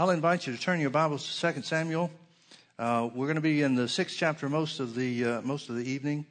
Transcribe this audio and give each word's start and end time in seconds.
I'll 0.00 0.10
invite 0.10 0.46
you 0.46 0.54
to 0.54 0.60
turn 0.60 0.78
your 0.78 0.90
Bibles 0.90 1.40
to 1.40 1.52
2 1.52 1.62
Samuel. 1.62 2.08
Uh, 2.78 3.10
we're 3.12 3.26
going 3.26 3.34
to 3.34 3.40
be 3.40 3.62
in 3.62 3.74
the 3.74 3.88
sixth 3.88 4.16
chapter 4.16 4.48
most 4.48 4.78
of 4.78 4.94
the 4.94 5.24
uh, 5.24 5.40
most 5.42 5.70
of 5.70 5.74
the 5.74 5.90
evening. 5.90 6.24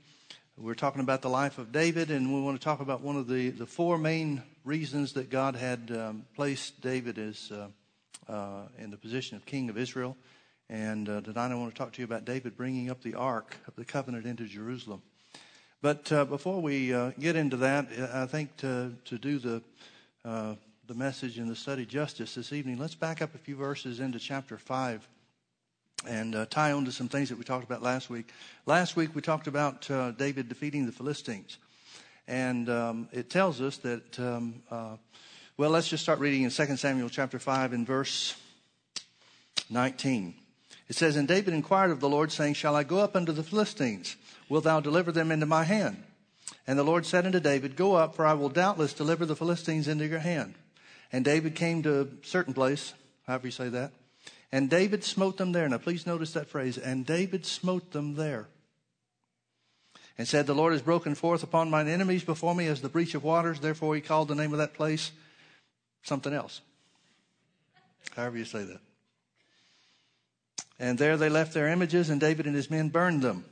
We're 0.58 0.74
talking 0.74 1.02
about 1.02 1.22
the 1.22 1.30
life 1.30 1.58
of 1.58 1.74
David, 1.74 2.10
and 2.10 2.34
we 2.34 2.40
want 2.40 2.58
to 2.58 2.64
talk 2.64 2.80
about 2.80 3.02
one 3.02 3.18
of 3.18 3.28
the, 3.28 3.50
the 3.50 3.66
four 3.66 3.98
main 3.98 4.42
reasons 4.64 5.12
that 5.14 5.30
God 5.30 5.58
had 5.58 5.92
um, 5.92 6.26
placed 6.34 6.80
David 6.80 7.18
as 7.18 7.52
uh, 7.52 7.68
uh 8.32 8.70
in 8.80 8.90
the 8.90 8.96
position 8.96 9.36
of 9.36 9.46
king 9.46 9.70
of 9.70 9.78
Israel. 9.78 10.16
And 10.70 11.10
uh, 11.10 11.20
tonight, 11.20 11.52
I 11.52 11.56
want 11.56 11.74
to 11.74 11.78
talk 11.78 11.92
to 11.92 12.02
you 12.02 12.06
about 12.06 12.24
David 12.24 12.56
bringing 12.56 12.90
up 12.90 13.04
the 13.04 13.16
ark 13.16 13.58
of 13.68 13.76
the 13.76 13.84
covenant 13.84 14.26
into 14.26 14.46
Jerusalem. 14.46 15.02
But 15.82 16.10
uh, 16.10 16.24
before 16.24 16.62
we 16.62 16.96
get 17.20 17.36
into 17.36 17.58
that, 17.58 17.90
I 18.14 18.28
think 18.28 18.56
to 18.58 18.94
to 19.04 19.18
do 19.18 19.40
the 19.40 19.62
the 20.88 20.94
message 20.94 21.38
in 21.38 21.50
the 21.50 21.56
study 21.56 21.86
justice 21.86 22.36
this 22.36 22.54
evening, 22.54 22.78
let's 22.78 22.96
back 22.96 23.22
up 23.22 23.36
a 23.36 23.38
few 23.38 23.58
verses 23.58 24.00
into 24.00 24.20
chapter 24.20 24.58
5 24.58 25.06
and 26.08 26.34
uh, 26.34 26.46
tie 26.46 26.72
on 26.72 26.86
to 26.86 26.94
some 26.94 27.10
things 27.10 27.28
that 27.28 27.38
we 27.38 27.44
talked 27.44 27.66
about 27.66 27.84
last 27.84 28.10
week. 28.10 28.30
Last 28.66 28.96
week 28.96 29.14
we 29.14 29.22
talked 29.22 29.48
about 29.48 29.92
uh, 29.92 30.12
David 30.12 30.48
defeating 30.48 30.86
the 30.86 30.94
Philistines. 30.94 31.58
And 32.26 32.70
um, 32.70 33.10
it 33.12 33.30
tells 33.30 33.60
us 33.60 33.76
that, 33.80 34.18
um, 34.18 34.64
uh, 34.72 34.96
well, 35.58 35.72
let's 35.72 35.90
just 35.90 36.04
start 36.04 36.20
reading 36.20 36.44
in 36.44 36.52
2 36.52 36.78
Samuel 36.78 37.10
chapter 37.10 37.38
5 37.38 37.74
in 37.74 37.86
verse 37.86 38.38
19. 39.70 40.36
It 40.88 40.96
says, 40.96 41.18
And 41.18 41.28
David 41.28 41.54
inquired 41.54 41.92
of 41.92 42.00
the 42.00 42.08
Lord, 42.08 42.32
saying, 42.32 42.54
Shall 42.54 42.78
I 42.78 42.84
go 42.84 43.00
up 43.00 43.14
unto 43.14 43.34
the 43.34 43.44
Philistines? 43.44 44.16
Wilt 44.48 44.64
thou 44.64 44.80
deliver 44.80 45.12
them 45.12 45.34
into 45.34 45.46
my 45.46 45.66
hand? 45.66 46.02
And 46.66 46.80
the 46.80 46.84
Lord 46.84 47.06
said 47.06 47.26
unto 47.26 47.42
David, 47.42 47.76
Go 47.76 47.96
up, 47.96 48.16
for 48.16 48.26
I 48.26 48.36
will 48.36 48.48
doubtless 48.48 48.94
deliver 48.94 49.26
the 49.26 49.36
Philistines 49.36 49.90
into 49.90 50.08
your 50.08 50.20
hand. 50.20 50.56
And 51.12 51.24
David 51.24 51.56
came 51.56 51.84
to 51.84 52.02
a 52.02 52.08
certain 52.26 52.54
place, 52.54 52.94
however 53.26 53.48
you 53.48 53.52
say 53.52 53.70
that. 53.70 53.92
And 54.52 54.70
David 54.70 55.04
smote 55.04 55.38
them 55.38 55.52
there. 55.52 55.68
Now 55.68 55.78
please 55.78 56.08
notice 56.08 56.34
that 56.34 56.48
phrase. 56.48 56.78
And 56.78 57.06
David 57.06 57.46
smote 57.46 57.92
them 57.92 58.16
there. 58.16 58.48
And 60.18 60.28
said, 60.28 60.48
The 60.48 60.56
Lord 60.56 60.74
has 60.74 60.82
broken 60.82 61.16
forth 61.16 61.44
upon 61.44 61.70
mine 61.70 61.88
enemies 61.88 62.24
before 62.24 62.56
me 62.56 62.68
as 62.68 62.82
the 62.82 62.90
breach 62.90 63.14
of 63.14 63.24
waters. 63.24 63.60
Therefore 63.60 63.96
he 63.96 64.02
called 64.02 64.28
the 64.28 64.36
name 64.36 64.52
of 64.52 64.60
that 64.60 64.74
place 64.74 65.12
something 66.04 66.34
else. 66.34 66.62
However 68.16 68.38
you 68.38 68.46
say 68.46 68.64
that. 68.64 68.80
And 70.80 70.98
there 70.98 71.18
they 71.18 71.30
left 71.30 71.54
their 71.54 71.68
images, 71.68 72.10
and 72.10 72.22
David 72.22 72.46
and 72.46 72.56
his 72.56 72.70
men 72.70 72.90
burned 72.90 73.22
them. 73.22 73.46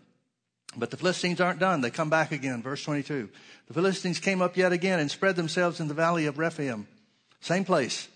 But 0.78 0.92
the 0.92 0.98
Philistines 0.98 1.42
aren't 1.42 1.60
done. 1.60 1.82
They 1.82 1.90
come 1.90 2.10
back 2.10 2.32
again. 2.32 2.62
Verse 2.62 2.84
22. 2.84 3.30
The 3.68 3.74
Philistines 3.74 4.20
came 4.20 4.42
up 4.42 4.58
yet 4.58 4.72
again 4.72 5.00
and 5.00 5.10
spread 5.10 5.36
themselves 5.36 5.80
in 5.80 5.88
the 5.88 5.94
valley 5.94 6.26
of 6.26 6.38
Rephaim. 6.38 6.88
Same 7.46 7.64
place. 7.64 8.08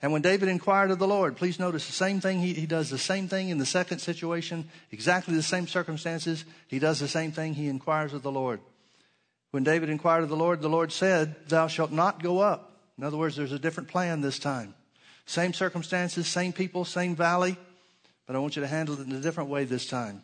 And 0.00 0.12
when 0.12 0.22
David 0.22 0.48
inquired 0.48 0.92
of 0.92 1.00
the 1.00 1.08
Lord, 1.08 1.36
please 1.36 1.58
notice 1.58 1.84
the 1.88 1.92
same 1.92 2.20
thing. 2.20 2.38
He, 2.38 2.54
he, 2.54 2.64
does 2.64 2.90
the 2.90 2.96
same 2.96 3.26
thing 3.26 3.48
in 3.48 3.58
the 3.58 3.66
second 3.66 3.98
situation, 3.98 4.70
exactly 4.92 5.34
the 5.34 5.42
same 5.42 5.66
circumstances. 5.66 6.44
He 6.68 6.78
does 6.78 7.00
the 7.00 7.08
same 7.08 7.32
thing. 7.32 7.54
He 7.54 7.66
inquires 7.66 8.12
of 8.12 8.22
the 8.22 8.30
Lord. 8.30 8.60
When 9.50 9.64
David 9.64 9.88
inquired 9.88 10.22
of 10.22 10.28
the 10.28 10.36
Lord, 10.36 10.60
the 10.60 10.68
Lord 10.68 10.92
said, 10.92 11.34
Thou 11.48 11.66
shalt 11.66 11.90
not 11.90 12.22
go 12.22 12.38
up. 12.38 12.70
In 12.96 13.02
other 13.02 13.16
words, 13.16 13.34
there's 13.34 13.50
a 13.50 13.58
different 13.58 13.88
plan 13.88 14.20
this 14.20 14.38
time. 14.38 14.74
Same 15.26 15.52
circumstances, 15.52 16.28
same 16.28 16.52
people, 16.52 16.84
same 16.84 17.16
valley, 17.16 17.56
but 18.28 18.36
I 18.36 18.38
want 18.38 18.54
you 18.54 18.62
to 18.62 18.68
handle 18.68 19.00
it 19.00 19.08
in 19.08 19.12
a 19.12 19.20
different 19.20 19.50
way 19.50 19.64
this 19.64 19.88
time. 19.88 20.22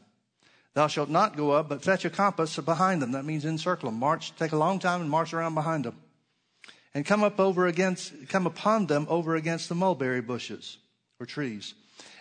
Thou 0.74 0.86
shalt 0.86 1.10
not 1.10 1.36
go 1.36 1.50
up, 1.50 1.68
but 1.68 1.82
fetch 1.82 2.04
a 2.04 2.10
compass 2.10 2.56
behind 2.58 3.02
them. 3.02 3.10
That 3.12 3.24
means 3.24 3.44
encircle 3.44 3.90
them. 3.90 3.98
March, 3.98 4.32
take 4.36 4.52
a 4.52 4.56
long 4.56 4.78
time 4.78 5.00
and 5.00 5.10
march 5.10 5.34
around 5.34 5.54
behind 5.54 5.86
them 5.86 5.96
and 6.94 7.04
come 7.04 7.24
up 7.24 7.40
over 7.40 7.66
against, 7.66 8.28
come 8.28 8.46
upon 8.46 8.86
them 8.86 9.06
over 9.08 9.34
against 9.34 9.68
the 9.68 9.74
mulberry 9.74 10.20
bushes 10.20 10.78
or 11.18 11.26
trees. 11.26 11.74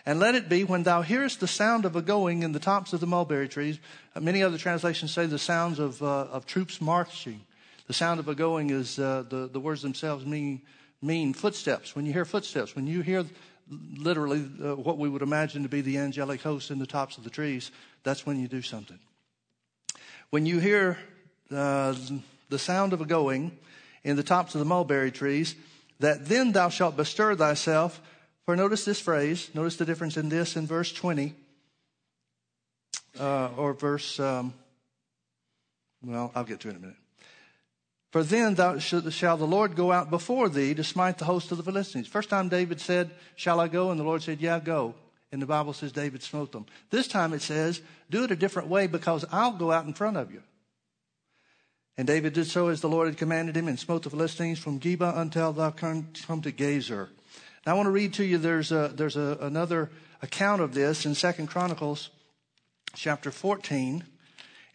And 0.06 0.20
let 0.20 0.34
it 0.34 0.48
be 0.48 0.64
when 0.64 0.82
thou 0.82 1.02
hearest 1.02 1.40
the 1.40 1.46
sound 1.46 1.84
of 1.84 1.96
a 1.96 2.02
going 2.02 2.42
in 2.42 2.52
the 2.52 2.58
tops 2.58 2.92
of 2.92 3.00
the 3.00 3.06
mulberry 3.06 3.48
trees. 3.48 3.78
Uh, 4.14 4.20
many 4.20 4.42
other 4.42 4.58
translations 4.58 5.12
say 5.12 5.26
the 5.26 5.38
sounds 5.38 5.78
of, 5.78 6.02
uh, 6.02 6.24
of 6.24 6.44
troops 6.44 6.80
marching. 6.80 7.40
The 7.86 7.94
sound 7.94 8.20
of 8.20 8.28
a 8.28 8.34
going 8.34 8.70
is, 8.70 8.98
uh, 8.98 9.24
the, 9.28 9.46
the 9.46 9.60
words 9.60 9.82
themselves 9.82 10.26
mean, 10.26 10.60
mean 11.00 11.32
footsteps. 11.32 11.96
When 11.96 12.04
you 12.04 12.12
hear 12.12 12.24
footsteps, 12.24 12.76
when 12.76 12.86
you 12.86 13.00
hear 13.00 13.24
literally 13.96 14.50
uh, 14.62 14.76
what 14.76 14.98
we 14.98 15.08
would 15.08 15.22
imagine 15.22 15.62
to 15.62 15.68
be 15.68 15.80
the 15.80 15.98
angelic 15.98 16.42
host 16.42 16.70
in 16.70 16.78
the 16.78 16.86
tops 16.86 17.16
of 17.16 17.24
the 17.24 17.30
trees, 17.30 17.70
that's 18.02 18.26
when 18.26 18.38
you 18.38 18.48
do 18.48 18.60
something. 18.60 18.98
When 20.30 20.44
you 20.44 20.58
hear 20.58 20.98
uh, 21.50 21.94
the 22.50 22.58
sound 22.58 22.92
of 22.92 23.00
a 23.00 23.06
going, 23.06 23.56
in 24.04 24.16
the 24.16 24.22
tops 24.22 24.54
of 24.54 24.58
the 24.60 24.64
mulberry 24.64 25.10
trees, 25.10 25.54
that 26.00 26.26
then 26.26 26.52
thou 26.52 26.68
shalt 26.68 26.96
bestir 26.96 27.34
thyself. 27.34 28.00
For 28.44 28.54
notice 28.54 28.84
this 28.84 29.00
phrase, 29.00 29.50
notice 29.54 29.76
the 29.76 29.86
difference 29.86 30.16
in 30.16 30.28
this 30.28 30.56
in 30.56 30.66
verse 30.66 30.92
20, 30.92 31.34
uh, 33.18 33.50
or 33.56 33.72
verse, 33.72 34.20
um, 34.20 34.52
well, 36.04 36.30
I'll 36.34 36.44
get 36.44 36.60
to 36.60 36.68
it 36.68 36.72
in 36.72 36.76
a 36.76 36.80
minute. 36.80 36.96
For 38.14 38.22
then 38.22 38.54
thou 38.54 38.78
shall 38.78 39.36
the 39.36 39.46
Lord 39.46 39.74
go 39.74 39.90
out 39.90 40.08
before 40.08 40.48
thee 40.48 40.72
to 40.74 40.84
smite 40.84 41.18
the 41.18 41.24
host 41.24 41.50
of 41.50 41.56
the 41.56 41.64
Philistines. 41.64 42.06
First 42.06 42.28
time 42.28 42.48
David 42.48 42.80
said, 42.80 43.10
Shall 43.34 43.58
I 43.58 43.66
go? 43.66 43.90
And 43.90 43.98
the 43.98 44.04
Lord 44.04 44.22
said, 44.22 44.40
Yeah, 44.40 44.60
go. 44.60 44.94
And 45.32 45.42
the 45.42 45.46
Bible 45.46 45.72
says 45.72 45.90
David 45.90 46.22
smote 46.22 46.52
them. 46.52 46.66
This 46.90 47.08
time 47.08 47.32
it 47.32 47.42
says, 47.42 47.80
Do 48.10 48.22
it 48.22 48.30
a 48.30 48.36
different 48.36 48.68
way 48.68 48.86
because 48.86 49.24
I'll 49.32 49.50
go 49.50 49.72
out 49.72 49.86
in 49.86 49.94
front 49.94 50.16
of 50.16 50.30
you. 50.30 50.44
And 51.96 52.06
David 52.06 52.32
did 52.32 52.46
so 52.46 52.68
as 52.68 52.80
the 52.80 52.88
Lord 52.88 53.08
had 53.08 53.16
commanded 53.16 53.56
him 53.56 53.68
and 53.68 53.78
smote 53.78 54.02
the 54.02 54.10
Philistines 54.10 54.58
from 54.58 54.80
Geba 54.80 55.16
until 55.16 55.52
thou 55.52 55.70
come 55.70 56.08
to 56.12 56.50
Gazer. 56.50 57.10
Now 57.64 57.72
I 57.72 57.76
want 57.76 57.86
to 57.86 57.92
read 57.92 58.14
to 58.14 58.24
you, 58.24 58.38
there's, 58.38 58.72
a, 58.72 58.92
there's 58.94 59.16
a, 59.16 59.38
another 59.40 59.90
account 60.20 60.60
of 60.60 60.74
this 60.74 61.06
in 61.06 61.14
Second 61.14 61.46
Chronicles 61.46 62.10
chapter 62.94 63.30
14. 63.30 64.04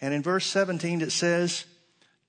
And 0.01 0.13
in 0.13 0.23
verse 0.23 0.45
17 0.45 1.01
it 1.01 1.11
says, 1.11 1.65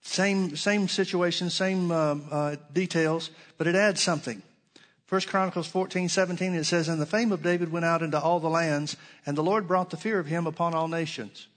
same, 0.02 0.56
same 0.56 0.88
situation, 0.88 1.50
same 1.50 1.90
uh, 1.90 2.16
uh, 2.30 2.56
details, 2.72 3.30
but 3.58 3.66
it 3.66 3.74
adds 3.74 4.00
something. 4.00 4.42
First 5.06 5.28
Chronicles 5.28 5.66
14, 5.66 6.08
17, 6.08 6.54
it 6.54 6.64
says, 6.64 6.88
And 6.88 7.00
the 7.00 7.06
fame 7.06 7.32
of 7.32 7.42
David 7.42 7.72
went 7.72 7.84
out 7.84 8.02
into 8.02 8.20
all 8.20 8.40
the 8.40 8.48
lands, 8.48 8.96
and 9.26 9.36
the 9.36 9.42
Lord 9.42 9.66
brought 9.66 9.90
the 9.90 9.96
fear 9.96 10.18
of 10.18 10.26
him 10.26 10.46
upon 10.46 10.72
all 10.72 10.88
nations. 10.88 11.48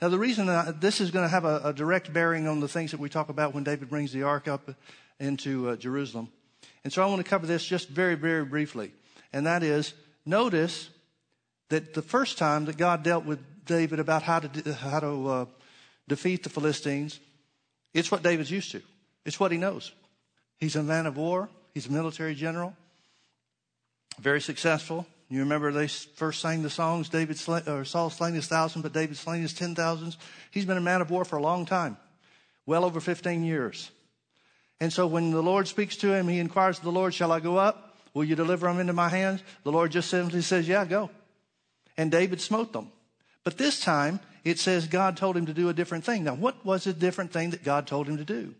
Now, 0.00 0.08
the 0.08 0.18
reason 0.18 0.46
this 0.78 1.00
is 1.00 1.10
going 1.10 1.24
to 1.24 1.28
have 1.28 1.44
a, 1.44 1.60
a, 1.64 1.72
direct 1.72 2.12
bearing 2.12 2.46
on 2.46 2.60
the 2.60 2.68
things 2.68 2.92
that 2.92 3.00
we 3.00 3.08
talk 3.08 3.30
about 3.30 3.52
when 3.52 3.64
David 3.64 3.88
brings 3.90 4.12
the 4.12 4.22
ark 4.22 4.46
up 4.46 4.70
into 5.18 5.70
uh, 5.70 5.76
Jerusalem. 5.76 6.28
And 6.84 6.92
so 6.92 7.02
I 7.02 7.06
want 7.06 7.18
to 7.18 7.28
cover 7.28 7.46
this 7.46 7.64
just 7.64 7.88
very, 7.88 8.14
very 8.14 8.44
briefly. 8.44 8.92
And 9.32 9.46
that 9.46 9.64
is, 9.64 9.94
notice 10.24 10.88
that 11.70 11.94
the 11.94 12.02
first 12.02 12.38
time 12.38 12.66
that 12.66 12.76
God 12.76 13.02
dealt 13.02 13.24
with 13.24 13.40
David 13.64 13.98
about 13.98 14.22
how 14.22 14.38
to, 14.38 14.72
how 14.72 15.00
to 15.00 15.28
uh, 15.28 15.44
defeat 16.06 16.44
the 16.44 16.50
Philistines, 16.50 17.18
it's 17.92 18.10
what 18.10 18.22
David's 18.22 18.50
used 18.50 18.70
to. 18.72 18.82
It's 19.24 19.40
what 19.40 19.50
he 19.50 19.58
knows. 19.58 19.92
He's 20.58 20.76
a 20.76 20.82
man 20.82 21.06
of 21.06 21.16
war. 21.16 21.48
He's 21.74 21.86
a 21.86 21.92
military 21.92 22.34
general. 22.34 22.74
Very 24.20 24.40
successful. 24.40 25.06
You 25.28 25.40
remember 25.40 25.72
they 25.72 25.88
first 25.88 26.40
sang 26.40 26.62
the 26.62 26.70
songs, 26.70 27.08
David 27.08 27.38
sl- 27.38 27.68
or 27.68 27.84
Saul 27.84 28.08
slain 28.08 28.34
his 28.34 28.46
thousand, 28.46 28.82
but 28.82 28.94
David 28.94 29.16
slain 29.16 29.42
his 29.42 29.52
ten 29.52 29.74
thousands. 29.74 30.16
He's 30.50 30.64
been 30.64 30.78
a 30.78 30.82
man 30.82 31.02
of 31.02 31.10
war 31.10 31.24
for 31.24 31.36
a 31.36 31.42
long 31.42 31.66
time, 31.66 31.98
well 32.64 32.84
over 32.84 33.00
15 33.00 33.44
years. 33.44 33.90
And 34.80 34.92
so 34.92 35.06
when 35.06 35.32
the 35.32 35.42
Lord 35.42 35.68
speaks 35.68 35.96
to 35.96 36.12
him, 36.12 36.28
he 36.28 36.38
inquires 36.38 36.78
of 36.78 36.84
the 36.84 36.92
Lord, 36.92 37.12
shall 37.12 37.32
I 37.32 37.40
go 37.40 37.56
up? 37.56 37.96
Will 38.14 38.24
you 38.24 38.36
deliver 38.36 38.66
them 38.66 38.80
into 38.80 38.92
my 38.92 39.08
hands? 39.08 39.42
The 39.64 39.72
Lord 39.72 39.90
just 39.90 40.08
simply 40.08 40.40
says, 40.40 40.66
yeah, 40.66 40.84
go. 40.84 41.10
And 41.96 42.10
David 42.10 42.40
smote 42.40 42.72
them. 42.72 42.90
But 43.44 43.58
this 43.58 43.80
time 43.80 44.20
it 44.44 44.58
says 44.58 44.86
God 44.86 45.16
told 45.16 45.36
him 45.36 45.46
to 45.46 45.54
do 45.54 45.68
a 45.68 45.74
different 45.74 46.04
thing. 46.04 46.24
Now, 46.24 46.34
what 46.34 46.64
was 46.64 46.84
the 46.84 46.92
different 46.92 47.32
thing 47.32 47.50
that 47.50 47.64
God 47.64 47.86
told 47.86 48.08
him 48.08 48.16
to 48.16 48.24
do? 48.24 48.54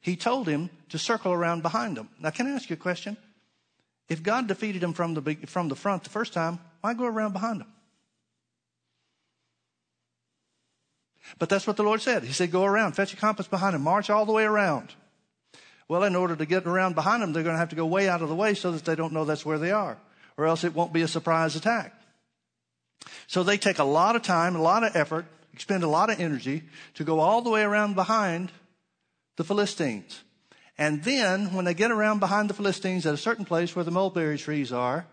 He 0.00 0.16
told 0.16 0.46
him 0.46 0.70
to 0.90 0.98
circle 0.98 1.32
around 1.32 1.62
behind 1.62 1.96
them. 1.96 2.08
Now, 2.20 2.30
can 2.30 2.46
I 2.46 2.50
ask 2.50 2.70
you 2.70 2.74
a 2.74 2.78
question? 2.78 3.16
If 4.08 4.22
God 4.22 4.46
defeated 4.46 4.80
them 4.82 4.92
from 4.92 5.14
the, 5.14 5.34
from 5.46 5.68
the 5.68 5.74
front 5.74 6.04
the 6.04 6.10
first 6.10 6.32
time, 6.32 6.60
why 6.80 6.94
go 6.94 7.06
around 7.06 7.32
behind 7.32 7.60
them? 7.60 7.68
But 11.38 11.48
that's 11.48 11.66
what 11.66 11.76
the 11.76 11.82
Lord 11.82 12.00
said. 12.00 12.22
He 12.22 12.32
said, 12.32 12.52
go 12.52 12.64
around, 12.64 12.92
fetch 12.92 13.12
a 13.12 13.16
compass 13.16 13.48
behind 13.48 13.74
them, 13.74 13.82
march 13.82 14.10
all 14.10 14.26
the 14.26 14.32
way 14.32 14.44
around. 14.44 14.94
Well, 15.88 16.04
in 16.04 16.16
order 16.16 16.36
to 16.36 16.46
get 16.46 16.66
around 16.66 16.94
behind 16.94 17.22
them, 17.22 17.32
they're 17.32 17.42
going 17.42 17.54
to 17.54 17.60
have 17.60 17.70
to 17.70 17.76
go 17.76 17.86
way 17.86 18.08
out 18.08 18.22
of 18.22 18.28
the 18.28 18.34
way 18.34 18.54
so 18.54 18.72
that 18.72 18.84
they 18.84 18.94
don't 18.94 19.12
know 19.12 19.24
that's 19.24 19.46
where 19.46 19.58
they 19.58 19.72
are, 19.72 19.98
or 20.36 20.46
else 20.46 20.64
it 20.64 20.74
won't 20.74 20.92
be 20.92 21.02
a 21.02 21.08
surprise 21.08 21.56
attack. 21.56 21.92
So 23.26 23.42
they 23.42 23.58
take 23.58 23.78
a 23.78 23.84
lot 23.84 24.16
of 24.16 24.22
time, 24.22 24.56
a 24.56 24.62
lot 24.62 24.84
of 24.84 24.94
effort, 24.94 25.26
expend 25.52 25.82
a 25.82 25.88
lot 25.88 26.10
of 26.10 26.20
energy 26.20 26.62
to 26.94 27.04
go 27.04 27.20
all 27.20 27.42
the 27.42 27.50
way 27.50 27.62
around 27.62 27.94
behind 27.94 28.50
the 29.36 29.44
Philistines. 29.44 30.22
And 30.78 31.02
then 31.04 31.54
when 31.54 31.64
they 31.64 31.74
get 31.74 31.90
around 31.90 32.20
behind 32.20 32.50
the 32.50 32.54
Philistines 32.54 33.06
at 33.06 33.14
a 33.14 33.18
certain 33.18 33.44
place 33.44 33.74
where 33.74 33.84
the 33.84 33.90
mulberry 33.90 34.36
trees 34.36 34.72
are, 34.72 35.06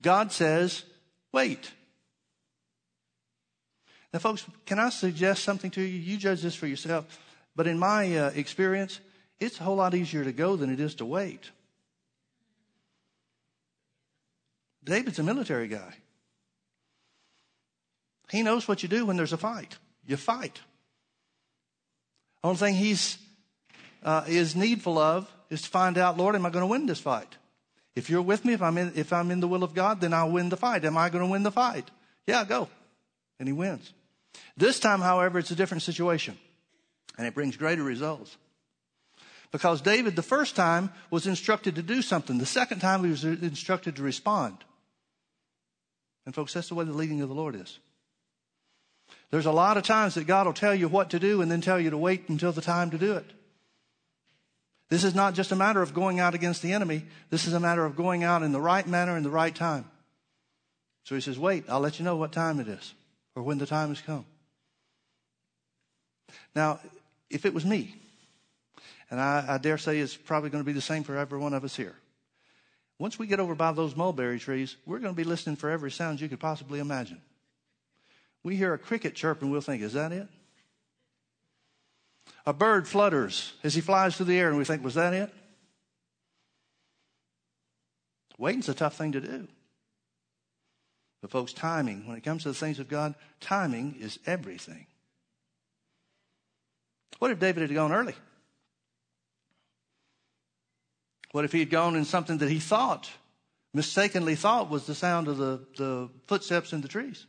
God 0.00 0.30
says, 0.30 0.84
wait. 1.32 1.72
Now, 4.12 4.20
folks, 4.20 4.46
can 4.64 4.78
I 4.78 4.90
suggest 4.90 5.42
something 5.42 5.70
to 5.72 5.82
you? 5.82 5.98
You 5.98 6.16
judge 6.16 6.42
this 6.42 6.54
for 6.54 6.66
yourself. 6.66 7.18
But 7.56 7.66
in 7.66 7.78
my 7.78 8.16
uh, 8.16 8.30
experience, 8.34 9.00
it's 9.40 9.58
a 9.60 9.64
whole 9.64 9.76
lot 9.76 9.94
easier 9.94 10.24
to 10.24 10.32
go 10.32 10.56
than 10.56 10.70
it 10.70 10.78
is 10.78 10.94
to 10.96 11.04
wait. 11.04 11.50
David's 14.84 15.18
a 15.18 15.22
military 15.22 15.68
guy. 15.68 15.94
He 18.30 18.42
knows 18.42 18.68
what 18.68 18.82
you 18.82 18.88
do 18.88 19.04
when 19.04 19.16
there's 19.16 19.32
a 19.32 19.38
fight. 19.38 19.76
You 20.06 20.16
fight. 20.16 20.60
Only 22.44 22.58
thing 22.58 22.74
he's 22.74 23.18
uh, 24.02 24.24
is 24.26 24.54
needful 24.54 24.98
of 24.98 25.30
is 25.50 25.62
to 25.62 25.68
find 25.68 25.98
out, 25.98 26.16
Lord, 26.16 26.34
am 26.34 26.46
I 26.46 26.50
going 26.50 26.62
to 26.62 26.66
win 26.66 26.86
this 26.86 27.00
fight? 27.00 27.36
If 27.94 28.08
you're 28.08 28.22
with 28.22 28.44
me, 28.44 28.52
if 28.52 28.62
I'm 28.62 28.78
in, 28.78 28.92
if 28.94 29.12
I'm 29.12 29.30
in 29.30 29.40
the 29.40 29.48
will 29.48 29.64
of 29.64 29.74
God, 29.74 30.00
then 30.00 30.12
I'll 30.12 30.30
win 30.30 30.50
the 30.50 30.56
fight. 30.56 30.84
Am 30.84 30.96
I 30.96 31.08
going 31.08 31.24
to 31.24 31.30
win 31.30 31.42
the 31.42 31.50
fight? 31.50 31.90
Yeah, 32.26 32.44
go. 32.44 32.68
And 33.40 33.48
he 33.48 33.52
wins. 33.52 33.92
This 34.56 34.78
time, 34.78 35.00
however, 35.00 35.38
it's 35.38 35.50
a 35.50 35.56
different 35.56 35.82
situation 35.82 36.38
and 37.16 37.26
it 37.26 37.34
brings 37.34 37.56
greater 37.56 37.82
results. 37.82 38.36
Because 39.50 39.80
David, 39.80 40.14
the 40.14 40.22
first 40.22 40.56
time, 40.56 40.90
was 41.10 41.26
instructed 41.26 41.76
to 41.76 41.82
do 41.82 42.02
something. 42.02 42.38
The 42.38 42.46
second 42.46 42.80
time, 42.80 43.02
he 43.02 43.10
was 43.10 43.24
instructed 43.24 43.96
to 43.96 44.02
respond. 44.02 44.56
And 46.26 46.34
folks, 46.34 46.52
that's 46.52 46.68
the 46.68 46.74
way 46.74 46.84
the 46.84 46.92
leading 46.92 47.22
of 47.22 47.28
the 47.28 47.34
Lord 47.34 47.54
is. 47.54 47.78
There's 49.30 49.46
a 49.46 49.52
lot 49.52 49.76
of 49.76 49.84
times 49.84 50.14
that 50.14 50.26
God 50.26 50.46
will 50.46 50.52
tell 50.52 50.74
you 50.74 50.88
what 50.88 51.10
to 51.10 51.18
do 51.18 51.40
and 51.40 51.50
then 51.50 51.60
tell 51.60 51.80
you 51.80 51.90
to 51.90 51.98
wait 51.98 52.28
until 52.28 52.52
the 52.52 52.60
time 52.60 52.90
to 52.90 52.98
do 52.98 53.14
it. 53.14 53.26
This 54.88 55.04
is 55.04 55.14
not 55.14 55.34
just 55.34 55.52
a 55.52 55.56
matter 55.56 55.82
of 55.82 55.92
going 55.92 56.18
out 56.18 56.34
against 56.34 56.62
the 56.62 56.72
enemy. 56.72 57.04
This 57.30 57.46
is 57.46 57.52
a 57.52 57.60
matter 57.60 57.84
of 57.84 57.94
going 57.94 58.24
out 58.24 58.42
in 58.42 58.52
the 58.52 58.60
right 58.60 58.86
manner 58.86 59.16
in 59.16 59.22
the 59.22 59.30
right 59.30 59.54
time. 59.54 59.84
So 61.04 61.14
he 61.14 61.20
says, 61.20 61.38
wait, 61.38 61.64
I'll 61.68 61.80
let 61.80 61.98
you 61.98 62.04
know 62.04 62.16
what 62.16 62.32
time 62.32 62.60
it 62.60 62.68
is 62.68 62.94
or 63.34 63.42
when 63.42 63.58
the 63.58 63.66
time 63.66 63.88
has 63.90 64.00
come. 64.00 64.24
Now, 66.54 66.80
if 67.30 67.44
it 67.44 67.54
was 67.54 67.64
me, 67.64 67.94
and 69.10 69.20
I, 69.20 69.44
I 69.48 69.58
dare 69.58 69.78
say 69.78 69.98
it's 69.98 70.16
probably 70.16 70.50
going 70.50 70.62
to 70.62 70.66
be 70.66 70.72
the 70.72 70.80
same 70.80 71.04
for 71.04 71.16
every 71.16 71.38
one 71.38 71.54
of 71.54 71.64
us 71.64 71.76
here. 71.76 71.94
Once 72.98 73.18
we 73.18 73.26
get 73.26 73.40
over 73.40 73.54
by 73.54 73.72
those 73.72 73.94
mulberry 73.94 74.38
trees, 74.38 74.76
we're 74.84 74.98
going 74.98 75.14
to 75.14 75.16
be 75.16 75.24
listening 75.24 75.56
for 75.56 75.70
every 75.70 75.90
sound 75.90 76.20
you 76.20 76.28
could 76.28 76.40
possibly 76.40 76.80
imagine. 76.80 77.20
We 78.42 78.56
hear 78.56 78.74
a 78.74 78.78
cricket 78.78 79.14
chirp 79.14 79.42
and 79.42 79.50
we'll 79.50 79.60
think, 79.60 79.82
is 79.82 79.92
that 79.92 80.12
it? 80.12 80.28
A 82.48 82.54
bird 82.54 82.88
flutters 82.88 83.52
as 83.62 83.74
he 83.74 83.82
flies 83.82 84.16
through 84.16 84.24
the 84.24 84.38
air 84.38 84.48
and 84.48 84.56
we 84.56 84.64
think, 84.64 84.82
was 84.82 84.94
that 84.94 85.12
it? 85.12 85.30
Waiting's 88.38 88.70
a 88.70 88.74
tough 88.74 88.96
thing 88.96 89.12
to 89.12 89.20
do. 89.20 89.46
But 91.20 91.30
folks, 91.30 91.52
timing, 91.52 92.06
when 92.06 92.16
it 92.16 92.24
comes 92.24 92.44
to 92.44 92.48
the 92.48 92.54
things 92.54 92.78
of 92.78 92.88
God, 92.88 93.16
timing 93.38 93.96
is 94.00 94.18
everything. 94.24 94.86
What 97.18 97.32
if 97.32 97.38
David 97.38 97.60
had 97.60 97.74
gone 97.74 97.92
early? 97.92 98.14
What 101.32 101.44
if 101.44 101.52
he 101.52 101.58
had 101.58 101.68
gone 101.68 101.96
in 101.96 102.06
something 102.06 102.38
that 102.38 102.48
he 102.48 102.60
thought, 102.60 103.10
mistakenly 103.74 104.36
thought 104.36 104.70
was 104.70 104.86
the 104.86 104.94
sound 104.94 105.28
of 105.28 105.36
the, 105.36 105.66
the 105.76 106.08
footsteps 106.26 106.72
in 106.72 106.80
the 106.80 106.88
trees? 106.88 107.26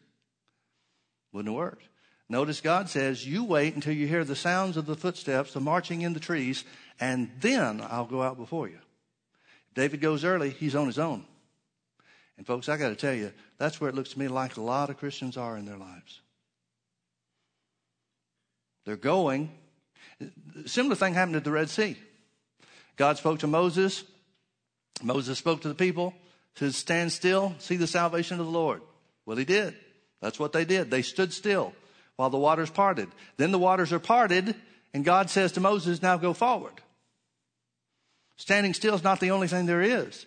Wouldn't 1.34 1.54
have 1.54 1.58
worked. 1.58 1.89
Notice 2.30 2.62
God 2.62 2.90
says, 2.90 3.26
You 3.26 3.44
wait 3.44 3.74
until 3.74 3.94
you 3.94 4.06
hear 4.06 4.24
the 4.24 4.36
sounds 4.36 4.78
of 4.78 4.86
the 4.86 4.96
footsteps, 4.96 5.54
the 5.54 5.60
marching 5.60 6.04
in 6.04 6.14
the 6.14 6.20
trees, 6.20 6.64
and 7.00 7.32
then 7.42 7.82
I'll 7.82 8.06
go 8.06 8.22
out 8.22 8.38
before 8.38 8.68
you. 8.68 8.78
If 9.70 9.74
David 9.74 10.00
goes 10.00 10.24
early, 10.24 10.52
he's 10.52 10.76
on 10.76 10.86
his 10.86 11.00
own. 11.00 11.26
And 12.38 12.46
folks, 12.46 12.70
I 12.70 12.78
got 12.78 12.90
to 12.90 12.96
tell 12.96 13.14
you, 13.14 13.34
that's 13.58 13.82
where 13.82 13.90
it 13.90 13.96
looks 13.96 14.14
to 14.14 14.20
me 14.20 14.28
like 14.28 14.58
a 14.58 14.62
lot 14.62 14.90
of 14.90 14.98
Christians 14.98 15.38
are 15.38 15.58
in 15.58 15.66
their 15.66 15.78
lives. 15.78 16.22
They're 18.86 18.96
going. 18.96 19.52
Similar 20.66 20.96
thing 20.96 21.16
happened 21.16 21.36
at 21.36 21.44
the 21.44 21.52
Red 21.52 21.70
Sea. 21.70 21.98
God 22.96 23.18
spoke 23.18 23.40
to 23.40 23.48
Moses. 23.48 24.04
Moses 25.02 25.38
spoke 25.38 25.62
to 25.62 25.68
the 25.68 25.76
people, 25.76 26.14
said, 26.56 26.76
Stand 26.76 27.12
still, 27.12 27.56
see 27.58 27.78
the 27.78 27.88
salvation 27.88 28.40
of 28.40 28.46
the 28.46 28.52
Lord. 28.52 28.82
Well, 29.26 29.38
he 29.38 29.46
did. 29.46 29.76
That's 30.22 30.40
what 30.40 30.54
they 30.54 30.66
did. 30.66 30.92
They 30.92 31.02
stood 31.02 31.34
still 31.34 31.74
while 32.20 32.30
the 32.30 32.38
waters 32.38 32.70
parted. 32.70 33.08
Then 33.38 33.54
the 33.54 33.58
waters 33.58 33.94
are 33.94 34.00
parted, 34.00 34.54
and 34.94 35.06
God 35.06 35.30
says 35.30 35.54
to 35.54 35.62
Moses, 35.62 36.02
Now 36.02 36.18
go 36.18 36.34
forward. 36.34 36.74
Standing 38.36 38.74
still 38.74 38.94
is 38.94 39.06
not 39.06 39.22
the 39.22 39.32
only 39.32 39.48
thing 39.48 39.68
there 39.68 39.82
is. 39.82 40.26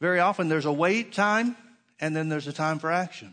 Very 0.00 0.18
often 0.18 0.48
there's 0.48 0.64
a 0.64 0.72
wait 0.72 1.12
time, 1.12 1.56
and 2.00 2.16
then 2.16 2.28
there's 2.28 2.48
a 2.48 2.52
time 2.52 2.80
for 2.80 2.90
action. 2.90 3.32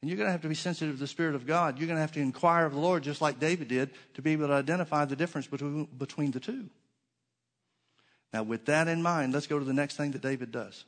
And 0.00 0.08
you're 0.08 0.18
going 0.18 0.28
to 0.28 0.32
have 0.32 0.42
to 0.42 0.48
be 0.48 0.54
sensitive 0.54 0.94
to 0.94 1.00
the 1.00 1.08
Spirit 1.08 1.34
of 1.34 1.48
God. 1.48 1.80
You're 1.80 1.88
going 1.88 1.96
to 1.96 2.00
have 2.00 2.12
to 2.12 2.20
inquire 2.20 2.64
of 2.64 2.74
the 2.74 2.78
Lord, 2.78 3.02
just 3.02 3.20
like 3.20 3.40
David 3.40 3.66
did, 3.66 3.90
to 4.14 4.22
be 4.22 4.30
able 4.30 4.46
to 4.46 4.52
identify 4.52 5.04
the 5.04 5.16
difference 5.16 5.48
between, 5.48 5.86
between 5.98 6.30
the 6.30 6.38
two. 6.38 6.70
Now, 8.32 8.44
with 8.44 8.66
that 8.66 8.86
in 8.86 9.02
mind, 9.02 9.32
let's 9.32 9.48
go 9.48 9.58
to 9.58 9.64
the 9.64 9.72
next 9.72 9.96
thing 9.96 10.12
that 10.12 10.22
David 10.22 10.52
does. 10.52 10.84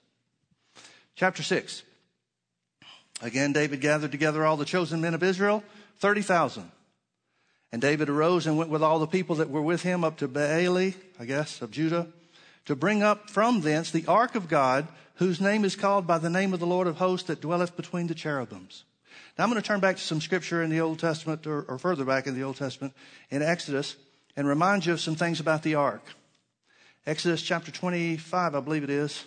Chapter 1.16 1.42
6. 1.42 1.82
Again, 3.20 3.52
David 3.52 3.80
gathered 3.80 4.12
together 4.12 4.44
all 4.44 4.56
the 4.56 4.64
chosen 4.64 5.00
men 5.00 5.14
of 5.14 5.22
Israel, 5.22 5.64
30,000. 5.98 6.70
And 7.72 7.82
David 7.82 8.08
arose 8.08 8.46
and 8.46 8.56
went 8.56 8.70
with 8.70 8.82
all 8.82 8.98
the 8.98 9.06
people 9.06 9.36
that 9.36 9.50
were 9.50 9.62
with 9.62 9.82
him 9.82 10.04
up 10.04 10.16
to 10.18 10.28
Baali, 10.28 10.94
I 11.18 11.24
guess, 11.24 11.60
of 11.60 11.70
Judah, 11.70 12.06
to 12.64 12.76
bring 12.76 13.02
up 13.02 13.28
from 13.28 13.60
thence 13.60 13.90
the 13.90 14.06
ark 14.06 14.34
of 14.34 14.48
God, 14.48 14.88
whose 15.16 15.40
name 15.40 15.64
is 15.64 15.76
called 15.76 16.06
by 16.06 16.18
the 16.18 16.30
name 16.30 16.54
of 16.54 16.60
the 16.60 16.66
Lord 16.66 16.86
of 16.86 16.96
hosts 16.96 17.26
that 17.26 17.40
dwelleth 17.40 17.76
between 17.76 18.06
the 18.06 18.14
cherubims. 18.14 18.84
Now 19.36 19.44
I'm 19.44 19.50
going 19.50 19.60
to 19.60 19.66
turn 19.66 19.80
back 19.80 19.96
to 19.96 20.02
some 20.02 20.20
scripture 20.20 20.62
in 20.62 20.70
the 20.70 20.80
Old 20.80 20.98
Testament, 20.98 21.46
or, 21.46 21.62
or 21.62 21.78
further 21.78 22.04
back 22.04 22.26
in 22.26 22.34
the 22.34 22.42
Old 22.42 22.56
Testament, 22.56 22.94
in 23.30 23.42
Exodus, 23.42 23.96
and 24.36 24.46
remind 24.46 24.86
you 24.86 24.92
of 24.92 25.00
some 25.00 25.16
things 25.16 25.40
about 25.40 25.62
the 25.62 25.74
ark. 25.74 26.02
Exodus 27.06 27.42
chapter 27.42 27.70
25, 27.70 28.54
I 28.54 28.60
believe 28.60 28.84
it 28.84 28.90
is. 28.90 29.24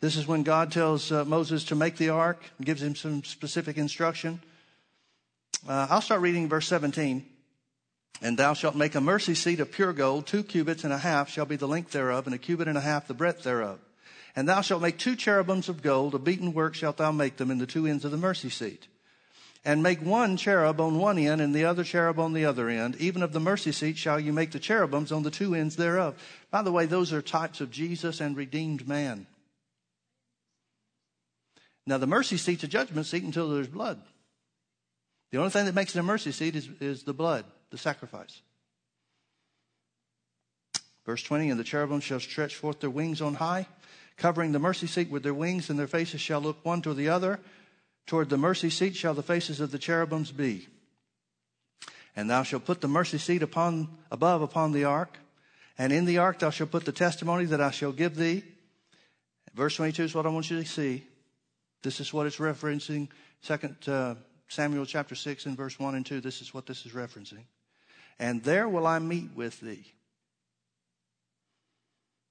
This 0.00 0.16
is 0.16 0.26
when 0.26 0.42
God 0.42 0.72
tells 0.72 1.12
uh, 1.12 1.26
Moses 1.26 1.64
to 1.64 1.74
make 1.74 1.96
the 1.96 2.08
ark 2.08 2.42
and 2.56 2.66
gives 2.66 2.82
him 2.82 2.94
some 2.94 3.22
specific 3.22 3.76
instruction. 3.76 4.40
Uh, 5.68 5.88
I'll 5.90 6.00
start 6.00 6.22
reading 6.22 6.48
verse 6.48 6.66
17. 6.68 7.26
And 8.22 8.38
thou 8.38 8.54
shalt 8.54 8.74
make 8.74 8.94
a 8.94 9.00
mercy 9.00 9.34
seat 9.34 9.60
of 9.60 9.72
pure 9.72 9.92
gold, 9.92 10.26
two 10.26 10.42
cubits 10.42 10.84
and 10.84 10.92
a 10.92 10.98
half 10.98 11.28
shall 11.28 11.46
be 11.46 11.56
the 11.56 11.68
length 11.68 11.92
thereof, 11.92 12.26
and 12.26 12.34
a 12.34 12.38
cubit 12.38 12.68
and 12.68 12.78
a 12.78 12.82
half 12.82 13.06
the 13.06 13.14
breadth 13.14 13.42
thereof. 13.42 13.78
And 14.36 14.48
thou 14.48 14.60
shalt 14.60 14.82
make 14.82 14.98
two 14.98 15.16
cherubims 15.16 15.68
of 15.68 15.82
gold, 15.82 16.14
a 16.14 16.18
beaten 16.18 16.52
work 16.52 16.74
shalt 16.74 16.98
thou 16.98 17.12
make 17.12 17.36
them 17.36 17.50
in 17.50 17.58
the 17.58 17.66
two 17.66 17.86
ends 17.86 18.04
of 18.04 18.10
the 18.10 18.16
mercy 18.16 18.50
seat. 18.50 18.86
And 19.64 19.82
make 19.82 20.00
one 20.00 20.38
cherub 20.38 20.80
on 20.80 20.98
one 20.98 21.18
end 21.18 21.42
and 21.42 21.54
the 21.54 21.66
other 21.66 21.84
cherub 21.84 22.18
on 22.18 22.32
the 22.32 22.46
other 22.46 22.70
end. 22.70 22.96
Even 22.96 23.22
of 23.22 23.34
the 23.34 23.40
mercy 23.40 23.72
seat 23.72 23.98
shall 23.98 24.18
you 24.18 24.32
make 24.32 24.52
the 24.52 24.58
cherubims 24.58 25.12
on 25.12 25.22
the 25.22 25.30
two 25.30 25.54
ends 25.54 25.76
thereof. 25.76 26.14
By 26.50 26.62
the 26.62 26.72
way, 26.72 26.86
those 26.86 27.12
are 27.12 27.20
types 27.20 27.60
of 27.60 27.70
Jesus 27.70 28.20
and 28.20 28.36
redeemed 28.36 28.88
man. 28.88 29.26
Now, 31.86 31.98
the 31.98 32.06
mercy 32.06 32.36
seat's 32.36 32.64
a 32.64 32.68
judgment 32.68 33.06
seat 33.06 33.22
until 33.22 33.48
there's 33.48 33.68
blood. 33.68 34.00
The 35.30 35.38
only 35.38 35.50
thing 35.50 35.66
that 35.66 35.74
makes 35.74 35.94
it 35.94 36.00
a 36.00 36.02
mercy 36.02 36.32
seat 36.32 36.56
is, 36.56 36.68
is 36.80 37.04
the 37.04 37.12
blood, 37.12 37.44
the 37.70 37.78
sacrifice. 37.78 38.42
Verse 41.06 41.22
20 41.22 41.50
And 41.50 41.58
the 41.58 41.64
cherubim 41.64 42.00
shall 42.00 42.20
stretch 42.20 42.56
forth 42.56 42.80
their 42.80 42.90
wings 42.90 43.20
on 43.20 43.34
high, 43.34 43.66
covering 44.16 44.52
the 44.52 44.58
mercy 44.58 44.86
seat 44.86 45.10
with 45.10 45.22
their 45.22 45.34
wings, 45.34 45.70
and 45.70 45.78
their 45.78 45.86
faces 45.86 46.20
shall 46.20 46.40
look 46.40 46.64
one 46.64 46.82
to 46.82 46.94
the 46.94 47.08
other. 47.08 47.40
Toward 48.06 48.28
the 48.28 48.38
mercy 48.38 48.70
seat 48.70 48.96
shall 48.96 49.14
the 49.14 49.22
faces 49.22 49.60
of 49.60 49.70
the 49.70 49.78
cherubims 49.78 50.32
be. 50.32 50.66
And 52.16 52.28
thou 52.28 52.42
shalt 52.42 52.64
put 52.64 52.80
the 52.80 52.88
mercy 52.88 53.18
seat 53.18 53.42
upon, 53.42 53.88
above 54.10 54.42
upon 54.42 54.72
the 54.72 54.84
ark, 54.84 55.18
and 55.78 55.92
in 55.92 56.04
the 56.04 56.18
ark 56.18 56.40
thou 56.40 56.50
shalt 56.50 56.72
put 56.72 56.84
the 56.84 56.92
testimony 56.92 57.44
that 57.46 57.60
I 57.60 57.70
shall 57.70 57.92
give 57.92 58.16
thee. 58.16 58.42
Verse 59.54 59.76
22 59.76 60.04
is 60.04 60.14
what 60.14 60.26
I 60.26 60.30
want 60.30 60.50
you 60.50 60.60
to 60.60 60.68
see. 60.68 61.04
This 61.82 62.00
is 62.00 62.12
what 62.12 62.26
it's 62.26 62.36
referencing. 62.36 63.08
Second 63.40 63.76
uh, 63.88 64.14
Samuel 64.48 64.84
chapter 64.84 65.14
6 65.14 65.46
and 65.46 65.56
verse 65.56 65.78
1 65.78 65.94
and 65.94 66.04
2. 66.04 66.20
This 66.20 66.40
is 66.40 66.52
what 66.52 66.66
this 66.66 66.84
is 66.84 66.92
referencing. 66.92 67.44
And 68.18 68.42
there 68.42 68.68
will 68.68 68.86
I 68.86 68.98
meet 68.98 69.30
with 69.34 69.60
thee. 69.60 69.84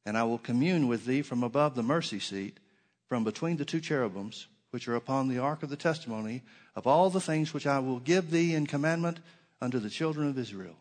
And 0.06 0.18
I 0.18 0.24
will 0.24 0.38
commune 0.38 0.88
with 0.88 1.06
thee 1.06 1.22
from 1.22 1.44
above 1.44 1.76
the 1.76 1.84
mercy 1.84 2.20
seat, 2.20 2.60
from 3.08 3.24
between 3.24 3.58
the 3.58 3.66
two 3.66 3.80
cherubims, 3.80 4.48
which 4.72 4.88
are 4.88 4.96
upon 4.96 5.28
the 5.28 5.40
ark 5.40 5.64
of 5.64 5.70
the 5.70 5.76
testimony, 5.76 6.44
of 6.76 6.86
all 6.86 7.10
the 7.10 7.22
things 7.22 7.54
which 7.54 7.66
I 7.66 7.80
will 7.80 8.00
give 8.00 8.32
thee 8.32 8.54
in 8.54 8.68
commandment 8.68 9.20
unto 9.62 9.80
the 9.80 9.90
children 9.90 10.30
of 10.30 10.38
Israel. 10.38 10.76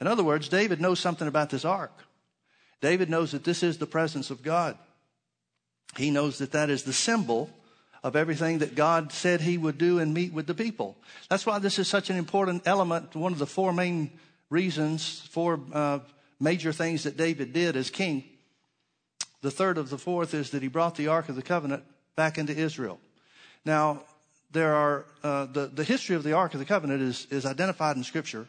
In 0.00 0.06
other 0.06 0.24
words, 0.24 0.48
David 0.48 0.80
knows 0.80 1.00
something 1.00 1.28
about 1.28 1.50
this 1.50 1.64
ark. 1.64 1.92
David 2.80 3.10
knows 3.10 3.32
that 3.32 3.44
this 3.44 3.62
is 3.62 3.78
the 3.78 3.86
presence 3.86 4.30
of 4.30 4.42
God. 4.42 4.76
He 5.96 6.10
knows 6.10 6.38
that 6.38 6.52
that 6.52 6.70
is 6.70 6.82
the 6.82 6.92
symbol 6.92 7.50
of 8.02 8.16
everything 8.16 8.58
that 8.58 8.74
God 8.74 9.12
said 9.12 9.40
he 9.40 9.58
would 9.58 9.78
do 9.78 9.98
and 9.98 10.14
meet 10.14 10.32
with 10.32 10.46
the 10.46 10.54
people. 10.54 10.96
That's 11.28 11.46
why 11.46 11.58
this 11.58 11.78
is 11.78 11.88
such 11.88 12.10
an 12.10 12.16
important 12.16 12.62
element, 12.66 13.16
one 13.16 13.32
of 13.32 13.38
the 13.38 13.46
four 13.46 13.72
main 13.72 14.10
reasons, 14.50 15.26
four 15.30 15.58
uh, 15.72 15.98
major 16.38 16.72
things 16.72 17.02
that 17.02 17.16
David 17.16 17.52
did 17.52 17.76
as 17.76 17.90
king. 17.90 18.24
The 19.42 19.50
third 19.50 19.78
of 19.78 19.90
the 19.90 19.98
fourth 19.98 20.34
is 20.34 20.50
that 20.50 20.62
he 20.62 20.68
brought 20.68 20.96
the 20.96 21.08
Ark 21.08 21.28
of 21.28 21.36
the 21.36 21.42
Covenant 21.42 21.82
back 22.14 22.38
into 22.38 22.56
Israel. 22.56 23.00
Now, 23.64 24.02
there 24.52 24.74
are, 24.74 25.04
uh, 25.22 25.46
the, 25.46 25.66
the 25.66 25.84
history 25.84 26.16
of 26.16 26.22
the 26.22 26.32
Ark 26.32 26.54
of 26.54 26.60
the 26.60 26.66
Covenant 26.66 27.02
is, 27.02 27.26
is 27.30 27.44
identified 27.44 27.96
in 27.96 28.04
Scripture. 28.04 28.46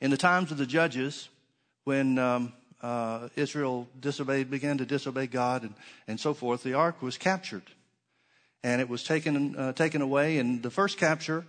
In 0.00 0.10
the 0.10 0.16
times 0.16 0.50
of 0.50 0.58
the 0.58 0.66
judges, 0.66 1.28
when 1.84 2.18
um, 2.18 2.52
uh, 2.80 3.28
Israel 3.36 3.88
disobeyed, 4.00 4.50
began 4.50 4.78
to 4.78 4.86
disobey 4.86 5.26
God 5.26 5.62
and, 5.62 5.74
and 6.06 6.20
so 6.20 6.34
forth, 6.34 6.62
the 6.62 6.74
ark 6.74 7.02
was 7.02 7.18
captured. 7.18 7.62
And 8.62 8.80
it 8.80 8.88
was 8.88 9.04
taken, 9.04 9.56
uh, 9.56 9.72
taken 9.72 10.02
away. 10.02 10.38
And 10.38 10.62
the 10.62 10.70
first 10.70 10.98
capture 10.98 11.44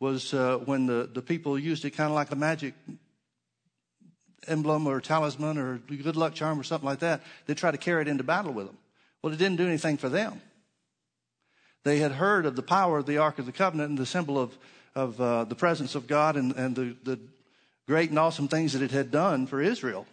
was 0.00 0.34
uh, 0.34 0.58
when 0.64 0.86
the, 0.86 1.08
the 1.12 1.22
people 1.22 1.58
used 1.58 1.84
it 1.84 1.90
kind 1.90 2.08
of 2.08 2.14
like 2.14 2.30
a 2.30 2.36
magic 2.36 2.74
emblem 4.48 4.86
or 4.86 5.00
talisman 5.00 5.58
or 5.58 5.78
good 5.78 6.16
luck 6.16 6.34
charm 6.34 6.58
or 6.58 6.64
something 6.64 6.88
like 6.88 7.00
that. 7.00 7.22
They 7.46 7.54
tried 7.54 7.72
to 7.72 7.78
carry 7.78 8.02
it 8.02 8.08
into 8.08 8.24
battle 8.24 8.52
with 8.52 8.66
them. 8.66 8.76
Well, 9.22 9.32
it 9.32 9.36
didn't 9.36 9.56
do 9.56 9.66
anything 9.66 9.96
for 9.96 10.08
them. 10.08 10.40
They 11.84 11.98
had 11.98 12.12
heard 12.12 12.46
of 12.46 12.56
the 12.56 12.62
power 12.62 12.98
of 12.98 13.06
the 13.06 13.18
Ark 13.18 13.38
of 13.38 13.46
the 13.46 13.52
Covenant 13.52 13.90
and 13.90 13.98
the 13.98 14.06
symbol 14.06 14.38
of, 14.38 14.56
of 14.94 15.20
uh, 15.20 15.44
the 15.44 15.54
presence 15.54 15.94
of 15.94 16.06
God 16.06 16.36
and, 16.36 16.52
and 16.54 16.74
the, 16.74 16.96
the 17.04 17.18
great 17.86 18.10
and 18.10 18.18
awesome 18.18 18.48
things 18.48 18.72
that 18.72 18.82
it 18.82 18.92
had 18.92 19.10
done 19.10 19.46
for 19.46 19.60
Israel 19.60 20.06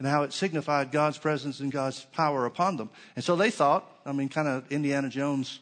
and 0.00 0.08
how 0.08 0.22
it 0.22 0.32
signified 0.32 0.90
God's 0.90 1.18
presence 1.18 1.60
and 1.60 1.70
God's 1.70 2.00
power 2.12 2.46
upon 2.46 2.78
them. 2.78 2.88
And 3.14 3.24
so 3.24 3.36
they 3.36 3.50
thought, 3.50 3.84
I 4.06 4.12
mean, 4.12 4.30
kind 4.30 4.48
of 4.48 4.72
Indiana 4.72 5.10
Jones, 5.10 5.60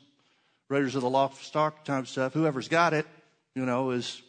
Raiders 0.70 0.94
of 0.94 1.02
the 1.02 1.10
Lost 1.10 1.54
Ark 1.56 1.84
type 1.84 2.06
stuff, 2.06 2.34
whoever's 2.34 2.68
got 2.68 2.94
it, 2.94 3.04
you 3.56 3.66
know, 3.66 3.90
is 3.90 4.22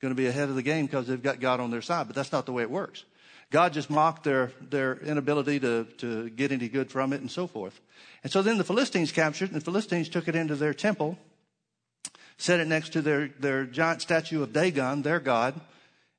going 0.00 0.12
to 0.12 0.16
be 0.16 0.28
ahead 0.28 0.48
of 0.48 0.54
the 0.54 0.62
game 0.62 0.86
because 0.86 1.08
they've 1.08 1.22
got 1.22 1.40
God 1.40 1.58
on 1.58 1.72
their 1.72 1.82
side. 1.82 2.06
But 2.06 2.14
that's 2.14 2.30
not 2.30 2.46
the 2.46 2.52
way 2.52 2.62
it 2.62 2.70
works. 2.70 3.04
God 3.50 3.72
just 3.72 3.90
mocked 3.90 4.22
their, 4.22 4.52
their 4.70 4.96
inability 4.98 5.58
to, 5.60 5.84
to 5.98 6.30
get 6.30 6.52
any 6.52 6.68
good 6.68 6.88
from 6.88 7.12
it 7.12 7.20
and 7.20 7.30
so 7.30 7.48
forth. 7.48 7.80
And 8.22 8.30
so 8.32 8.40
then 8.40 8.56
the 8.56 8.64
Philistines 8.64 9.10
captured 9.10 9.50
and 9.50 9.60
the 9.60 9.64
Philistines 9.64 10.08
took 10.08 10.28
it 10.28 10.36
into 10.36 10.54
their 10.54 10.72
temple, 10.72 11.18
set 12.36 12.60
it 12.60 12.68
next 12.68 12.90
to 12.90 13.02
their, 13.02 13.28
their 13.40 13.64
giant 13.64 14.00
statue 14.00 14.44
of 14.44 14.52
Dagon, 14.52 15.02
their 15.02 15.18
God. 15.18 15.60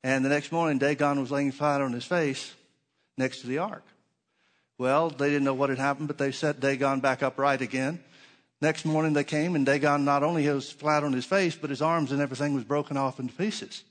And 0.04 0.26
the 0.26 0.30
next 0.30 0.52
morning, 0.52 0.80
Dagon 0.80 1.22
was 1.22 1.32
laying 1.32 1.54
flat 1.54 1.80
on 1.80 1.94
his 1.94 2.04
face 2.04 2.54
next 3.18 3.42
to 3.42 3.48
the 3.48 3.60
ark. 3.60 3.84
Well, 4.78 5.10
they 5.10 5.30
didn't 5.30 5.44
know 5.44 5.54
what 5.54 5.70
had 5.70 5.80
happened, 5.80 6.08
but 6.08 6.18
they 6.18 6.32
set 6.32 6.60
Dagon 6.60 7.00
back 7.00 7.22
upright 7.22 7.62
again. 7.62 8.04
Next 8.62 8.86
morning 8.86 9.14
they 9.14 9.24
came, 9.24 9.56
and 9.56 9.66
Dagon 9.66 10.06
not 10.06 10.24
only 10.24 10.48
was 10.48 10.72
flat 10.72 11.04
on 11.04 11.14
his 11.14 11.26
face, 11.26 11.56
but 11.56 11.70
his 11.70 11.82
arms 11.82 12.12
and 12.12 12.22
everything 12.22 12.54
was 12.54 12.64
broken 12.64 12.98
off 12.98 13.20
into 13.20 13.34
pieces. 13.34 13.84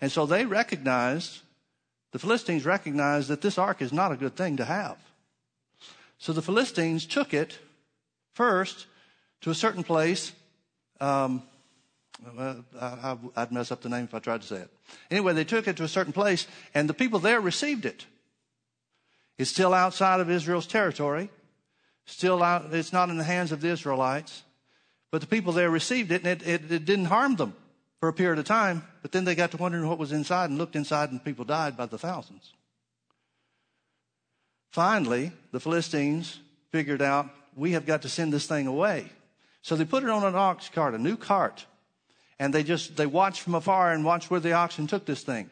And 0.00 0.12
so 0.12 0.26
they 0.26 0.44
recognized 0.44 1.40
the 2.14 2.20
Philistines 2.20 2.64
recognized 2.64 3.26
that 3.26 3.40
this 3.40 3.58
ark 3.58 3.82
is 3.82 3.92
not 3.92 4.12
a 4.12 4.16
good 4.16 4.36
thing 4.36 4.58
to 4.58 4.64
have. 4.64 4.96
So 6.18 6.32
the 6.32 6.42
Philistines 6.42 7.06
took 7.06 7.34
it 7.34 7.58
first 8.34 8.86
to 9.40 9.50
a 9.50 9.54
certain 9.54 9.82
place. 9.82 10.30
Um, 11.00 11.42
I, 12.38 13.16
would 13.36 13.50
mess 13.50 13.72
up 13.72 13.82
the 13.82 13.88
name 13.88 14.04
if 14.04 14.14
I 14.14 14.20
tried 14.20 14.42
to 14.42 14.46
say 14.46 14.56
it. 14.58 14.70
Anyway, 15.10 15.32
they 15.32 15.42
took 15.42 15.66
it 15.66 15.76
to 15.78 15.82
a 15.82 15.88
certain 15.88 16.12
place, 16.12 16.46
and 16.72 16.88
the 16.88 16.94
people 16.94 17.18
there 17.18 17.40
received 17.40 17.84
it. 17.84 18.06
It's 19.38 19.50
still 19.50 19.74
outside 19.74 20.20
of 20.20 20.30
Israel's 20.30 20.66
territory. 20.66 21.30
Still 22.06 22.42
out, 22.42 22.72
it's 22.72 22.92
not 22.92 23.08
in 23.08 23.18
the 23.18 23.24
hands 23.24 23.52
of 23.52 23.60
the 23.60 23.68
Israelites. 23.68 24.42
But 25.10 25.20
the 25.20 25.26
people 25.26 25.52
there 25.52 25.70
received 25.70 26.12
it, 26.12 26.24
and 26.24 26.42
it, 26.42 26.46
it, 26.46 26.72
it 26.72 26.84
didn't 26.84 27.06
harm 27.06 27.36
them 27.36 27.54
for 28.00 28.08
a 28.08 28.12
period 28.12 28.38
of 28.38 28.44
time, 28.44 28.84
but 29.00 29.12
then 29.12 29.24
they 29.24 29.34
got 29.34 29.50
to 29.52 29.56
wondering 29.56 29.88
what 29.88 29.98
was 29.98 30.12
inside 30.12 30.50
and 30.50 30.58
looked 30.58 30.76
inside, 30.76 31.10
and 31.10 31.24
people 31.24 31.44
died 31.44 31.76
by 31.76 31.86
the 31.86 31.96
thousands. 31.96 32.52
Finally, 34.70 35.32
the 35.52 35.60
Philistines 35.60 36.40
figured 36.70 37.00
out 37.00 37.30
we 37.56 37.72
have 37.72 37.86
got 37.86 38.02
to 38.02 38.08
send 38.08 38.32
this 38.32 38.46
thing 38.46 38.66
away. 38.66 39.08
So 39.62 39.76
they 39.76 39.84
put 39.84 40.02
it 40.02 40.10
on 40.10 40.24
an 40.24 40.34
ox 40.34 40.68
cart, 40.68 40.94
a 40.94 40.98
new 40.98 41.16
cart, 41.16 41.64
and 42.38 42.52
they 42.52 42.62
just 42.62 42.96
they 42.96 43.06
watched 43.06 43.40
from 43.40 43.54
afar 43.54 43.92
and 43.92 44.04
watched 44.04 44.30
where 44.30 44.40
the 44.40 44.52
oxen 44.52 44.86
took 44.86 45.06
this 45.06 45.22
thing. 45.22 45.48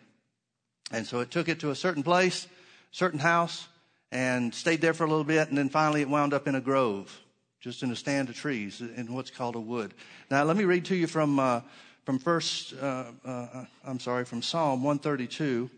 And 0.90 1.06
so 1.06 1.20
it 1.20 1.30
took 1.30 1.48
it 1.48 1.60
to 1.60 1.70
a 1.70 1.76
certain 1.76 2.02
place, 2.02 2.48
certain 2.90 3.20
house, 3.20 3.68
and 4.12 4.54
stayed 4.54 4.80
there 4.80 4.94
for 4.94 5.04
a 5.04 5.08
little 5.08 5.24
bit, 5.24 5.48
and 5.48 5.58
then 5.58 5.70
finally 5.70 6.02
it 6.02 6.08
wound 6.08 6.34
up 6.34 6.46
in 6.46 6.54
a 6.54 6.60
grove, 6.60 7.20
just 7.60 7.82
in 7.82 7.90
a 7.90 7.96
stand 7.96 8.28
of 8.28 8.36
trees 8.36 8.80
in 8.80 9.12
what's 9.12 9.30
called 9.30 9.56
a 9.56 9.60
wood. 9.60 9.94
Now 10.30 10.44
let 10.44 10.56
me 10.56 10.64
read 10.64 10.84
to 10.84 10.94
you 10.94 11.08
from 11.08 11.40
uh, 11.40 11.62
from 12.04 12.18
first, 12.18 12.74
uh, 12.80 13.04
uh, 13.24 13.64
I'm 13.84 14.00
sorry, 14.00 14.24
from 14.24 14.42
Psalm 14.42 14.82
132. 14.82 15.70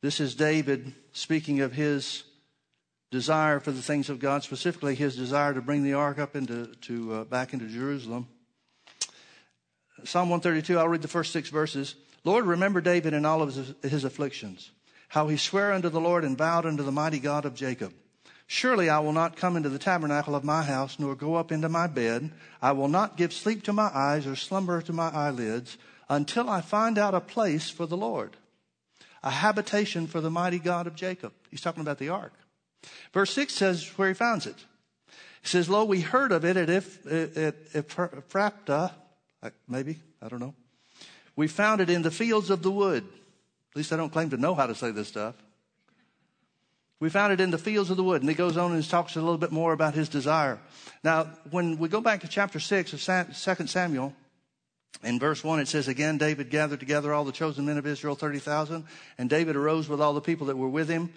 This 0.00 0.20
is 0.20 0.34
David 0.34 0.94
speaking 1.12 1.60
of 1.60 1.72
his 1.72 2.24
desire 3.10 3.60
for 3.60 3.72
the 3.72 3.82
things 3.82 4.08
of 4.08 4.18
God, 4.18 4.42
specifically 4.42 4.94
his 4.94 5.16
desire 5.16 5.54
to 5.54 5.60
bring 5.60 5.82
the 5.82 5.94
ark 5.94 6.18
up 6.18 6.36
into 6.36 6.66
to 6.82 7.12
uh, 7.12 7.24
back 7.24 7.52
into 7.52 7.66
Jerusalem. 7.66 8.28
Psalm 10.04 10.30
132. 10.30 10.78
I'll 10.78 10.88
read 10.88 11.02
the 11.02 11.08
first 11.08 11.32
six 11.32 11.48
verses. 11.48 11.94
Lord, 12.24 12.46
remember 12.46 12.80
David 12.80 13.12
in 13.12 13.24
all 13.26 13.42
of 13.42 13.54
his, 13.54 13.74
his 13.82 14.04
afflictions, 14.04 14.70
how 15.08 15.28
he 15.28 15.36
sware 15.36 15.72
unto 15.72 15.88
the 15.88 16.00
Lord 16.00 16.24
and 16.24 16.36
vowed 16.36 16.66
unto 16.66 16.82
the 16.82 16.92
mighty 16.92 17.18
God 17.18 17.44
of 17.44 17.54
Jacob. 17.54 17.92
Surely 18.46 18.90
I 18.90 18.98
will 18.98 19.12
not 19.12 19.36
come 19.36 19.56
into 19.56 19.68
the 19.68 19.78
tabernacle 19.78 20.34
of 20.34 20.44
my 20.44 20.62
house, 20.62 20.98
nor 20.98 21.14
go 21.14 21.34
up 21.34 21.50
into 21.50 21.68
my 21.68 21.86
bed. 21.86 22.30
I 22.60 22.72
will 22.72 22.88
not 22.88 23.16
give 23.16 23.32
sleep 23.32 23.62
to 23.64 23.72
my 23.72 23.90
eyes 23.94 24.26
or 24.26 24.36
slumber 24.36 24.82
to 24.82 24.92
my 24.92 25.08
eyelids 25.08 25.78
until 26.08 26.50
I 26.50 26.60
find 26.60 26.98
out 26.98 27.14
a 27.14 27.20
place 27.20 27.70
for 27.70 27.86
the 27.86 27.96
Lord, 27.96 28.36
a 29.22 29.30
habitation 29.30 30.06
for 30.06 30.20
the 30.20 30.30
mighty 30.30 30.58
God 30.58 30.86
of 30.86 30.94
Jacob. 30.94 31.32
He's 31.50 31.62
talking 31.62 31.80
about 31.80 31.98
the 31.98 32.10
ark. 32.10 32.32
Verse 33.12 33.30
6 33.32 33.54
says 33.54 33.86
where 33.96 34.08
he 34.08 34.14
finds 34.14 34.46
it. 34.46 34.56
He 35.40 35.48
says, 35.48 35.68
Lo, 35.68 35.84
we 35.84 36.00
heard 36.00 36.32
of 36.32 36.44
it 36.44 36.56
at, 36.56 36.70
if, 36.70 37.02
Ephrathah, 37.04 38.92
uh, 39.42 39.50
maybe, 39.68 39.98
I 40.22 40.28
don't 40.28 40.40
know. 40.40 40.54
We 41.36 41.48
found 41.48 41.80
it 41.80 41.90
in 41.90 42.02
the 42.02 42.10
fields 42.10 42.50
of 42.50 42.62
the 42.62 42.70
wood. 42.70 43.04
At 43.74 43.78
least 43.78 43.92
I 43.92 43.96
don't 43.96 44.12
claim 44.12 44.30
to 44.30 44.36
know 44.36 44.54
how 44.54 44.66
to 44.66 44.74
say 44.74 44.92
this 44.92 45.08
stuff. 45.08 45.34
We 47.00 47.10
found 47.10 47.32
it 47.32 47.40
in 47.40 47.50
the 47.50 47.58
fields 47.58 47.90
of 47.90 47.96
the 47.96 48.04
wood. 48.04 48.22
And 48.22 48.28
he 48.28 48.36
goes 48.36 48.56
on 48.56 48.72
and 48.72 48.88
talks 48.88 49.16
a 49.16 49.20
little 49.20 49.36
bit 49.36 49.50
more 49.50 49.72
about 49.72 49.94
his 49.94 50.08
desire. 50.08 50.60
Now, 51.02 51.24
when 51.50 51.78
we 51.78 51.88
go 51.88 52.00
back 52.00 52.20
to 52.20 52.28
chapter 52.28 52.60
6 52.60 52.92
of 52.92 53.02
2 53.34 53.66
Samuel, 53.66 54.14
in 55.02 55.18
verse 55.18 55.42
1, 55.42 55.58
it 55.58 55.68
says, 55.68 55.88
Again, 55.88 56.18
David 56.18 56.50
gathered 56.50 56.78
together 56.78 57.12
all 57.12 57.24
the 57.24 57.32
chosen 57.32 57.66
men 57.66 57.78
of 57.78 57.86
Israel, 57.86 58.14
30,000. 58.14 58.84
And 59.18 59.28
David 59.28 59.56
arose 59.56 59.88
with 59.88 60.00
all 60.00 60.14
the 60.14 60.20
people 60.20 60.46
that 60.46 60.56
were 60.56 60.68
with 60.68 60.88
him 60.88 61.12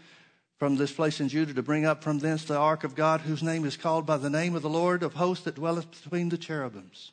from 0.58 0.76
this 0.76 0.92
place 0.92 1.20
in 1.20 1.30
Judah 1.30 1.54
to 1.54 1.62
bring 1.62 1.86
up 1.86 2.04
from 2.04 2.18
thence 2.18 2.44
the 2.44 2.58
ark 2.58 2.84
of 2.84 2.96
God, 2.96 3.22
whose 3.22 3.44
name 3.44 3.64
is 3.64 3.78
called 3.78 4.06
by 4.06 4.18
the 4.18 4.32
name 4.32 4.56
of 4.56 4.64
the 4.64 4.70
Lord 4.70 5.04
of 5.04 5.14
hosts 5.14 5.46
that 5.46 5.56
dwelleth 5.56 6.04
between 6.04 6.30
the 6.30 6.38
cherubims. 6.38 7.12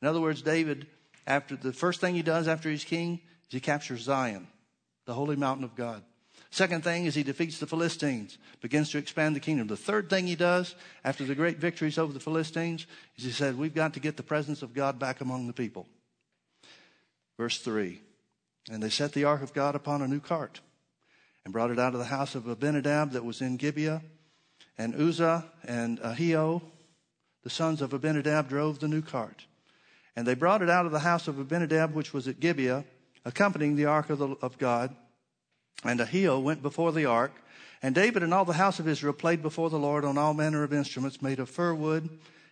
In 0.00 0.08
other 0.08 0.20
words, 0.20 0.40
David, 0.40 0.86
after 1.26 1.54
the 1.54 1.72
first 1.72 2.00
thing 2.00 2.14
he 2.14 2.22
does 2.22 2.48
after 2.48 2.70
he's 2.70 2.84
king, 2.84 3.20
is 3.46 3.52
he 3.52 3.60
captures 3.60 4.00
Zion, 4.00 4.48
the 5.06 5.14
holy 5.14 5.36
mountain 5.36 5.64
of 5.64 5.74
God. 5.74 6.02
Second 6.50 6.84
thing 6.84 7.06
is 7.06 7.14
he 7.14 7.22
defeats 7.22 7.58
the 7.58 7.66
Philistines, 7.66 8.36
begins 8.60 8.90
to 8.90 8.98
expand 8.98 9.34
the 9.34 9.40
kingdom. 9.40 9.68
The 9.68 9.76
third 9.76 10.10
thing 10.10 10.26
he 10.26 10.36
does 10.36 10.74
after 11.02 11.24
the 11.24 11.34
great 11.34 11.58
victories 11.58 11.96
over 11.96 12.12
the 12.12 12.20
Philistines 12.20 12.86
is 13.16 13.24
he 13.24 13.30
said, 13.30 13.56
We've 13.56 13.74
got 13.74 13.94
to 13.94 14.00
get 14.00 14.18
the 14.18 14.22
presence 14.22 14.60
of 14.60 14.74
God 14.74 14.98
back 14.98 15.22
among 15.22 15.46
the 15.46 15.54
people. 15.54 15.86
Verse 17.38 17.58
3 17.58 18.00
And 18.70 18.82
they 18.82 18.90
set 18.90 19.14
the 19.14 19.24
ark 19.24 19.42
of 19.42 19.54
God 19.54 19.74
upon 19.74 20.02
a 20.02 20.08
new 20.08 20.20
cart 20.20 20.60
and 21.44 21.52
brought 21.52 21.70
it 21.70 21.78
out 21.78 21.94
of 21.94 21.98
the 21.98 22.06
house 22.06 22.34
of 22.34 22.46
Abinadab 22.46 23.12
that 23.12 23.24
was 23.24 23.40
in 23.40 23.56
Gibeah. 23.56 24.02
And 24.76 24.94
Uzzah 24.94 25.44
and 25.64 26.00
Ahio, 26.00 26.62
the 27.44 27.50
sons 27.50 27.82
of 27.82 27.92
Abinadab, 27.92 28.48
drove 28.48 28.78
the 28.78 28.88
new 28.88 29.02
cart. 29.02 29.46
And 30.16 30.26
they 30.26 30.34
brought 30.34 30.62
it 30.62 30.70
out 30.70 30.86
of 30.86 30.92
the 30.92 30.98
house 30.98 31.28
of 31.28 31.38
Abinadab, 31.38 31.94
which 31.94 32.12
was 32.12 32.28
at 32.28 32.40
Gibeah, 32.40 32.84
accompanying 33.24 33.76
the 33.76 33.86
ark 33.86 34.10
of, 34.10 34.18
the, 34.18 34.36
of 34.42 34.58
God. 34.58 34.94
And 35.84 36.00
Ahio 36.00 36.42
went 36.42 36.62
before 36.62 36.92
the 36.92 37.06
ark, 37.06 37.32
and 37.82 37.94
David 37.94 38.22
and 38.22 38.32
all 38.32 38.44
the 38.44 38.52
house 38.52 38.78
of 38.78 38.86
Israel 38.86 39.12
played 39.12 39.42
before 39.42 39.70
the 39.70 39.78
Lord 39.78 40.04
on 40.04 40.16
all 40.16 40.34
manner 40.34 40.62
of 40.62 40.72
instruments 40.72 41.20
made 41.20 41.40
of 41.40 41.50
fir 41.50 41.74
wood, 41.74 42.08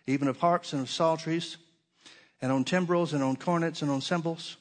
even 0.07 0.27
of 0.27 0.37
harps 0.37 0.73
and 0.73 0.81
of 0.81 0.89
psalteries, 0.89 1.57
and 2.41 2.51
on 2.51 2.63
timbrels 2.63 3.13
and 3.13 3.23
on 3.23 3.35
cornets 3.35 3.81
and 3.81 3.89
on 3.89 4.01
cymbals. 4.01 4.57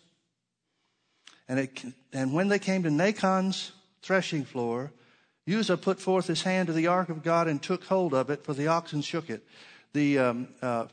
And, 1.49 1.59
it, 1.59 1.83
and 2.13 2.33
when 2.33 2.49
they 2.49 2.61
came 2.61 2.85
to 2.85 2.91
Nachon's 2.91 3.73
threshing 4.03 4.45
floor, 4.45 4.93
Uzzah 5.49 5.79
put 5.79 5.99
forth 5.99 6.29
his 6.29 6.43
hand 6.43 6.69
to 6.69 6.73
the 6.73 6.87
ark 6.87 7.09
of 7.09 7.25
God 7.25 7.49
and 7.49 7.61
took 7.61 7.85
hold 7.85 8.15
of 8.15 8.31
it, 8.31 8.45
for 8.45 8.55
the 8.55 8.69
oxen 8.69 9.03
shook 9.03 9.31
it. 9.31 9.45
The 9.93 10.19
um, 10.19 10.49
uh, 10.63 10.87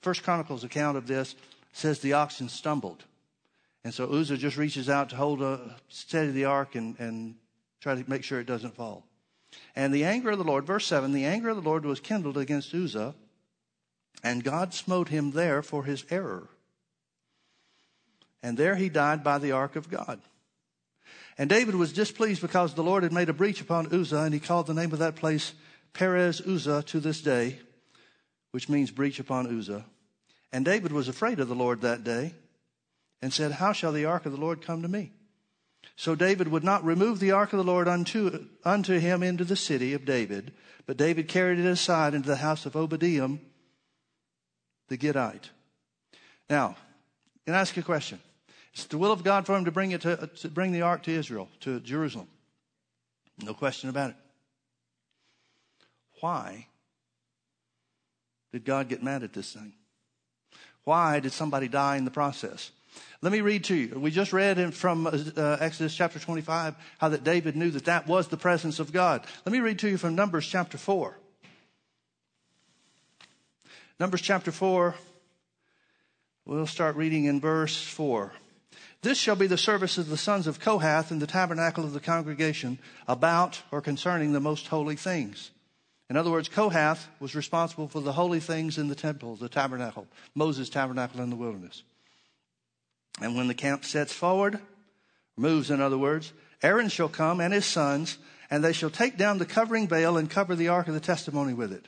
First 0.00 0.24
Chronicles 0.24 0.64
account 0.64 0.96
of 0.96 1.06
this 1.06 1.36
says 1.72 2.00
the 2.00 2.14
oxen 2.14 2.48
stumbled. 2.48 3.04
And 3.84 3.92
so 3.92 4.12
Uzzah 4.12 4.36
just 4.36 4.56
reaches 4.56 4.88
out 4.88 5.10
to 5.10 5.16
hold 5.16 5.42
a 5.42 5.76
steady 5.88 6.30
the 6.30 6.44
ark 6.44 6.74
and, 6.74 6.98
and 7.00 7.34
try 7.80 7.94
to 7.94 8.08
make 8.08 8.22
sure 8.22 8.38
it 8.38 8.46
doesn't 8.46 8.76
fall. 8.76 9.04
And 9.74 9.92
the 9.92 10.04
anger 10.04 10.30
of 10.30 10.38
the 10.38 10.44
Lord, 10.44 10.64
verse 10.64 10.86
7, 10.86 11.12
the 11.12 11.24
anger 11.24 11.48
of 11.48 11.56
the 11.56 11.68
Lord 11.68 11.84
was 11.84 12.00
kindled 12.00 12.38
against 12.38 12.74
Uzzah, 12.74 13.14
and 14.22 14.44
God 14.44 14.72
smote 14.72 15.08
him 15.08 15.32
there 15.32 15.62
for 15.62 15.84
his 15.84 16.04
error. 16.10 16.48
And 18.42 18.56
there 18.56 18.76
he 18.76 18.88
died 18.88 19.24
by 19.24 19.38
the 19.38 19.52
ark 19.52 19.76
of 19.76 19.90
God. 19.90 20.20
And 21.36 21.50
David 21.50 21.74
was 21.74 21.92
displeased 21.92 22.40
because 22.40 22.74
the 22.74 22.82
Lord 22.82 23.02
had 23.02 23.12
made 23.12 23.28
a 23.28 23.34
breach 23.34 23.60
upon 23.60 23.92
Uzzah, 23.92 24.22
and 24.22 24.34
he 24.34 24.40
called 24.40 24.66
the 24.66 24.74
name 24.74 24.92
of 24.92 25.00
that 25.00 25.16
place 25.16 25.54
Perez 25.92 26.40
Uzzah 26.40 26.84
to 26.84 27.00
this 27.00 27.20
day, 27.20 27.58
which 28.52 28.68
means 28.68 28.90
breach 28.90 29.18
upon 29.18 29.58
Uzzah. 29.58 29.84
And 30.52 30.64
David 30.64 30.92
was 30.92 31.08
afraid 31.08 31.40
of 31.40 31.48
the 31.48 31.54
Lord 31.54 31.80
that 31.80 32.04
day 32.04 32.34
and 33.22 33.32
said, 33.32 33.52
How 33.52 33.72
shall 33.72 33.92
the 33.92 34.04
ark 34.04 34.26
of 34.26 34.32
the 34.32 34.40
Lord 34.40 34.60
come 34.60 34.82
to 34.82 34.88
me? 34.88 35.12
So 35.96 36.14
David 36.14 36.48
would 36.48 36.64
not 36.64 36.84
remove 36.84 37.20
the 37.20 37.30
ark 37.30 37.52
of 37.52 37.58
the 37.58 37.64
Lord 37.64 37.86
unto, 37.86 38.46
unto 38.64 38.98
him 38.98 39.22
into 39.22 39.44
the 39.44 39.56
city 39.56 39.94
of 39.94 40.04
David, 40.04 40.52
but 40.86 40.96
David 40.96 41.28
carried 41.28 41.58
it 41.58 41.66
aside 41.66 42.14
into 42.14 42.28
the 42.28 42.36
house 42.36 42.66
of 42.66 42.76
Obadiah 42.76 43.28
the 44.88 44.96
Gittite. 44.96 45.50
Now, 46.50 46.76
can 47.46 47.54
I 47.54 47.60
ask 47.60 47.76
you 47.76 47.80
a 47.80 47.84
question? 47.84 48.20
It's 48.74 48.84
the 48.84 48.98
will 48.98 49.12
of 49.12 49.22
God 49.22 49.46
for 49.46 49.56
him 49.56 49.64
to 49.64 49.70
bring 49.70 49.92
it 49.92 50.00
to, 50.02 50.26
to 50.26 50.48
bring 50.48 50.72
the 50.72 50.82
ark 50.82 51.02
to 51.04 51.12
Israel, 51.12 51.48
to 51.60 51.80
Jerusalem. 51.80 52.28
No 53.42 53.54
question 53.54 53.88
about 53.88 54.10
it. 54.10 54.16
Why 56.20 56.66
did 58.52 58.64
God 58.64 58.88
get 58.88 59.02
mad 59.02 59.22
at 59.22 59.32
this 59.32 59.52
thing? 59.52 59.72
Why 60.84 61.20
did 61.20 61.32
somebody 61.32 61.68
die 61.68 61.96
in 61.96 62.04
the 62.04 62.10
process? 62.10 62.70
Let 63.22 63.32
me 63.32 63.40
read 63.40 63.64
to 63.64 63.74
you. 63.74 63.98
We 63.98 64.10
just 64.10 64.32
read 64.32 64.58
in, 64.58 64.72
from 64.72 65.06
uh, 65.06 65.56
Exodus 65.60 65.94
chapter 65.94 66.18
25 66.18 66.74
how 66.98 67.08
that 67.10 67.22
David 67.22 67.56
knew 67.56 67.70
that 67.70 67.84
that 67.84 68.06
was 68.06 68.28
the 68.28 68.36
presence 68.36 68.80
of 68.80 68.92
God. 68.92 69.24
Let 69.46 69.52
me 69.52 69.60
read 69.60 69.78
to 69.80 69.88
you 69.88 69.96
from 69.96 70.14
Numbers 70.14 70.46
chapter 70.46 70.76
4. 70.76 71.16
Numbers 74.00 74.20
chapter 74.20 74.50
4, 74.50 74.96
we'll 76.44 76.66
start 76.66 76.96
reading 76.96 77.26
in 77.26 77.40
verse 77.40 77.80
4. 77.80 78.32
This 79.02 79.18
shall 79.18 79.36
be 79.36 79.46
the 79.46 79.58
service 79.58 79.98
of 79.98 80.08
the 80.08 80.16
sons 80.16 80.48
of 80.48 80.58
Kohath 80.58 81.12
in 81.12 81.20
the 81.20 81.26
tabernacle 81.26 81.84
of 81.84 81.92
the 81.92 82.00
congregation 82.00 82.78
about 83.06 83.62
or 83.70 83.80
concerning 83.80 84.32
the 84.32 84.40
most 84.40 84.66
holy 84.68 84.96
things. 84.96 85.52
In 86.10 86.16
other 86.16 86.30
words, 86.30 86.48
Kohath 86.48 87.08
was 87.20 87.34
responsible 87.34 87.88
for 87.88 88.00
the 88.00 88.12
holy 88.12 88.40
things 88.40 88.78
in 88.78 88.88
the 88.88 88.94
temple, 88.94 89.36
the 89.36 89.48
tabernacle, 89.48 90.06
Moses' 90.34 90.68
tabernacle 90.68 91.20
in 91.20 91.30
the 91.30 91.36
wilderness. 91.36 91.84
And 93.20 93.36
when 93.36 93.48
the 93.48 93.54
camp 93.54 93.84
sets 93.84 94.12
forward, 94.12 94.58
moves 95.36 95.70
in 95.70 95.80
other 95.80 95.98
words, 95.98 96.32
Aaron 96.62 96.88
shall 96.88 97.08
come 97.08 97.40
and 97.40 97.52
his 97.52 97.66
sons, 97.66 98.18
and 98.50 98.62
they 98.62 98.72
shall 98.72 98.90
take 98.90 99.16
down 99.16 99.38
the 99.38 99.46
covering 99.46 99.88
veil 99.88 100.16
and 100.16 100.30
cover 100.30 100.54
the 100.54 100.68
ark 100.68 100.88
of 100.88 100.94
the 100.94 101.00
testimony 101.00 101.54
with 101.54 101.72
it, 101.72 101.86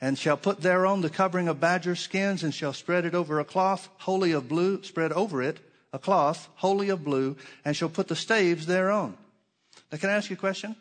and 0.00 0.18
shall 0.18 0.36
put 0.36 0.60
thereon 0.60 1.00
the 1.00 1.10
covering 1.10 1.48
of 1.48 1.60
badger 1.60 1.96
skins, 1.96 2.42
and 2.42 2.54
shall 2.54 2.72
spread 2.72 3.04
it 3.04 3.14
over 3.14 3.40
a 3.40 3.44
cloth 3.44 3.88
wholly 3.98 4.32
of 4.32 4.48
blue, 4.48 4.82
spread 4.82 5.12
over 5.12 5.42
it 5.42 5.60
a 5.92 5.98
cloth 5.98 6.48
wholly 6.56 6.88
of 6.88 7.04
blue, 7.04 7.36
and 7.64 7.76
shall 7.76 7.88
put 7.88 8.08
the 8.08 8.16
staves 8.16 8.66
thereon. 8.66 9.16
Now, 9.90 9.98
can 9.98 10.10
I 10.10 10.14
ask 10.14 10.30
you 10.30 10.34
a 10.34 10.38
question? 10.38 10.76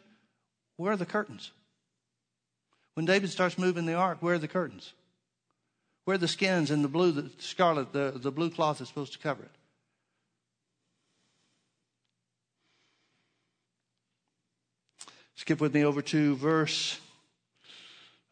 Where 0.77 0.91
are 0.91 0.97
the 0.97 1.05
curtains? 1.05 1.51
When 2.93 3.05
David 3.05 3.29
starts 3.29 3.57
moving 3.57 3.85
the 3.85 3.93
ark, 3.93 4.17
where 4.21 4.35
are 4.35 4.39
the 4.39 4.47
curtains? 4.47 4.93
Where 6.05 6.15
are 6.15 6.19
the 6.19 6.27
skins 6.27 6.71
and 6.71 6.83
the 6.83 6.89
blue, 6.89 7.11
the 7.11 7.29
scarlet, 7.39 7.93
the, 7.93 8.13
the 8.15 8.31
blue 8.31 8.49
cloth 8.49 8.81
is 8.81 8.87
supposed 8.87 9.13
to 9.13 9.19
cover 9.19 9.43
it? 9.43 9.51
Skip 15.39 15.61
with 15.61 15.73
me 15.73 15.85
over 15.85 16.01
to 16.01 16.35
verse 16.35 16.99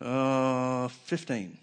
uh, 0.02 0.90
15. 0.90 1.58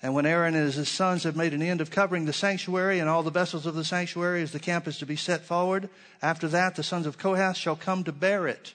And 0.00 0.14
when 0.14 0.24
Aaron 0.24 0.54
and 0.54 0.72
his 0.72 0.88
sons 0.88 1.24
have 1.24 1.36
made 1.36 1.52
an 1.52 1.60
end 1.60 1.82
of 1.82 1.90
covering 1.90 2.24
the 2.24 2.32
sanctuary 2.32 2.98
and 2.98 3.06
all 3.06 3.22
the 3.22 3.30
vessels 3.30 3.66
of 3.66 3.74
the 3.74 3.84
sanctuary 3.84 4.40
as 4.40 4.52
the 4.52 4.58
camp 4.58 4.88
is 4.88 4.96
to 4.96 5.04
be 5.04 5.14
set 5.14 5.44
forward, 5.44 5.90
after 6.22 6.48
that 6.48 6.74
the 6.74 6.82
sons 6.82 7.04
of 7.04 7.18
Kohath 7.18 7.58
shall 7.58 7.76
come 7.76 8.02
to 8.04 8.12
bear 8.12 8.48
it. 8.48 8.72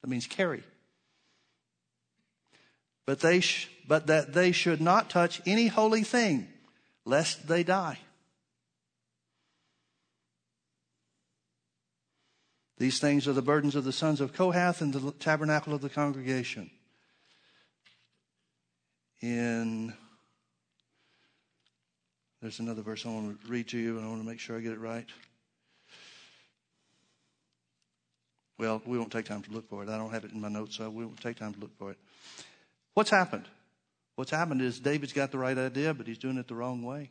That 0.00 0.10
means 0.10 0.28
carry. 0.28 0.62
But 3.04 3.18
they 3.18 3.40
sh- 3.40 3.68
but 3.88 4.06
that 4.06 4.32
they 4.32 4.52
should 4.52 4.80
not 4.80 5.10
touch 5.10 5.42
any 5.44 5.66
holy 5.66 6.04
thing, 6.04 6.46
lest 7.04 7.48
they 7.48 7.64
die. 7.64 7.98
These 12.78 13.00
things 13.00 13.26
are 13.26 13.32
the 13.32 13.42
burdens 13.42 13.74
of 13.74 13.84
the 13.84 13.92
sons 13.92 14.20
of 14.20 14.32
Kohath 14.32 14.80
in 14.80 14.92
the 14.92 15.12
tabernacle 15.12 15.74
of 15.74 15.80
the 15.80 15.88
congregation. 15.88 16.70
In 19.20 19.92
there's 22.40 22.60
another 22.60 22.82
verse 22.82 23.04
I 23.04 23.08
want 23.08 23.42
to 23.42 23.48
read 23.48 23.66
to 23.68 23.78
you, 23.78 23.96
and 23.96 24.06
I 24.06 24.08
want 24.08 24.22
to 24.22 24.26
make 24.26 24.38
sure 24.38 24.56
I 24.56 24.60
get 24.60 24.72
it 24.72 24.78
right. 24.78 25.06
Well, 28.58 28.80
we 28.86 28.96
won't 28.96 29.10
take 29.10 29.24
time 29.24 29.42
to 29.42 29.50
look 29.50 29.68
for 29.68 29.82
it. 29.82 29.88
I 29.88 29.98
don't 29.98 30.10
have 30.10 30.24
it 30.24 30.32
in 30.32 30.40
my 30.40 30.48
notes, 30.48 30.76
so 30.76 30.88
we 30.88 31.04
won't 31.04 31.20
take 31.20 31.36
time 31.36 31.54
to 31.54 31.60
look 31.60 31.76
for 31.78 31.90
it. 31.90 31.98
What's 32.94 33.10
happened? 33.10 33.46
What's 34.14 34.30
happened 34.30 34.62
is 34.62 34.78
David's 34.78 35.12
got 35.12 35.32
the 35.32 35.38
right 35.38 35.58
idea, 35.58 35.94
but 35.94 36.06
he's 36.06 36.18
doing 36.18 36.38
it 36.38 36.46
the 36.46 36.54
wrong 36.54 36.82
way. 36.84 37.10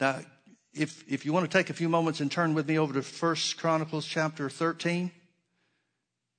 Now, 0.00 0.20
if, 0.74 1.04
if 1.08 1.24
you 1.24 1.32
want 1.32 1.50
to 1.50 1.58
take 1.58 1.70
a 1.70 1.74
few 1.74 1.88
moments 1.88 2.20
and 2.20 2.30
turn 2.30 2.54
with 2.54 2.68
me 2.68 2.78
over 2.78 2.92
to 2.94 3.02
First 3.02 3.58
Chronicles 3.58 4.06
chapter 4.06 4.50
13, 4.50 5.10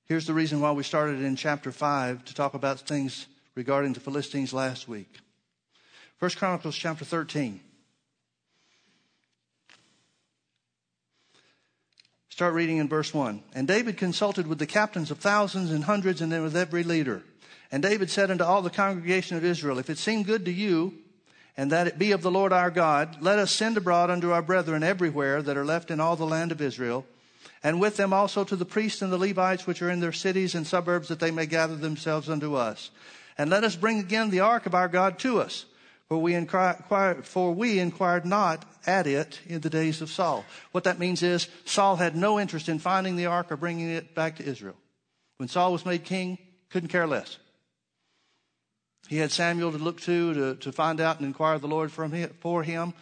here's 0.05 0.27
the 0.27 0.33
reason 0.33 0.59
why 0.59 0.71
we 0.71 0.83
started 0.83 1.21
in 1.21 1.35
chapter 1.35 1.71
5 1.71 2.25
to 2.25 2.33
talk 2.33 2.53
about 2.53 2.81
things 2.81 3.27
regarding 3.55 3.93
the 3.93 3.99
Philistines 3.99 4.53
last 4.53 4.87
week. 4.87 5.19
First 6.17 6.37
Chronicles 6.37 6.75
chapter 6.75 7.05
13. 7.05 7.61
Start 12.29 12.53
reading 12.53 12.77
in 12.77 12.89
verse 12.89 13.13
1. 13.13 13.41
And 13.53 13.65
David 13.65 13.97
consulted 13.97 14.45
with 14.47 14.59
the 14.59 14.65
captains 14.65 15.09
of 15.09 15.19
thousands 15.19 15.71
and 15.71 15.85
hundreds 15.85 16.19
and 16.19 16.29
then 16.29 16.43
with 16.43 16.57
every 16.57 16.83
leader. 16.83 17.23
And 17.71 17.81
David 17.81 18.09
said 18.09 18.29
unto 18.29 18.43
all 18.43 18.61
the 18.61 18.69
congregation 18.69 19.37
of 19.37 19.45
Israel, 19.45 19.79
If 19.79 19.89
it 19.89 19.97
seem 19.97 20.23
good 20.23 20.43
to 20.43 20.51
you, 20.51 20.93
and 21.57 21.71
that 21.71 21.87
it 21.87 21.97
be 21.97 22.11
of 22.11 22.21
the 22.21 22.31
Lord 22.31 22.51
our 22.51 22.71
God, 22.71 23.17
let 23.21 23.39
us 23.39 23.51
send 23.51 23.77
abroad 23.77 24.09
unto 24.09 24.31
our 24.31 24.41
brethren 24.41 24.83
everywhere 24.83 25.41
that 25.41 25.57
are 25.57 25.65
left 25.65 25.91
in 25.91 25.99
all 25.99 26.15
the 26.15 26.25
land 26.25 26.51
of 26.51 26.61
Israel, 26.61 27.05
and 27.63 27.79
with 27.79 27.97
them 27.97 28.13
also 28.13 28.43
to 28.43 28.55
the 28.55 28.65
priests 28.65 29.01
and 29.01 29.11
the 29.11 29.17
Levites 29.17 29.65
which 29.65 29.81
are 29.81 29.89
in 29.89 29.99
their 29.99 30.11
cities 30.11 30.53
and 30.53 30.67
suburbs, 30.67 31.07
that 31.07 31.19
they 31.19 31.31
may 31.31 31.45
gather 31.45 31.75
themselves 31.75 32.29
unto 32.29 32.55
us. 32.55 32.91
And 33.37 33.49
let 33.49 33.63
us 33.63 33.75
bring 33.75 33.99
again 33.99 34.29
the 34.29 34.41
ark 34.41 34.65
of 34.65 34.75
our 34.75 34.87
God 34.87 35.17
to 35.19 35.41
us, 35.41 35.65
for 36.07 36.17
we, 36.17 36.35
inquired, 36.35 37.25
for 37.25 37.51
we 37.51 37.79
inquired 37.79 38.25
not 38.25 38.65
at 38.85 39.07
it 39.07 39.39
in 39.47 39.61
the 39.61 39.69
days 39.69 40.01
of 40.01 40.11
Saul. 40.11 40.45
What 40.71 40.83
that 40.83 40.99
means 40.99 41.23
is 41.23 41.47
Saul 41.65 41.95
had 41.95 42.15
no 42.15 42.39
interest 42.39 42.69
in 42.69 42.79
finding 42.79 43.15
the 43.15 43.25
ark 43.25 43.51
or 43.51 43.57
bringing 43.57 43.89
it 43.89 44.13
back 44.13 44.35
to 44.35 44.45
Israel. 44.45 44.75
When 45.37 45.49
Saul 45.49 45.73
was 45.73 45.85
made 45.85 46.03
king, 46.03 46.37
couldn't 46.69 46.89
care 46.89 47.07
less. 47.07 47.37
He 49.07 49.17
had 49.17 49.31
Samuel 49.31 49.71
to 49.71 49.77
look 49.77 50.01
to, 50.01 50.33
to, 50.33 50.55
to 50.55 50.71
find 50.71 50.99
out 50.99 51.17
and 51.17 51.27
inquire 51.27 51.59
the 51.59 51.67
Lord 51.67 51.91
from 51.91 52.11
him, 52.11 52.33
for 52.39 52.63
him. 52.63 52.93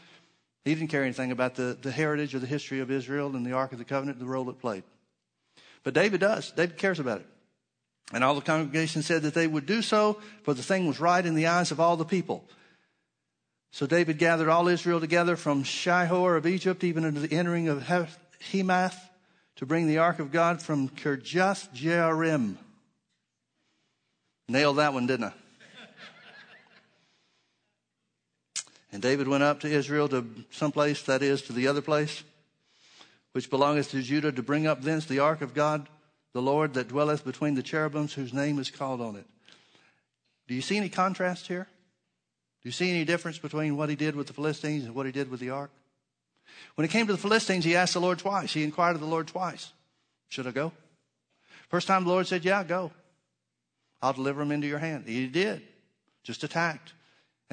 He 0.66 0.74
didn't 0.76 0.90
care 0.90 1.04
anything 1.04 1.32
about 1.32 1.56
the, 1.56 1.78
the 1.82 1.92
heritage 1.92 2.36
or 2.36 2.40
the 2.40 2.48
history 2.48 2.80
of 2.80 2.92
Israel 2.92 3.36
and 3.36 3.46
the 3.46 3.54
Ark 3.54 3.72
of 3.72 3.80
the 3.80 3.86
Covenant, 3.86 4.20
the 4.20 4.26
role 4.26 4.50
it 4.50 4.60
played. 4.60 4.84
But 5.84 5.94
David 5.94 6.22
does. 6.22 6.52
David 6.52 6.78
cares 6.78 7.00
about 7.00 7.22
it. 7.22 7.28
And 8.14 8.24
all 8.24 8.36
the 8.36 8.42
congregation 8.42 9.02
said 9.02 9.24
that 9.24 9.34
they 9.34 9.48
would 9.48 9.66
do 9.66 9.82
so, 9.82 10.18
for 10.44 10.54
the 10.54 10.64
thing 10.64 10.88
was 10.88 11.00
right 11.00 11.26
in 11.26 11.36
the 11.36 11.48
eyes 11.48 11.72
of 11.72 11.80
all 11.80 11.98
the 11.98 12.06
people. 12.06 12.44
So 13.72 13.88
David 13.88 14.18
gathered 14.18 14.50
all 14.50 14.68
Israel 14.68 15.00
together 15.00 15.36
from 15.36 15.64
Shihor 15.64 16.38
of 16.38 16.46
Egypt, 16.46 16.84
even 16.84 17.06
unto 17.06 17.20
the 17.20 17.36
entering 17.36 17.70
of 17.70 17.84
Hemath, 18.52 18.98
to 19.56 19.66
bring 19.66 19.88
the 19.88 19.98
ark 19.98 20.20
of 20.20 20.32
God 20.32 20.62
from 20.62 20.90
Kirjath 20.90 21.74
Jearim. 21.74 22.58
Nailed 24.48 24.78
that 24.78 24.94
one, 24.94 25.08
didn't 25.08 25.26
I? 25.26 25.34
And 28.94 29.02
David 29.02 29.28
went 29.28 29.42
up 29.42 29.60
to 29.62 29.68
Israel 29.68 30.08
to 30.10 30.24
some 30.52 30.72
place, 30.72 31.02
that 31.04 31.24
is, 31.24 31.42
to 31.44 31.54
the 31.54 31.68
other 31.68 31.82
place, 31.82 32.24
which 33.32 33.50
belongeth 33.50 33.90
to 33.90 34.04
Judah, 34.04 34.32
to 34.32 34.44
bring 34.44 34.68
up 34.68 34.84
thence 34.84 35.06
the 35.06 35.18
ark 35.18 35.42
of 35.42 35.56
God, 35.56 35.90
the 36.32 36.44
Lord 36.44 36.76
that 36.76 36.90
dwelleth 36.90 37.26
between 37.26 37.56
the 37.56 37.64
cherubims, 37.64 38.14
whose 38.14 38.34
name 38.34 38.60
is 38.60 38.70
called 38.70 39.02
on 39.02 39.16
it. 39.16 39.26
Do 40.48 40.54
you 40.54 40.62
see 40.62 40.78
any 40.78 40.90
contrast 40.90 41.48
here? 41.48 41.68
Do 42.62 42.70
you 42.70 42.72
see 42.72 42.92
any 42.92 43.04
difference 43.04 43.40
between 43.40 43.76
what 43.78 43.90
he 43.90 43.96
did 43.96 44.16
with 44.16 44.28
the 44.28 44.34
Philistines 44.34 44.86
and 44.86 44.94
what 44.94 45.08
he 45.08 45.12
did 45.12 45.32
with 45.32 45.40
the 45.40 45.50
ark? 45.50 45.72
When 46.76 46.86
it 46.86 46.92
came 46.92 47.08
to 47.08 47.14
the 47.14 47.18
Philistines, 47.18 47.66
he 47.66 47.76
asked 47.76 47.96
the 47.96 48.00
Lord 48.00 48.20
twice. 48.20 48.54
He 48.54 48.64
inquired 48.64 48.94
of 48.94 49.02
the 49.02 49.08
Lord 49.08 49.28
twice. 49.28 49.72
Should 50.30 50.46
I 50.46 50.52
go? 50.52 50.72
First 51.68 51.88
time 51.88 52.04
the 52.04 52.12
Lord 52.12 52.28
said, 52.28 52.46
Yeah, 52.46 52.64
go. 52.64 52.92
I'll 54.04 54.14
deliver 54.14 54.42
them 54.42 54.52
into 54.52 54.68
your 54.68 54.80
hand. 54.80 55.06
He 55.08 55.26
did. 55.26 55.64
Just 56.24 56.44
attacked 56.44 56.94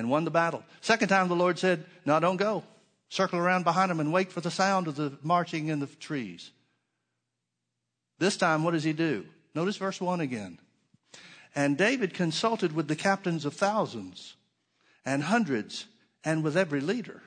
and 0.01 0.09
won 0.09 0.25
the 0.25 0.31
battle. 0.31 0.65
Second 0.81 1.09
time 1.09 1.29
the 1.29 1.37
Lord 1.37 1.59
said, 1.59 1.85
No, 2.07 2.19
don't 2.19 2.39
go. 2.39 2.65
Circle 3.11 3.39
around 3.39 3.65
behind 3.65 3.91
him 3.91 4.01
and 4.01 4.13
wait 4.13 4.33
for 4.33 4.41
the 4.41 4.51
sound 4.51 4.89
of 4.89 4.97
the 4.97 5.13
marching 5.23 5.69
in 5.69 5.79
the 5.79 5.87
trees. 5.87 6.51
This 8.19 8.37
time, 8.37 8.65
what 8.65 8.71
does 8.71 8.85
he 8.85 8.95
do? 8.95 9.27
Notice 9.55 9.77
verse 9.77 10.01
1 10.01 10.21
again. 10.21 10.59
And 11.55 11.77
David 11.77 12.15
consulted 12.15 12.73
with 12.73 12.89
the 12.89 12.97
captains 12.97 13.45
of 13.45 13.55
thousands 13.55 14.37
and 15.05 15.25
hundreds 15.25 15.87
and 16.25 16.43
with 16.43 16.57
every 16.57 16.81
leader. 16.81 17.23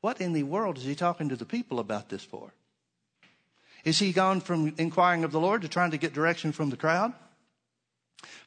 What 0.00 0.20
in 0.20 0.32
the 0.32 0.42
world 0.42 0.78
is 0.78 0.84
he 0.84 0.94
talking 0.96 1.28
to 1.28 1.36
the 1.36 1.44
people 1.44 1.78
about 1.78 2.08
this 2.08 2.24
for? 2.24 2.52
Is 3.84 4.00
he 4.00 4.12
gone 4.12 4.40
from 4.40 4.74
inquiring 4.78 5.22
of 5.22 5.30
the 5.30 5.40
Lord 5.40 5.62
to 5.62 5.68
trying 5.68 5.92
to 5.92 5.98
get 5.98 6.12
direction 6.12 6.50
from 6.50 6.70
the 6.70 6.76
crowd? 6.76 7.12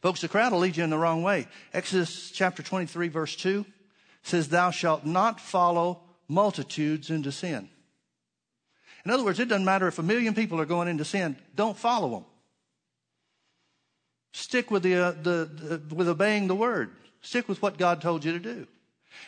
Folks, 0.01 0.21
the 0.21 0.27
crowd 0.27 0.51
will 0.51 0.59
lead 0.59 0.77
you 0.77 0.83
in 0.83 0.89
the 0.89 0.97
wrong 0.97 1.23
way. 1.23 1.47
Exodus 1.73 2.31
chapter 2.31 2.63
23 2.63 3.07
verse 3.07 3.35
2 3.35 3.65
says, 4.23 4.49
Thou 4.49 4.71
shalt 4.71 5.05
not 5.05 5.39
follow 5.39 6.01
multitudes 6.27 7.09
into 7.09 7.31
sin. 7.31 7.69
In 9.05 9.11
other 9.11 9.23
words, 9.23 9.39
it 9.39 9.47
doesn't 9.47 9.65
matter 9.65 9.87
if 9.87 9.99
a 9.99 10.03
million 10.03 10.33
people 10.33 10.59
are 10.59 10.65
going 10.65 10.87
into 10.87 11.05
sin, 11.05 11.35
don't 11.55 11.77
follow 11.77 12.09
them. 12.09 12.25
Stick 14.33 14.71
with, 14.71 14.83
the, 14.83 14.95
uh, 14.95 15.11
the, 15.11 15.81
the, 15.89 15.95
with 15.95 16.07
obeying 16.07 16.47
the 16.47 16.55
word. 16.55 16.91
Stick 17.21 17.49
with 17.49 17.61
what 17.61 17.77
God 17.77 18.01
told 18.01 18.23
you 18.23 18.31
to 18.33 18.39
do. 18.39 18.67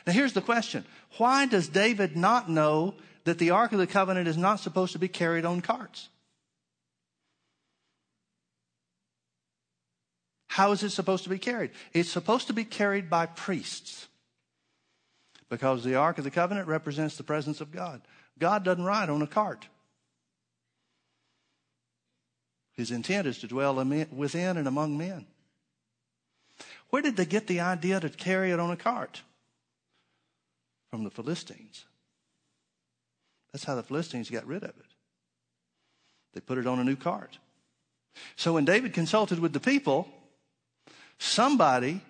Now, 0.08 0.14
here's 0.14 0.34
the 0.34 0.42
question 0.42 0.86
Why 1.18 1.46
does 1.46 1.68
David 1.68 2.16
not 2.16 2.50
know 2.50 2.96
that 3.26 3.38
the 3.38 3.52
Ark 3.52 3.74
of 3.74 3.80
the 3.80 3.88
Covenant 3.88 4.28
is 4.28 4.38
not 4.38 4.60
supposed 4.60 4.94
to 4.94 5.00
be 5.00 5.08
carried 5.08 5.46
on 5.46 5.62
carts? 5.62 6.10
How 10.54 10.72
is 10.72 10.84
it 10.84 10.92
supposed 10.92 11.24
to 11.24 11.32
be 11.32 11.40
carried? 11.40 11.72
It's 11.94 12.12
supposed 12.12 12.46
to 12.46 12.54
be 12.54 12.64
carried 12.64 13.10
by 13.10 13.26
priests 13.26 14.08
because 15.50 15.84
the 15.84 15.96
Ark 15.96 16.20
of 16.20 16.26
the 16.26 16.30
Covenant 16.30 16.68
represents 16.68 17.18
the 17.18 17.24
presence 17.24 17.60
of 17.60 17.72
God. 17.72 18.04
God 18.38 18.64
doesn't 18.64 18.84
ride 18.84 19.10
on 19.10 19.24
a 19.24 19.28
cart. 19.28 19.68
His 22.74 22.92
intent 22.92 23.26
is 23.26 23.40
to 23.40 23.48
dwell 23.48 23.84
within 24.12 24.58
and 24.58 24.68
among 24.68 24.96
men. 24.96 25.26
Where 26.92 27.02
did 27.02 27.18
they 27.18 27.26
get 27.26 27.48
the 27.48 27.62
idea 27.62 28.00
to 28.00 28.10
carry 28.10 28.52
it 28.52 28.60
on 28.60 28.70
a 28.70 28.78
cart? 28.78 29.24
From 30.92 31.04
the 31.04 31.10
Philistines. 31.10 31.86
That's 33.52 33.64
how 33.64 33.74
the 33.74 33.82
Philistines 33.82 34.30
got 34.30 34.46
rid 34.46 34.62
of 34.62 34.70
it. 34.70 34.94
They 36.36 36.42
put 36.42 36.60
it 36.60 36.68
on 36.68 36.78
a 36.78 36.84
new 36.84 36.96
cart. 36.96 37.40
So 38.36 38.54
when 38.54 38.66
David 38.66 38.94
consulted 38.94 39.40
with 39.40 39.54
the 39.54 39.60
people, 39.60 40.08
somebody 41.18 42.02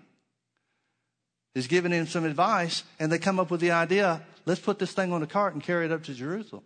is 1.56 1.68
giving 1.68 1.92
him 1.92 2.08
some 2.08 2.26
advice, 2.26 2.84
and 3.00 3.12
they 3.12 3.20
come 3.20 3.40
up 3.40 3.52
with 3.52 3.62
the 3.62 3.72
idea 3.72 4.22
let's 4.46 4.62
put 4.62 4.80
this 4.80 4.92
thing 4.92 5.14
on 5.14 5.24
a 5.24 5.28
cart 5.28 5.54
and 5.54 5.64
carry 5.64 5.86
it 5.86 5.92
up 5.92 6.04
to 6.04 6.14
Jerusalem. 6.14 6.64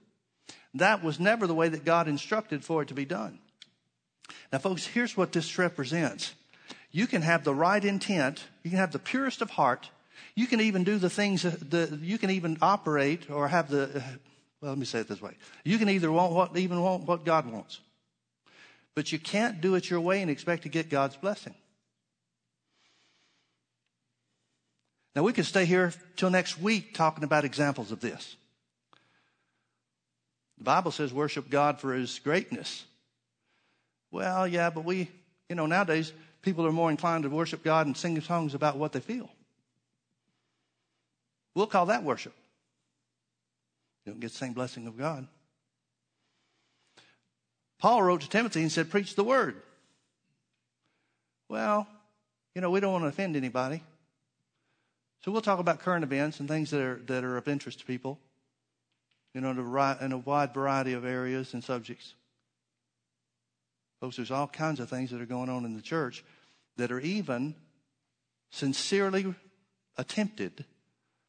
That 0.73 1.03
was 1.03 1.19
never 1.19 1.47
the 1.47 1.53
way 1.53 1.69
that 1.69 1.85
God 1.85 2.07
instructed 2.07 2.63
for 2.63 2.81
it 2.81 2.87
to 2.89 2.93
be 2.93 3.05
done. 3.05 3.39
Now, 4.51 4.59
folks, 4.59 4.85
here's 4.85 5.17
what 5.17 5.31
this 5.31 5.57
represents. 5.57 6.33
You 6.91 7.07
can 7.07 7.21
have 7.21 7.43
the 7.43 7.53
right 7.53 7.83
intent, 7.83 8.45
you 8.63 8.69
can 8.69 8.79
have 8.79 8.91
the 8.91 8.99
purest 8.99 9.41
of 9.41 9.51
heart, 9.51 9.89
you 10.35 10.47
can 10.47 10.61
even 10.61 10.83
do 10.83 10.97
the 10.97 11.09
things 11.09 11.43
that 11.43 11.99
you 12.01 12.17
can 12.17 12.29
even 12.29 12.57
operate 12.61 13.29
or 13.29 13.47
have 13.47 13.69
the 13.69 14.03
well, 14.61 14.71
let 14.71 14.79
me 14.79 14.85
say 14.85 14.99
it 14.99 15.07
this 15.07 15.21
way. 15.21 15.33
You 15.63 15.77
can 15.77 15.89
either 15.89 16.11
want 16.11 16.33
what 16.33 16.57
even 16.57 16.81
want 16.81 17.03
what 17.03 17.25
God 17.25 17.51
wants. 17.51 17.79
But 18.95 19.11
you 19.11 19.19
can't 19.19 19.61
do 19.61 19.75
it 19.75 19.89
your 19.89 20.01
way 20.01 20.21
and 20.21 20.31
expect 20.31 20.63
to 20.63 20.69
get 20.69 20.89
God's 20.89 21.15
blessing. 21.15 21.53
Now 25.17 25.23
we 25.23 25.33
could 25.33 25.47
stay 25.47 25.65
here 25.65 25.93
till 26.15 26.29
next 26.29 26.61
week 26.61 26.93
talking 26.93 27.23
about 27.23 27.43
examples 27.43 27.91
of 27.91 27.99
this. 27.99 28.35
The 30.59 30.63
Bible 30.63 30.91
says 30.91 31.11
worship 31.11 31.49
God 31.49 31.79
for 31.79 31.95
his 31.95 32.19
greatness. 32.19 32.85
Well, 34.11 34.47
yeah, 34.47 34.69
but 34.69 34.85
we, 34.85 35.09
you 35.49 35.55
know, 35.55 35.65
nowadays 35.65 36.13
people 36.43 36.67
are 36.67 36.71
more 36.71 36.91
inclined 36.91 37.23
to 37.23 37.31
worship 37.31 37.63
God 37.63 37.87
and 37.87 37.97
sing 37.97 38.21
songs 38.21 38.53
about 38.53 38.77
what 38.77 38.91
they 38.91 38.99
feel. 38.99 39.27
We'll 41.55 41.65
call 41.65 41.87
that 41.87 42.03
worship. 42.03 42.35
You 44.05 44.11
don't 44.11 44.21
get 44.21 44.29
the 44.29 44.37
same 44.37 44.53
blessing 44.53 44.85
of 44.85 44.99
God. 44.99 45.25
Paul 47.79 48.03
wrote 48.03 48.21
to 48.21 48.29
Timothy 48.29 48.61
and 48.61 48.71
said, 48.71 48.91
Preach 48.91 49.15
the 49.15 49.23
word. 49.23 49.63
Well, 51.49 51.87
you 52.53 52.61
know, 52.61 52.69
we 52.69 52.79
don't 52.81 52.93
want 52.93 53.05
to 53.05 53.09
offend 53.09 53.35
anybody. 53.35 53.81
So 55.27 55.33
we'll 55.33 55.41
talk 55.41 55.59
about 55.59 55.79
current 55.79 56.05
events 56.05 56.39
and 56.39 56.47
things 56.47 56.71
that 56.71 56.79
are, 56.79 57.01
that 57.07 57.25
are 57.25 57.35
of 57.35 57.49
interest 57.49 57.79
to 57.79 57.85
people, 57.85 58.17
you 59.33 59.41
know, 59.41 59.49
in 59.49 60.11
a 60.13 60.17
wide 60.17 60.53
variety 60.53 60.93
of 60.93 61.03
areas 61.03 61.53
and 61.53 61.61
subjects. 61.61 62.13
Folks, 63.99 64.15
there's 64.15 64.31
all 64.31 64.47
kinds 64.47 64.79
of 64.79 64.89
things 64.89 65.11
that 65.11 65.19
are 65.19 65.25
going 65.25 65.49
on 65.49 65.65
in 65.65 65.75
the 65.75 65.81
church 65.81 66.23
that 66.77 66.93
are 66.93 67.01
even 67.01 67.55
sincerely 68.51 69.35
attempted 69.97 70.63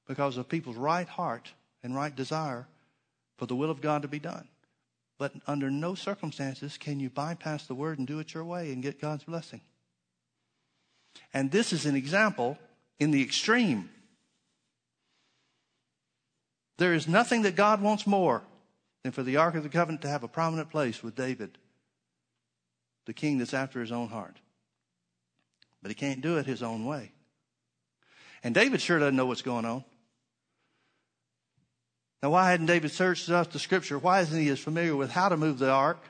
because 0.07 0.37
of 0.37 0.49
people's 0.49 0.77
right 0.77 1.09
heart 1.09 1.51
and 1.83 1.93
right 1.93 2.15
desire 2.15 2.69
for 3.37 3.47
the 3.47 3.57
will 3.57 3.69
of 3.69 3.81
God 3.81 4.03
to 4.03 4.09
be 4.09 4.21
done. 4.21 4.47
But 5.19 5.33
under 5.45 5.73
no 5.73 5.97
circumstances 5.97 6.79
can 6.79 7.01
you 7.01 7.11
bypass 7.11 7.67
the 7.67 7.75
word 7.75 7.99
and 7.99 8.07
do 8.07 8.21
it 8.21 8.33
your 8.33 8.45
way 8.45 8.73
and 8.73 8.81
get 8.81 9.01
God's 9.01 9.25
blessing. 9.25 9.61
And 11.35 11.51
this 11.51 11.73
is 11.73 11.85
an 11.85 11.97
example 11.97 12.59
in 12.99 13.11
the 13.11 13.23
extreme. 13.23 13.91
There 16.79 16.95
is 16.95 17.09
nothing 17.09 17.43
that 17.43 17.57
God 17.57 17.81
wants 17.81 18.07
more 18.07 18.43
than 19.03 19.13
for 19.13 19.23
the 19.23 19.37
Ark 19.37 19.55
of 19.55 19.63
the 19.63 19.69
Covenant 19.69 20.03
to 20.03 20.09
have 20.09 20.23
a 20.23 20.29
prominent 20.29 20.71
place 20.71 21.03
with 21.03 21.17
David 21.17 21.59
the 23.09 23.15
king 23.15 23.39
that's 23.39 23.55
after 23.55 23.81
his 23.81 23.91
own 23.91 24.09
heart. 24.09 24.37
But 25.81 25.91
he 25.91 25.95
can't 25.95 26.21
do 26.21 26.37
it 26.37 26.45
his 26.45 26.63
own 26.63 26.85
way. 26.85 27.11
And 28.45 28.55
David 28.55 28.83
sure 28.83 28.99
doesn't 28.99 29.17
know 29.17 29.25
what's 29.25 29.41
going 29.41 29.65
on. 29.65 29.83
Now, 32.23 32.31
why 32.31 32.51
hadn't 32.51 32.67
David 32.67 32.91
searched 32.91 33.31
out 33.31 33.51
the 33.51 33.59
scripture? 33.59 33.99
Why 33.99 34.21
isn't 34.21 34.39
he 34.39 34.51
as 34.51 34.59
familiar 34.59 34.95
with 34.95 35.11
how 35.11 35.31
to 35.31 35.39
move 35.39 35.59
the 35.59 35.71
ark? 35.71 36.03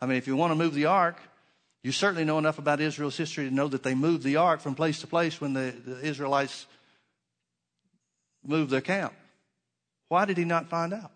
I 0.00 0.06
mean, 0.06 0.16
if 0.16 0.26
you 0.26 0.34
want 0.34 0.52
to 0.52 0.54
move 0.54 0.72
the 0.72 0.86
ark, 0.86 1.20
you 1.82 1.90
certainly 1.90 2.24
know 2.24 2.38
enough 2.38 2.58
about 2.58 2.80
Israel's 2.80 3.16
history 3.16 3.48
to 3.48 3.54
know 3.54 3.68
that 3.68 3.82
they 3.82 3.94
moved 3.94 4.22
the 4.22 4.36
ark 4.36 4.60
from 4.60 4.74
place 4.74 5.00
to 5.00 5.06
place 5.06 5.40
when 5.40 5.52
the, 5.52 5.74
the 5.84 6.00
Israelites 6.06 6.66
moved 8.44 8.70
their 8.70 8.80
camp. 8.80 9.12
Why 10.08 10.24
did 10.24 10.36
he 10.36 10.44
not 10.44 10.68
find 10.68 10.92
out? 10.92 11.10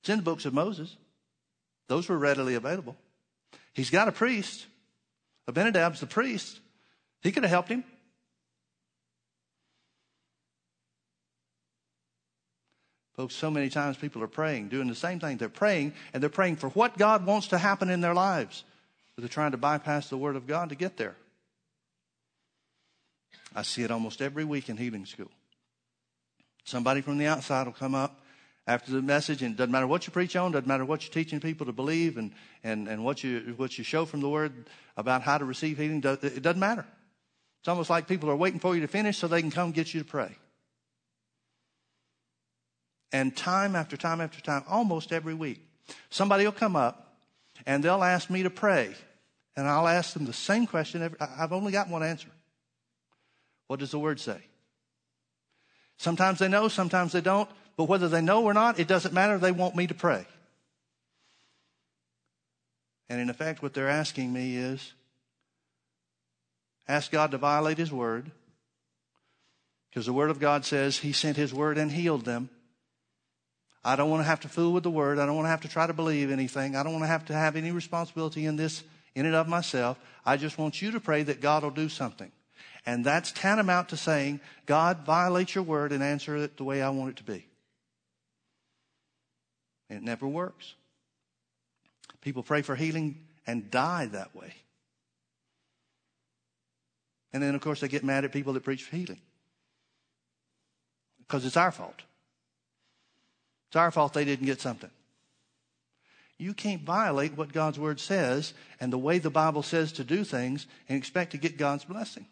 It's 0.00 0.10
in 0.10 0.18
the 0.18 0.22
books 0.22 0.44
of 0.44 0.54
Moses. 0.54 0.94
Those 1.88 2.08
were 2.08 2.18
readily 2.18 2.54
available. 2.54 2.96
He's 3.72 3.90
got 3.90 4.08
a 4.08 4.12
priest. 4.12 4.66
Abinadab's 5.48 6.00
the 6.00 6.06
priest. 6.06 6.60
He 7.22 7.32
could 7.32 7.42
have 7.42 7.50
helped 7.50 7.68
him. 7.68 7.84
Folks, 13.16 13.34
so 13.34 13.50
many 13.50 13.70
times 13.70 13.96
people 13.96 14.22
are 14.22 14.28
praying, 14.28 14.68
doing 14.68 14.88
the 14.88 14.94
same 14.94 15.18
thing. 15.18 15.38
They're 15.38 15.48
praying, 15.48 15.94
and 16.12 16.22
they're 16.22 16.28
praying 16.28 16.56
for 16.56 16.68
what 16.70 16.98
God 16.98 17.24
wants 17.24 17.48
to 17.48 17.58
happen 17.58 17.88
in 17.88 18.02
their 18.02 18.14
lives. 18.14 18.62
But 19.16 19.22
they're 19.22 19.28
trying 19.28 19.52
to 19.52 19.56
bypass 19.56 20.08
the 20.08 20.18
Word 20.18 20.36
of 20.36 20.46
God 20.46 20.68
to 20.68 20.74
get 20.74 20.98
there. 20.98 21.16
I 23.54 23.62
see 23.62 23.82
it 23.82 23.90
almost 23.90 24.20
every 24.20 24.44
week 24.44 24.68
in 24.68 24.76
healing 24.76 25.06
school. 25.06 25.30
Somebody 26.64 27.00
from 27.00 27.16
the 27.16 27.26
outside 27.26 27.66
will 27.66 27.72
come 27.72 27.94
up 27.94 28.20
after 28.66 28.92
the 28.92 29.00
message, 29.00 29.42
and 29.42 29.54
it 29.54 29.56
doesn't 29.56 29.70
matter 29.70 29.86
what 29.86 30.06
you 30.06 30.12
preach 30.12 30.36
on, 30.36 30.50
it 30.50 30.52
doesn't 30.52 30.66
matter 30.66 30.84
what 30.84 31.02
you're 31.04 31.12
teaching 31.12 31.40
people 31.40 31.64
to 31.66 31.72
believe, 31.72 32.18
and, 32.18 32.32
and, 32.64 32.88
and 32.88 33.04
what, 33.04 33.24
you, 33.24 33.54
what 33.56 33.78
you 33.78 33.84
show 33.84 34.04
from 34.04 34.20
the 34.20 34.28
Word 34.28 34.52
about 34.96 35.22
how 35.22 35.38
to 35.38 35.44
receive 35.44 35.78
healing, 35.78 36.02
it 36.04 36.42
doesn't 36.42 36.60
matter. 36.60 36.84
It's 37.60 37.68
almost 37.68 37.88
like 37.88 38.08
people 38.08 38.28
are 38.28 38.36
waiting 38.36 38.60
for 38.60 38.74
you 38.74 38.80
to 38.82 38.88
finish 38.88 39.18
so 39.18 39.28
they 39.28 39.40
can 39.40 39.50
come 39.50 39.72
get 39.72 39.94
you 39.94 40.00
to 40.00 40.06
pray. 40.06 40.36
And 43.12 43.34
time 43.36 43.76
after 43.76 43.96
time 43.96 44.20
after 44.20 44.40
time, 44.40 44.64
almost 44.68 45.12
every 45.12 45.34
week, 45.34 45.60
somebody 46.10 46.44
will 46.44 46.52
come 46.52 46.76
up 46.76 47.05
and 47.64 47.82
they'll 47.82 48.02
ask 48.02 48.28
me 48.28 48.42
to 48.42 48.50
pray. 48.50 48.94
And 49.56 49.66
I'll 49.66 49.88
ask 49.88 50.12
them 50.12 50.26
the 50.26 50.32
same 50.32 50.66
question. 50.66 51.02
Every, 51.02 51.18
I've 51.20 51.52
only 51.52 51.72
got 51.72 51.88
one 51.88 52.02
answer. 52.02 52.28
What 53.68 53.80
does 53.80 53.90
the 53.90 53.98
Word 53.98 54.20
say? 54.20 54.38
Sometimes 55.96 56.38
they 56.38 56.48
know, 56.48 56.68
sometimes 56.68 57.12
they 57.12 57.22
don't. 57.22 57.48
But 57.76 57.84
whether 57.84 58.08
they 58.08 58.20
know 58.20 58.44
or 58.44 58.54
not, 58.54 58.78
it 58.78 58.88
doesn't 58.88 59.14
matter. 59.14 59.38
They 59.38 59.52
want 59.52 59.74
me 59.74 59.86
to 59.86 59.94
pray. 59.94 60.26
And 63.08 63.20
in 63.20 63.30
effect, 63.30 63.62
what 63.62 63.74
they're 63.74 63.88
asking 63.88 64.32
me 64.32 64.56
is 64.56 64.92
ask 66.88 67.10
God 67.10 67.30
to 67.30 67.38
violate 67.38 67.78
His 67.78 67.92
word. 67.92 68.30
Because 69.90 70.06
the 70.06 70.12
word 70.12 70.30
of 70.30 70.40
God 70.40 70.64
says 70.64 70.98
He 70.98 71.12
sent 71.12 71.36
His 71.36 71.54
word 71.54 71.78
and 71.78 71.90
healed 71.90 72.24
them. 72.24 72.50
I 73.86 73.94
don't 73.94 74.10
want 74.10 74.20
to 74.20 74.24
have 74.24 74.40
to 74.40 74.48
fool 74.48 74.72
with 74.72 74.82
the 74.82 74.90
word. 74.90 75.20
I 75.20 75.26
don't 75.26 75.36
want 75.36 75.46
to 75.46 75.50
have 75.50 75.60
to 75.60 75.68
try 75.68 75.86
to 75.86 75.92
believe 75.92 76.32
anything. 76.32 76.74
I 76.74 76.82
don't 76.82 76.90
want 76.90 77.04
to 77.04 77.08
have 77.08 77.24
to 77.26 77.32
have 77.32 77.54
any 77.54 77.70
responsibility 77.70 78.44
in 78.44 78.56
this 78.56 78.82
in 79.14 79.26
and 79.26 79.36
of 79.36 79.46
myself. 79.46 79.96
I 80.24 80.36
just 80.36 80.58
want 80.58 80.82
you 80.82 80.90
to 80.90 80.98
pray 80.98 81.22
that 81.22 81.40
God 81.40 81.62
will 81.62 81.70
do 81.70 81.88
something. 81.88 82.32
And 82.84 83.04
that's 83.04 83.30
tantamount 83.30 83.90
to 83.90 83.96
saying, 83.96 84.40
God, 84.66 85.06
violate 85.06 85.54
your 85.54 85.62
word 85.62 85.92
and 85.92 86.02
answer 86.02 86.36
it 86.36 86.56
the 86.56 86.64
way 86.64 86.82
I 86.82 86.88
want 86.88 87.10
it 87.10 87.16
to 87.18 87.22
be. 87.22 87.46
It 89.88 90.02
never 90.02 90.26
works. 90.26 90.74
People 92.22 92.42
pray 92.42 92.62
for 92.62 92.74
healing 92.74 93.24
and 93.46 93.70
die 93.70 94.06
that 94.06 94.34
way. 94.34 94.52
And 97.32 97.40
then, 97.40 97.54
of 97.54 97.60
course, 97.60 97.80
they 97.80 97.88
get 97.88 98.02
mad 98.02 98.24
at 98.24 98.32
people 98.32 98.52
that 98.54 98.64
preach 98.64 98.84
healing 98.86 99.20
because 101.18 101.46
it's 101.46 101.56
our 101.56 101.70
fault. 101.70 102.02
It's 103.76 103.82
our 103.82 103.90
fault 103.90 104.14
they 104.14 104.24
didn't 104.24 104.46
get 104.46 104.62
something. 104.62 104.88
You 106.38 106.54
can't 106.54 106.80
violate 106.80 107.36
what 107.36 107.52
God's 107.52 107.78
Word 107.78 108.00
says 108.00 108.54
and 108.80 108.90
the 108.90 108.96
way 108.96 109.18
the 109.18 109.28
Bible 109.28 109.62
says 109.62 109.92
to 109.92 110.02
do 110.02 110.24
things 110.24 110.66
and 110.88 110.96
expect 110.96 111.32
to 111.32 111.36
get 111.36 111.58
God's 111.58 111.84
blessing. 111.84 112.24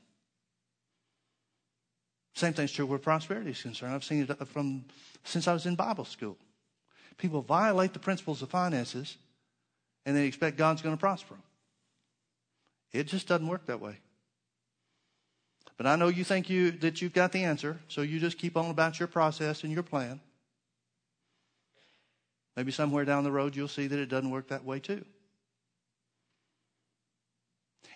Same 2.34 2.54
thing's 2.54 2.72
true 2.72 2.86
where 2.86 2.98
prosperity 2.98 3.50
is 3.50 3.60
concerned. 3.60 3.92
I've 3.92 4.04
seen 4.04 4.26
it 4.26 4.48
from 4.48 4.86
since 5.22 5.46
I 5.46 5.52
was 5.52 5.66
in 5.66 5.74
Bible 5.74 6.06
school. 6.06 6.38
People 7.18 7.42
violate 7.42 7.92
the 7.92 7.98
principles 7.98 8.40
of 8.40 8.48
finances 8.48 9.18
and 10.06 10.16
they 10.16 10.24
expect 10.24 10.56
God's 10.56 10.80
going 10.80 10.96
to 10.96 11.00
prosper 11.00 11.34
them. 11.34 11.42
It 12.90 13.06
just 13.06 13.28
doesn't 13.28 13.48
work 13.48 13.66
that 13.66 13.82
way. 13.82 13.98
But 15.76 15.86
I 15.88 15.96
know 15.96 16.08
you 16.08 16.24
think 16.24 16.48
you 16.48 16.70
that 16.70 17.02
you've 17.02 17.12
got 17.12 17.32
the 17.32 17.44
answer, 17.44 17.80
so 17.88 18.00
you 18.00 18.18
just 18.18 18.38
keep 18.38 18.56
on 18.56 18.70
about 18.70 18.98
your 18.98 19.08
process 19.08 19.62
and 19.62 19.70
your 19.70 19.82
plan. 19.82 20.20
Maybe 22.56 22.72
somewhere 22.72 23.04
down 23.04 23.24
the 23.24 23.32
road 23.32 23.56
you'll 23.56 23.68
see 23.68 23.86
that 23.86 23.98
it 23.98 24.06
doesn't 24.06 24.30
work 24.30 24.48
that 24.48 24.64
way 24.64 24.80
too. 24.80 25.04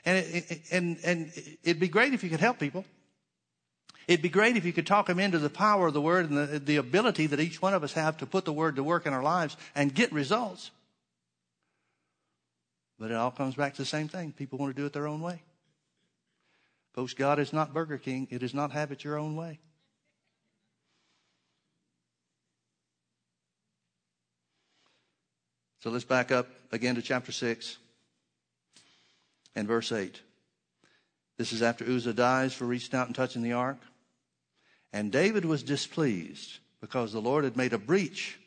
And, 0.05 0.19
it, 0.19 0.63
and, 0.71 0.99
and 1.05 1.33
it'd 1.63 1.81
be 1.81 1.89
great 1.89 2.15
if 2.15 2.25
you 2.25 2.31
could 2.31 2.41
help 2.41 2.59
people. 2.59 2.85
It'd 4.07 4.23
be 4.23 4.31
great 4.31 4.57
if 4.57 4.65
you 4.65 4.73
could 4.73 4.87
talk 4.87 5.07
them 5.07 5.19
into 5.19 5.39
the 5.39 5.51
power 5.51 5.89
of 5.89 5.93
the 5.93 6.01
word 6.01 6.31
and 6.31 6.39
the, 6.39 6.59
the 6.59 6.77
ability 6.77 7.27
that 7.27 7.41
each 7.41 7.61
one 7.61 7.75
of 7.75 7.85
us 7.85 7.93
have 7.93 8.17
to 8.19 8.27
put 8.27 8.47
the 8.47 8.53
word 8.53 8.77
to 8.77 8.83
work 8.83 9.07
in 9.07 9.13
our 9.13 9.23
lives 9.23 9.57
and 9.75 9.95
get 9.95 10.13
results. 10.13 10.71
But 12.99 13.11
it 13.11 13.17
all 13.17 13.31
comes 13.31 13.55
back 13.55 13.75
to 13.75 13.83
the 13.83 13.87
same 13.87 14.09
thing. 14.09 14.33
People 14.33 14.59
want 14.59 14.75
to 14.75 14.81
do 14.81 14.87
it 14.87 14.95
their 14.95 15.07
own 15.07 15.21
way. 15.21 15.43
Folks, 16.95 17.13
God 17.13 17.39
is 17.39 17.53
not 17.53 17.75
Burger 17.75 17.99
King. 17.99 18.27
It 18.31 18.43
is 18.43 18.55
not 18.55 18.73
have 18.73 18.91
it 18.91 19.05
your 19.05 19.19
own 19.19 19.37
way. 19.37 19.61
So 25.89 25.93
let's 25.93 26.05
back 26.05 26.31
up 26.31 26.49
again 26.71 26.97
to 26.97 27.01
chapter 27.01 27.33
6 27.33 27.79
and 29.55 29.67
verse 29.67 29.91
8. 29.91 30.21
This 31.39 31.55
is 31.55 31.63
after 31.63 31.91
Uzzah 31.91 32.13
dies 32.13 32.53
for 32.53 32.67
reaching 32.67 32.95
out 32.95 33.07
and 33.07 33.17
touching 33.17 33.41
the 33.41 33.55
ark. 33.55 33.79
And 34.93 35.11
David 35.11 35.47
was 35.47 35.63
displeased 35.63 36.59
because 36.83 37.11
the 37.11 37.23
Lord 37.23 37.45
had 37.45 37.57
made 37.57 37.73
a 37.73 37.79
breach 37.79 38.39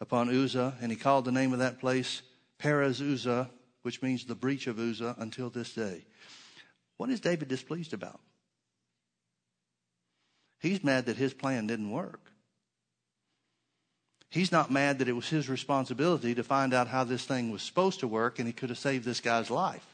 upon 0.00 0.28
Uzzah, 0.28 0.74
and 0.80 0.92
he 0.92 0.96
called 0.96 1.24
the 1.24 1.32
name 1.32 1.52
of 1.52 1.58
that 1.58 1.80
place 1.80 2.22
Perez 2.58 3.02
Uzzah, 3.02 3.50
which 3.82 4.00
means 4.00 4.24
the 4.24 4.36
breach 4.36 4.68
of 4.68 4.78
Uzzah 4.78 5.16
until 5.18 5.50
this 5.50 5.74
day. 5.74 6.04
What 6.96 7.10
is 7.10 7.18
David 7.18 7.48
displeased 7.48 7.92
about? 7.92 8.20
He's 10.60 10.84
mad 10.84 11.06
that 11.06 11.16
his 11.16 11.34
plan 11.34 11.66
didn't 11.66 11.90
work. 11.90 12.31
He's 14.32 14.50
not 14.50 14.70
mad 14.70 15.00
that 15.00 15.08
it 15.08 15.12
was 15.12 15.28
his 15.28 15.46
responsibility 15.50 16.34
to 16.34 16.42
find 16.42 16.72
out 16.72 16.88
how 16.88 17.04
this 17.04 17.22
thing 17.22 17.50
was 17.50 17.60
supposed 17.60 18.00
to 18.00 18.08
work 18.08 18.38
and 18.38 18.48
he 18.48 18.54
could 18.54 18.70
have 18.70 18.78
saved 18.78 19.04
this 19.04 19.20
guy's 19.20 19.50
life. 19.50 19.84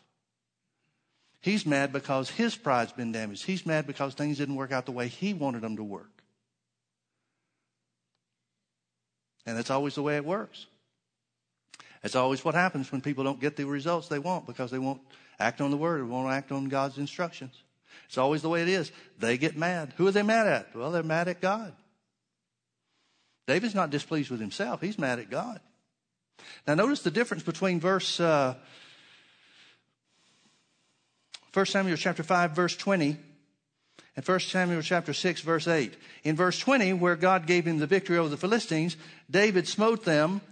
He's 1.40 1.66
mad 1.66 1.92
because 1.92 2.30
his 2.30 2.54
pride's 2.54 2.92
been 2.92 3.10
damaged. 3.10 3.44
He's 3.44 3.66
mad 3.66 3.88
because 3.88 4.14
things 4.14 4.38
didn't 4.38 4.54
work 4.54 4.70
out 4.70 4.86
the 4.86 4.92
way 4.92 5.08
he 5.08 5.34
wanted 5.34 5.62
them 5.62 5.74
to 5.74 5.82
work. 5.82 6.22
And 9.44 9.58
that's 9.58 9.70
always 9.70 9.96
the 9.96 10.02
way 10.02 10.14
it 10.14 10.24
works. 10.24 10.66
That's 12.04 12.14
always 12.14 12.44
what 12.44 12.54
happens 12.54 12.92
when 12.92 13.00
people 13.00 13.24
don't 13.24 13.40
get 13.40 13.56
the 13.56 13.64
results 13.64 14.06
they 14.06 14.20
want 14.20 14.46
because 14.46 14.70
they 14.70 14.78
won't 14.78 15.00
act 15.40 15.60
on 15.60 15.72
the 15.72 15.76
word 15.76 16.00
or 16.00 16.06
won't 16.06 16.32
act 16.32 16.52
on 16.52 16.68
God's 16.68 16.98
instructions. 16.98 17.60
It's 18.06 18.18
always 18.18 18.42
the 18.42 18.48
way 18.48 18.62
it 18.62 18.68
is. 18.68 18.92
They 19.18 19.36
get 19.36 19.56
mad. 19.56 19.94
Who 19.96 20.06
are 20.06 20.12
they 20.12 20.22
mad 20.22 20.46
at? 20.46 20.76
Well, 20.76 20.92
they're 20.92 21.02
mad 21.02 21.26
at 21.26 21.40
God. 21.40 21.72
David's 23.48 23.74
not 23.74 23.88
displeased 23.88 24.30
with 24.30 24.40
himself. 24.40 24.82
He's 24.82 24.98
mad 24.98 25.18
at 25.18 25.30
God. 25.30 25.58
Now 26.66 26.74
notice 26.74 27.00
the 27.00 27.10
difference 27.10 27.42
between 27.42 27.80
verse, 27.80 28.20
uh, 28.20 28.54
1 31.54 31.66
Samuel 31.66 31.96
chapter 31.96 32.22
5 32.22 32.50
verse 32.52 32.76
20 32.76 33.16
and 34.16 34.28
1 34.28 34.40
Samuel 34.40 34.82
chapter 34.82 35.14
6 35.14 35.40
verse 35.40 35.66
8. 35.66 35.96
In 36.24 36.36
verse 36.36 36.58
20, 36.58 36.92
where 36.92 37.16
God 37.16 37.46
gave 37.46 37.66
him 37.66 37.78
the 37.78 37.86
victory 37.86 38.18
over 38.18 38.28
the 38.28 38.36
Philistines, 38.36 38.98
David 39.30 39.66
smote 39.66 40.04
them 40.04 40.42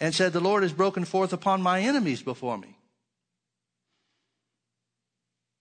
and 0.00 0.14
said, 0.14 0.32
the 0.32 0.40
Lord 0.40 0.62
has 0.62 0.72
broken 0.72 1.04
forth 1.04 1.34
upon 1.34 1.60
my 1.60 1.82
enemies 1.82 2.22
before 2.22 2.56
me 2.56 2.74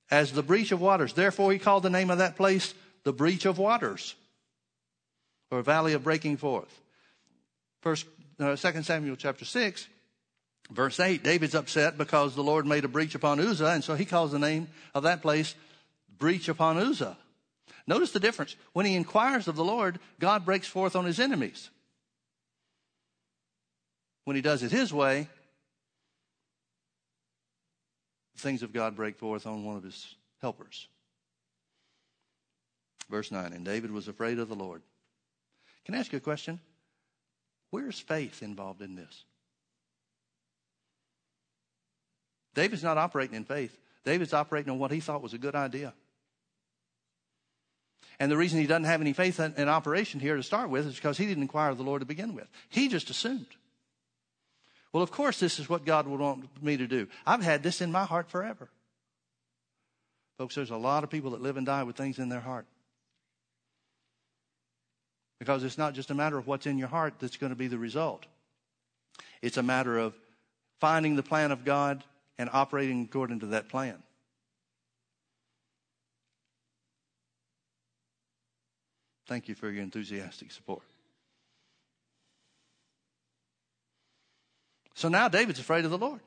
as 0.09 0.31
the 0.31 0.43
breach 0.43 0.71
of 0.71 0.79
waters. 0.79 1.11
Therefore, 1.11 1.51
he 1.51 1.59
called 1.59 1.83
the 1.83 1.89
name 1.89 2.09
of 2.09 2.19
that 2.19 2.37
place 2.37 2.73
the 3.03 3.11
breach 3.11 3.45
of 3.45 3.57
waters, 3.57 4.15
or 5.51 5.61
valley 5.61 5.91
of 5.91 6.05
breaking 6.05 6.37
forth. 6.37 6.81
First, 7.85 8.07
uh, 8.39 8.55
2 8.55 8.81
Samuel 8.81 9.15
chapter 9.15 9.45
6, 9.45 9.87
verse 10.71 10.99
8, 10.99 11.23
David's 11.23 11.53
upset 11.53 11.99
because 11.99 12.33
the 12.33 12.41
Lord 12.41 12.65
made 12.65 12.83
a 12.83 12.87
breach 12.87 13.13
upon 13.13 13.39
Uzzah, 13.39 13.67
and 13.67 13.83
so 13.83 13.93
he 13.93 14.05
calls 14.05 14.31
the 14.31 14.39
name 14.39 14.69
of 14.95 15.03
that 15.03 15.21
place 15.21 15.53
breach 16.17 16.49
upon 16.49 16.79
Uzzah. 16.79 17.15
Notice 17.85 18.09
the 18.09 18.19
difference. 18.19 18.55
When 18.73 18.87
he 18.87 18.95
inquires 18.95 19.47
of 19.47 19.55
the 19.55 19.63
Lord, 19.63 19.99
God 20.19 20.45
breaks 20.45 20.67
forth 20.67 20.95
on 20.95 21.05
his 21.05 21.19
enemies. 21.19 21.69
When 24.23 24.35
he 24.35 24.41
does 24.41 24.63
it 24.63 24.71
his 24.71 24.91
way, 24.91 25.29
the 28.33 28.41
things 28.41 28.63
of 28.63 28.73
God 28.73 28.95
break 28.95 29.19
forth 29.19 29.45
on 29.45 29.63
one 29.63 29.77
of 29.77 29.83
his 29.83 30.15
helpers. 30.41 30.87
Verse 33.11 33.31
9 33.31 33.53
And 33.53 33.63
David 33.63 33.91
was 33.91 34.07
afraid 34.07 34.39
of 34.39 34.49
the 34.49 34.55
Lord. 34.55 34.81
Can 35.85 35.93
I 35.93 35.99
ask 35.99 36.11
you 36.11 36.17
a 36.17 36.19
question? 36.19 36.59
Where's 37.75 37.99
faith 37.99 38.41
involved 38.41 38.81
in 38.81 38.95
this? 38.95 39.25
David's 42.53 42.83
not 42.83 42.97
operating 42.97 43.35
in 43.35 43.43
faith. 43.43 43.77
David's 44.05 44.33
operating 44.33 44.71
on 44.71 44.79
what 44.79 44.91
he 44.91 45.01
thought 45.01 45.21
was 45.21 45.33
a 45.33 45.37
good 45.37 45.55
idea. 45.55 45.93
And 48.17 48.31
the 48.31 48.37
reason 48.37 48.61
he 48.61 48.65
doesn't 48.65 48.85
have 48.85 49.01
any 49.01 49.11
faith 49.11 49.41
in, 49.41 49.67
operation 49.67 50.21
here 50.21 50.37
to 50.37 50.41
start 50.41 50.69
with 50.69 50.87
is 50.87 50.95
because 50.95 51.17
he 51.17 51.25
didn't 51.25 51.41
inquire 51.43 51.71
of 51.71 51.77
the 51.77 51.83
Lord 51.83 51.99
to 51.99 52.05
begin 52.05 52.33
with. 52.33 52.49
He 52.69 52.87
just 52.87 53.09
assumed. 53.09 53.57
Well, 54.93 55.03
of 55.03 55.11
course, 55.11 55.41
this 55.41 55.59
is 55.59 55.67
what 55.67 55.83
God 55.83 56.07
would 56.07 56.21
want 56.21 56.63
me 56.63 56.77
to 56.77 56.87
do. 56.87 57.09
I've 57.25 57.43
had 57.43 57.61
this 57.61 57.81
in 57.81 57.91
my 57.91 58.05
heart 58.05 58.29
forever. 58.29 58.69
Folks, 60.37 60.55
there's 60.55 60.69
a 60.69 60.77
lot 60.77 61.03
of 61.03 61.09
people 61.09 61.31
that 61.31 61.41
live 61.41 61.57
and 61.57 61.65
die 61.65 61.83
with 61.83 61.97
things 61.97 62.19
in 62.19 62.29
their 62.29 62.39
heart. 62.39 62.67
Because 65.39 65.63
it's 65.63 65.77
not 65.77 65.93
just 65.93 66.11
a 66.11 66.13
matter 66.13 66.37
of 66.37 66.47
what's 66.47 66.65
in 66.65 66.77
your 66.77 66.87
heart 66.87 67.15
that's 67.19 67.37
going 67.37 67.51
to 67.51 67.55
be 67.55 67.67
the 67.67 67.77
result. 67.77 68.25
It's 69.41 69.57
a 69.57 69.63
matter 69.63 69.97
of 69.97 70.13
finding 70.79 71.15
the 71.15 71.23
plan 71.23 71.51
of 71.51 71.65
God 71.65 72.03
and 72.37 72.49
operating 72.51 73.03
according 73.03 73.41
to 73.41 73.47
that 73.47 73.69
plan. 73.69 74.01
Thank 79.27 79.47
you 79.47 79.55
for 79.55 79.69
your 79.69 79.83
enthusiastic 79.83 80.51
support. 80.51 80.83
So 84.93 85.09
now 85.09 85.27
David's 85.27 85.59
afraid 85.59 85.83
of 85.83 85.91
the 85.91 85.97
Lord. 85.97 86.21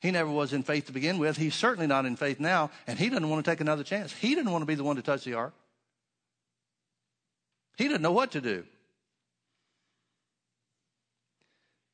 He 0.00 0.12
never 0.12 0.30
was 0.30 0.52
in 0.52 0.62
faith 0.62 0.86
to 0.86 0.92
begin 0.92 1.18
with. 1.18 1.36
He's 1.36 1.54
certainly 1.54 1.88
not 1.88 2.06
in 2.06 2.14
faith 2.14 2.38
now, 2.38 2.70
and 2.86 2.98
he 2.98 3.08
doesn't 3.08 3.28
want 3.28 3.44
to 3.44 3.50
take 3.50 3.60
another 3.60 3.82
chance. 3.82 4.12
He 4.12 4.34
didn't 4.34 4.52
want 4.52 4.62
to 4.62 4.66
be 4.66 4.76
the 4.76 4.84
one 4.84 4.94
to 4.96 5.02
touch 5.02 5.24
the 5.24 5.34
ark. 5.34 5.54
He 7.78 7.84
didn't 7.84 8.02
know 8.02 8.12
what 8.12 8.32
to 8.32 8.40
do. 8.40 8.64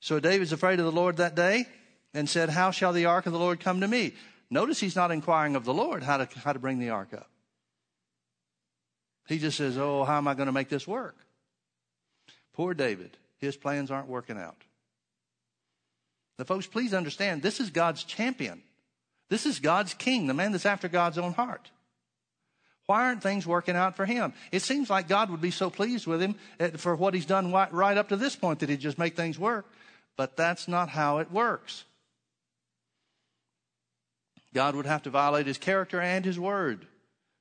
So 0.00 0.18
David's 0.18 0.52
afraid 0.52 0.80
of 0.80 0.86
the 0.86 0.92
Lord 0.92 1.18
that 1.18 1.34
day 1.34 1.66
and 2.14 2.28
said, 2.28 2.48
How 2.48 2.70
shall 2.70 2.94
the 2.94 3.04
ark 3.04 3.26
of 3.26 3.32
the 3.32 3.38
Lord 3.38 3.60
come 3.60 3.82
to 3.82 3.88
me? 3.88 4.14
Notice 4.50 4.80
he's 4.80 4.96
not 4.96 5.10
inquiring 5.10 5.56
of 5.56 5.64
the 5.64 5.74
Lord 5.74 6.02
how 6.02 6.16
to, 6.16 6.38
how 6.38 6.54
to 6.54 6.58
bring 6.58 6.78
the 6.78 6.90
ark 6.90 7.12
up. 7.12 7.28
He 9.28 9.38
just 9.38 9.58
says, 9.58 9.76
Oh, 9.76 10.04
how 10.04 10.16
am 10.16 10.26
I 10.26 10.32
going 10.32 10.46
to 10.46 10.52
make 10.52 10.70
this 10.70 10.88
work? 10.88 11.16
Poor 12.54 12.72
David. 12.72 13.16
His 13.38 13.56
plans 13.56 13.90
aren't 13.90 14.08
working 14.08 14.38
out. 14.38 14.56
Now, 16.38 16.46
folks, 16.46 16.66
please 16.66 16.94
understand 16.94 17.42
this 17.42 17.60
is 17.60 17.68
God's 17.68 18.04
champion. 18.04 18.62
This 19.28 19.44
is 19.44 19.58
God's 19.58 19.92
king, 19.92 20.26
the 20.28 20.34
man 20.34 20.52
that's 20.52 20.66
after 20.66 20.88
God's 20.88 21.18
own 21.18 21.34
heart. 21.34 21.70
Why 22.86 23.06
aren't 23.06 23.22
things 23.22 23.46
working 23.46 23.76
out 23.76 23.96
for 23.96 24.04
him? 24.04 24.34
It 24.52 24.60
seems 24.60 24.90
like 24.90 25.08
God 25.08 25.30
would 25.30 25.40
be 25.40 25.50
so 25.50 25.70
pleased 25.70 26.06
with 26.06 26.20
him 26.20 26.34
eh, 26.60 26.70
for 26.76 26.94
what 26.94 27.14
he's 27.14 27.26
done 27.26 27.52
right 27.52 27.96
up 27.96 28.10
to 28.10 28.16
this 28.16 28.36
point 28.36 28.58
that 28.58 28.68
he'd 28.68 28.80
just 28.80 28.98
make 28.98 29.16
things 29.16 29.38
work. 29.38 29.66
But 30.16 30.36
that's 30.36 30.68
not 30.68 30.90
how 30.90 31.18
it 31.18 31.32
works. 31.32 31.84
God 34.52 34.76
would 34.76 34.86
have 34.86 35.02
to 35.04 35.10
violate 35.10 35.46
his 35.46 35.58
character 35.58 36.00
and 36.00 36.24
his 36.24 36.38
word 36.38 36.86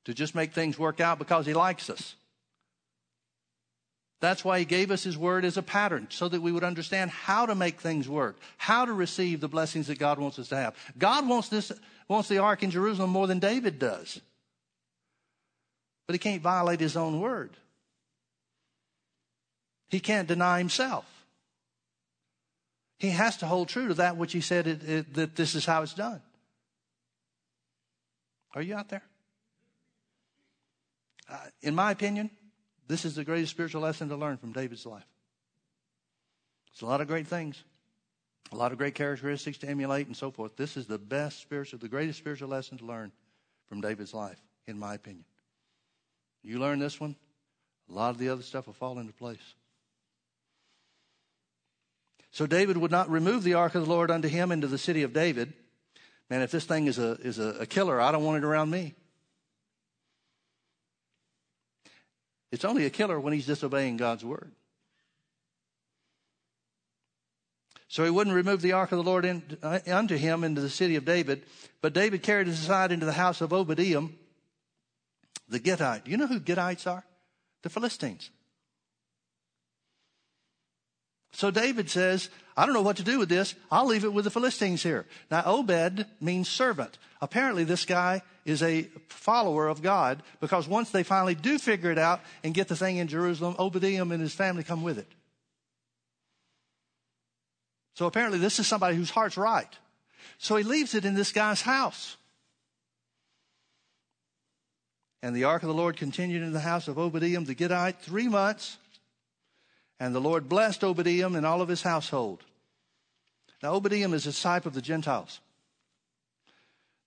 to 0.05 0.13
just 0.13 0.33
make 0.33 0.53
things 0.53 0.79
work 0.79 0.99
out 0.99 1.19
because 1.19 1.45
he 1.45 1.53
likes 1.53 1.89
us. 1.89 2.15
That's 4.19 4.45
why 4.45 4.59
he 4.59 4.65
gave 4.65 4.89
us 4.89 5.03
his 5.03 5.17
word 5.17 5.43
as 5.43 5.57
a 5.57 5.61
pattern 5.61 6.07
so 6.09 6.29
that 6.29 6.41
we 6.41 6.53
would 6.53 6.63
understand 6.63 7.11
how 7.11 7.45
to 7.45 7.55
make 7.55 7.81
things 7.81 8.07
work, 8.07 8.37
how 8.57 8.85
to 8.85 8.93
receive 8.93 9.41
the 9.41 9.49
blessings 9.49 9.87
that 9.87 9.99
God 9.99 10.17
wants 10.17 10.39
us 10.39 10.47
to 10.47 10.55
have. 10.55 10.75
God 10.97 11.27
wants 11.27 11.49
this, 11.49 11.73
wants 12.07 12.29
the 12.29 12.37
ark 12.37 12.63
in 12.63 12.71
Jerusalem 12.71 13.09
more 13.09 13.27
than 13.27 13.39
David 13.39 13.79
does. 13.79 14.21
But 16.07 16.13
he 16.13 16.19
can't 16.19 16.41
violate 16.41 16.79
his 16.79 16.97
own 16.97 17.19
word. 17.19 17.51
He 19.89 19.99
can't 19.99 20.27
deny 20.27 20.57
himself. 20.57 21.05
He 22.97 23.09
has 23.09 23.37
to 23.37 23.45
hold 23.45 23.69
true 23.69 23.89
to 23.89 23.93
that 23.95 24.17
which 24.17 24.33
he 24.33 24.41
said 24.41 24.65
it, 24.65 24.83
it, 24.83 25.13
that 25.15 25.35
this 25.35 25.55
is 25.55 25.65
how 25.65 25.83
it's 25.83 25.93
done. 25.93 26.21
Are 28.55 28.61
you 28.61 28.75
out 28.75 28.89
there? 28.89 29.03
in 31.61 31.73
my 31.73 31.91
opinion, 31.91 32.29
this 32.87 33.05
is 33.05 33.15
the 33.15 33.23
greatest 33.23 33.51
spiritual 33.51 33.81
lesson 33.81 34.09
to 34.09 34.15
learn 34.15 34.37
from 34.37 34.51
David's 34.51 34.85
life. 34.85 35.05
It's 36.71 36.81
a 36.81 36.85
lot 36.85 37.01
of 37.01 37.07
great 37.07 37.27
things, 37.27 37.63
a 38.51 38.55
lot 38.55 38.71
of 38.71 38.77
great 38.77 38.95
characteristics 38.95 39.57
to 39.59 39.69
emulate 39.69 40.07
and 40.07 40.15
so 40.15 40.31
forth. 40.31 40.55
This 40.55 40.77
is 40.77 40.85
the 40.85 40.97
best 40.97 41.39
spiritual, 41.39 41.79
the 41.79 41.87
greatest 41.87 42.19
spiritual 42.19 42.49
lesson 42.49 42.77
to 42.79 42.85
learn 42.85 43.11
from 43.67 43.81
David's 43.81 44.13
life, 44.13 44.39
in 44.67 44.77
my 44.77 44.95
opinion. 44.95 45.25
You 46.43 46.59
learn 46.59 46.79
this 46.79 46.99
one, 46.99 47.15
a 47.89 47.93
lot 47.93 48.09
of 48.09 48.17
the 48.17 48.29
other 48.29 48.43
stuff 48.43 48.67
will 48.67 48.73
fall 48.73 48.99
into 48.99 49.13
place. 49.13 49.53
So 52.31 52.45
David 52.47 52.77
would 52.77 52.91
not 52.91 53.09
remove 53.09 53.43
the 53.43 53.53
ark 53.53 53.75
of 53.75 53.85
the 53.85 53.89
Lord 53.89 54.11
unto 54.11 54.27
him 54.27 54.51
into 54.51 54.67
the 54.67 54.77
city 54.77 55.03
of 55.03 55.13
David. 55.13 55.53
Man, 56.29 56.41
if 56.41 56.51
this 56.51 56.65
thing 56.65 56.87
is 56.87 56.97
a, 56.97 57.11
is 57.21 57.37
a, 57.37 57.59
a 57.59 57.65
killer, 57.65 58.01
I 58.01 58.11
don't 58.11 58.23
want 58.23 58.43
it 58.43 58.43
around 58.43 58.71
me. 58.71 58.95
It's 62.51 62.65
only 62.65 62.85
a 62.85 62.89
killer 62.89 63.19
when 63.19 63.33
he's 63.33 63.45
disobeying 63.45 63.97
God's 63.97 64.25
word. 64.25 64.51
So 67.87 68.03
he 68.03 68.09
wouldn't 68.09 68.35
remove 68.35 68.61
the 68.63 68.71
ark 68.71 68.91
of 68.91 68.97
the 68.97 69.03
Lord 69.03 69.25
in, 69.25 69.43
uh, 69.61 69.79
unto 69.87 70.17
him 70.17 70.43
into 70.43 70.61
the 70.61 70.69
city 70.69 70.95
of 70.95 71.05
David, 71.05 71.43
but 71.81 71.93
David 71.93 72.23
carried 72.23 72.47
it 72.47 72.51
aside 72.51 72.91
into 72.91 73.05
the 73.05 73.13
house 73.13 73.41
of 73.41 73.53
Obed-edom, 73.53 74.17
the 75.47 75.59
Gittite. 75.59 76.07
You 76.07 76.17
know 76.17 76.27
who 76.27 76.39
Gittites 76.39 76.87
are? 76.87 77.03
The 77.61 77.69
Philistines. 77.69 78.29
So 81.33 81.49
David 81.49 81.89
says, 81.89 82.29
I 82.55 82.65
don't 82.65 82.75
know 82.75 82.83
what 82.83 82.97
to 82.97 83.03
do 83.03 83.17
with 83.17 83.29
this. 83.29 83.55
I'll 83.71 83.87
leave 83.87 84.03
it 84.03 84.13
with 84.13 84.25
the 84.25 84.31
Philistines 84.31 84.83
here. 84.83 85.07
Now, 85.31 85.41
Obed 85.45 86.05
means 86.21 86.47
servant. 86.47 86.99
Apparently, 87.21 87.63
this 87.63 87.85
guy 87.85 88.21
is 88.45 88.61
a 88.61 88.83
follower 89.09 89.67
of 89.67 89.81
God 89.81 90.21
because 90.39 90.67
once 90.67 90.91
they 90.91 91.01
finally 91.01 91.33
do 91.33 91.57
figure 91.57 91.91
it 91.91 91.97
out 91.97 92.21
and 92.43 92.53
get 92.53 92.67
the 92.67 92.75
thing 92.75 92.97
in 92.97 93.07
Jerusalem, 93.07 93.55
Obed-edom 93.57 94.11
and 94.11 94.21
his 94.21 94.35
family 94.35 94.63
come 94.63 94.83
with 94.83 94.99
it. 94.99 95.07
So 97.95 98.05
apparently, 98.05 98.39
this 98.39 98.59
is 98.59 98.67
somebody 98.67 98.95
whose 98.95 99.09
heart's 99.09 99.37
right. 99.37 99.69
So 100.37 100.55
he 100.55 100.63
leaves 100.63 100.93
it 100.93 101.05
in 101.05 101.15
this 101.15 101.31
guy's 101.31 101.61
house. 101.61 102.17
And 105.23 105.33
the 105.33 105.45
ark 105.45 105.63
of 105.63 105.69
the 105.69 105.73
Lord 105.73 105.95
continued 105.95 106.43
in 106.43 106.51
the 106.51 106.59
house 106.59 106.89
of 106.89 106.99
Obed-edom 106.99 107.45
the 107.45 107.55
Gittite 107.55 108.01
three 108.01 108.27
months. 108.27 108.77
And 109.97 110.13
the 110.13 110.19
Lord 110.19 110.49
blessed 110.49 110.83
Obed-edom 110.83 111.35
and 111.37 111.45
all 111.45 111.61
of 111.61 111.69
his 111.69 111.81
household. 111.81 112.43
Now, 113.63 113.71
Obed-edom 113.73 114.13
is 114.13 114.27
a 114.27 114.33
type 114.33 114.65
of 114.65 114.73
the 114.73 114.81
Gentiles. 114.81 115.39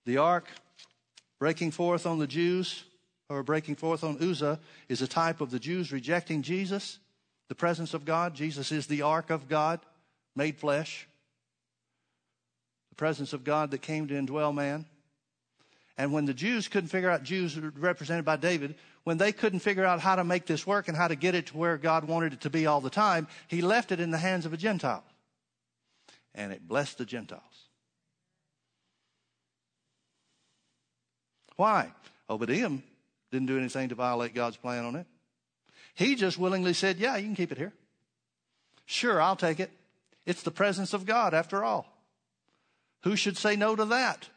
The 0.05 0.17
ark 0.17 0.47
breaking 1.37 1.69
forth 1.69 2.07
on 2.07 2.17
the 2.17 2.25
Jews, 2.25 2.83
or 3.29 3.43
breaking 3.43 3.75
forth 3.75 4.03
on 4.03 4.17
Uzzah, 4.19 4.59
is 4.89 5.03
a 5.03 5.07
type 5.07 5.39
of 5.39 5.51
the 5.51 5.59
Jews 5.59 5.91
rejecting 5.91 6.41
Jesus, 6.41 6.97
the 7.49 7.55
presence 7.55 7.93
of 7.93 8.03
God. 8.03 8.33
Jesus 8.33 8.71
is 8.71 8.87
the 8.87 9.03
ark 9.03 9.29
of 9.29 9.47
God, 9.47 9.79
made 10.35 10.57
flesh. 10.57 11.07
The 12.89 12.95
presence 12.95 13.31
of 13.33 13.43
God 13.43 13.69
that 13.69 13.83
came 13.83 14.07
to 14.07 14.15
indwell 14.15 14.55
man. 14.55 14.87
And 15.97 16.13
when 16.13 16.25
the 16.25 16.33
Jews 16.33 16.67
couldn't 16.67 16.89
figure 16.89 17.09
out, 17.09 17.23
Jews 17.23 17.57
represented 17.57 18.23
by 18.23 18.35
David, 18.35 18.75
when 19.03 19.17
they 19.17 19.31
couldn't 19.31 19.59
figure 19.59 19.85
out 19.85 19.99
how 19.99 20.15
to 20.15 20.23
make 20.23 20.45
this 20.45 20.67
work 20.67 20.87
and 20.87 20.95
how 20.95 21.07
to 21.07 21.15
get 21.15 21.33
it 21.33 21.47
to 21.47 21.57
where 21.57 21.77
God 21.77 22.05
wanted 22.05 22.33
it 22.33 22.41
to 22.41 22.49
be 22.49 22.67
all 22.67 22.81
the 22.81 22.89
time, 22.89 23.27
he 23.47 23.61
left 23.61 23.91
it 23.91 23.99
in 23.99 24.11
the 24.11 24.17
hands 24.17 24.45
of 24.45 24.53
a 24.53 24.57
Gentile. 24.57 25.03
And 26.35 26.51
it 26.51 26.67
blessed 26.67 26.99
the 26.99 27.05
Gentiles. 27.05 27.41
Why? 31.55 31.91
Obed-edom 32.29 32.83
didn't 33.31 33.47
do 33.47 33.57
anything 33.57 33.89
to 33.89 33.95
violate 33.95 34.35
God's 34.35 34.57
plan 34.57 34.85
on 34.85 34.95
it. 34.95 35.07
He 35.95 36.13
just 36.13 36.37
willingly 36.37 36.73
said, 36.73 36.97
Yeah, 36.97 37.17
you 37.17 37.25
can 37.25 37.35
keep 37.35 37.51
it 37.51 37.57
here. 37.57 37.73
Sure, 38.85 39.19
I'll 39.19 39.35
take 39.35 39.59
it. 39.59 39.71
It's 40.27 40.43
the 40.43 40.51
presence 40.51 40.93
of 40.93 41.05
God 41.07 41.33
after 41.33 41.63
all. 41.63 41.91
Who 43.03 43.15
should 43.15 43.37
say 43.37 43.55
no 43.55 43.75
to 43.75 43.85
that? 43.85 44.29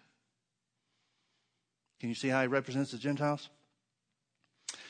Can 2.00 2.08
you 2.08 2.14
see 2.14 2.28
how 2.28 2.40
he 2.40 2.46
represents 2.46 2.90
the 2.90 2.98
Gentiles? 2.98 3.48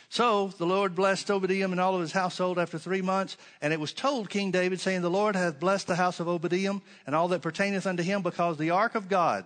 So 0.08 0.48
the 0.58 0.66
Lord 0.66 0.96
blessed 0.96 1.30
Obed-edom 1.30 1.70
and 1.70 1.80
all 1.80 1.94
of 1.94 2.00
his 2.00 2.12
household 2.12 2.58
after 2.58 2.78
three 2.78 3.02
months. 3.02 3.36
And 3.60 3.72
it 3.72 3.78
was 3.78 3.92
told 3.92 4.28
King 4.28 4.50
David, 4.50 4.80
saying, 4.80 5.02
The 5.02 5.10
Lord 5.10 5.36
hath 5.36 5.60
blessed 5.60 5.86
the 5.86 5.94
house 5.94 6.18
of 6.18 6.28
Obed-edom 6.28 6.82
and 7.06 7.14
all 7.14 7.28
that 7.28 7.42
pertaineth 7.42 7.86
unto 7.86 8.02
him, 8.02 8.22
because 8.22 8.58
the 8.58 8.70
ark 8.70 8.96
of 8.96 9.08
God. 9.08 9.44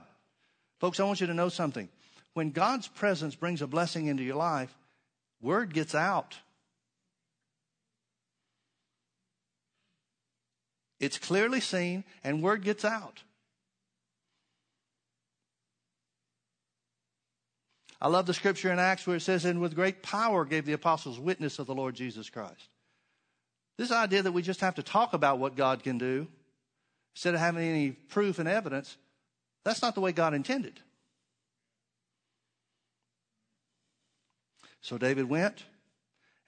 Folks, 0.80 1.00
I 1.00 1.04
want 1.04 1.20
you 1.20 1.26
to 1.26 1.34
know 1.34 1.50
something. 1.50 1.88
When 2.32 2.50
God's 2.50 2.88
presence 2.88 3.34
brings 3.34 3.60
a 3.60 3.66
blessing 3.66 4.06
into 4.06 4.22
your 4.22 4.36
life, 4.36 4.74
word 5.40 5.72
gets 5.74 5.94
out. 5.94 6.38
It's 10.98 11.18
clearly 11.18 11.60
seen, 11.60 12.04
and 12.22 12.42
word 12.42 12.64
gets 12.64 12.84
out. 12.84 13.22
I 18.04 18.08
love 18.08 18.26
the 18.26 18.34
scripture 18.34 18.70
in 18.70 18.78
Acts 18.78 19.06
where 19.06 19.16
it 19.16 19.20
says, 19.20 19.46
And 19.46 19.62
with 19.62 19.74
great 19.74 20.02
power 20.02 20.44
gave 20.44 20.66
the 20.66 20.74
apostles 20.74 21.18
witness 21.18 21.58
of 21.58 21.66
the 21.66 21.74
Lord 21.74 21.94
Jesus 21.94 22.28
Christ. 22.28 22.68
This 23.78 23.90
idea 23.90 24.20
that 24.20 24.32
we 24.32 24.42
just 24.42 24.60
have 24.60 24.74
to 24.74 24.82
talk 24.82 25.14
about 25.14 25.38
what 25.38 25.56
God 25.56 25.82
can 25.82 25.96
do 25.96 26.28
instead 27.14 27.32
of 27.32 27.40
having 27.40 27.66
any 27.66 27.92
proof 27.92 28.38
and 28.38 28.46
evidence, 28.46 28.98
that's 29.64 29.80
not 29.80 29.94
the 29.94 30.02
way 30.02 30.12
God 30.12 30.34
intended. 30.34 30.80
So 34.82 34.98
David 34.98 35.26
went 35.26 35.64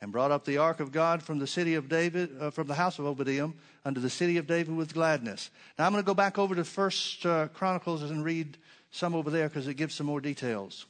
and 0.03 0.13
brought 0.13 0.33
up 0.33 0.45
the 0.45 0.59
ark 0.59 0.81
of 0.81 0.93
God 0.93 1.23
from 1.23 1.39
the 1.39 1.47
city 1.47 1.75
of 1.75 1.89
David, 1.89 2.37
uh, 2.39 2.51
from 2.51 2.67
the 2.67 2.75
house 2.75 2.99
of 2.99 3.07
Obed-edom, 3.07 3.55
unto 3.83 4.01
the 4.03 4.11
city 4.11 4.37
of 4.37 4.47
David 4.47 4.77
with 4.77 4.93
gladness. 4.93 5.49
Now 5.79 5.87
I'm 5.87 5.93
going 5.93 6.05
to 6.05 6.07
go 6.07 6.13
back 6.13 6.37
over 6.37 6.55
to 6.55 6.65
First 6.65 7.25
uh, 7.25 7.49
Chronicles 7.49 8.03
and 8.03 8.23
read 8.23 8.59
some 8.91 9.15
over 9.15 9.31
there 9.31 9.49
because 9.49 9.67
it 9.67 9.79
gives 9.79 9.95
some 9.95 10.07
more 10.07 10.21
details. 10.21 10.85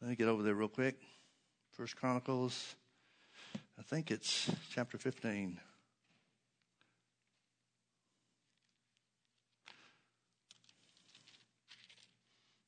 Let 0.00 0.10
me 0.10 0.16
get 0.16 0.28
over 0.28 0.42
there 0.42 0.54
real 0.54 0.68
quick. 0.68 0.96
First 1.72 1.96
Chronicles, 1.96 2.74
I 3.78 3.82
think 3.82 4.10
it's 4.10 4.50
chapter 4.70 4.98
15. 4.98 5.58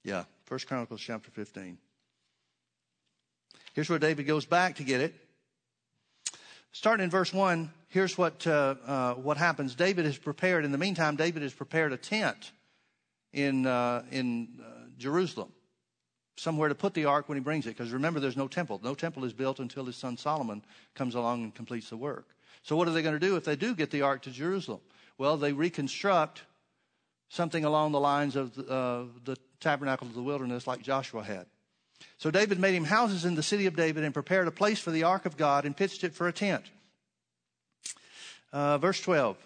Yeah, 0.02 0.24
First 0.44 0.66
Chronicles 0.66 1.00
chapter 1.00 1.30
15. 1.30 1.78
Here's 3.74 3.90
where 3.90 3.98
David 3.98 4.26
goes 4.26 4.46
back 4.46 4.76
to 4.76 4.84
get 4.84 5.00
it. 5.00 5.14
Starting 6.72 7.04
in 7.04 7.10
verse 7.10 7.32
1, 7.32 7.70
here's 7.88 8.16
what, 8.16 8.46
uh, 8.46 8.76
uh, 8.86 9.14
what 9.14 9.36
happens. 9.36 9.74
David 9.74 10.04
has 10.04 10.16
prepared, 10.16 10.64
in 10.64 10.72
the 10.72 10.78
meantime, 10.78 11.16
David 11.16 11.42
has 11.42 11.52
prepared 11.52 11.92
a 11.92 11.96
tent 11.96 12.52
in, 13.32 13.66
uh, 13.66 14.04
in 14.10 14.60
uh, 14.64 14.86
Jerusalem 14.96 15.52
somewhere 16.36 16.68
to 16.68 16.74
put 16.74 16.94
the 16.94 17.06
ark 17.06 17.28
when 17.28 17.36
he 17.36 17.42
brings 17.42 17.66
it. 17.66 17.76
Because 17.76 17.92
remember, 17.92 18.20
there's 18.20 18.36
no 18.36 18.48
temple. 18.48 18.80
No 18.82 18.94
temple 18.94 19.24
is 19.24 19.32
built 19.32 19.58
until 19.58 19.84
his 19.84 19.96
son 19.96 20.16
Solomon 20.16 20.62
comes 20.94 21.14
along 21.14 21.42
and 21.42 21.54
completes 21.54 21.90
the 21.90 21.96
work. 21.96 22.26
So, 22.62 22.76
what 22.76 22.88
are 22.88 22.92
they 22.92 23.02
going 23.02 23.18
to 23.18 23.26
do 23.26 23.36
if 23.36 23.44
they 23.44 23.56
do 23.56 23.74
get 23.74 23.90
the 23.90 24.02
ark 24.02 24.22
to 24.22 24.30
Jerusalem? 24.30 24.80
Well, 25.18 25.36
they 25.36 25.52
reconstruct 25.52 26.42
something 27.28 27.64
along 27.64 27.92
the 27.92 28.00
lines 28.00 28.36
of 28.36 28.54
the, 28.54 28.68
uh, 28.68 29.04
the 29.24 29.36
tabernacle 29.60 30.06
of 30.06 30.14
the 30.14 30.22
wilderness 30.22 30.66
like 30.66 30.82
Joshua 30.82 31.22
had. 31.22 31.46
So, 32.18 32.30
David 32.30 32.58
made 32.58 32.74
him 32.74 32.84
houses 32.84 33.24
in 33.24 33.34
the 33.34 33.42
city 33.42 33.66
of 33.66 33.76
David 33.76 34.04
and 34.04 34.12
prepared 34.12 34.48
a 34.48 34.52
place 34.52 34.78
for 34.78 34.90
the 34.90 35.04
ark 35.04 35.26
of 35.26 35.36
God 35.36 35.64
and 35.64 35.76
pitched 35.76 36.04
it 36.04 36.14
for 36.14 36.28
a 36.28 36.32
tent. 36.32 36.64
Uh, 38.52 38.78
verse 38.78 39.00
12. 39.00 39.36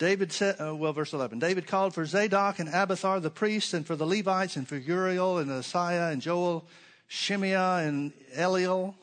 David 0.00 0.32
said, 0.32 0.56
uh, 0.58 0.74
well, 0.74 0.94
verse 0.94 1.12
11. 1.12 1.40
David 1.40 1.66
called 1.66 1.92
for 1.92 2.06
Zadok 2.06 2.58
and 2.58 2.70
Abiathar 2.70 3.20
the 3.20 3.28
priests, 3.28 3.74
and 3.74 3.86
for 3.86 3.96
the 3.96 4.06
Levites, 4.06 4.56
and 4.56 4.66
for 4.66 4.78
Uriel 4.78 5.36
and 5.36 5.50
Asaiah 5.50 6.10
and 6.10 6.22
Joel, 6.22 6.66
Shimei 7.06 7.86
and 7.86 8.14
Eliel 8.34 8.94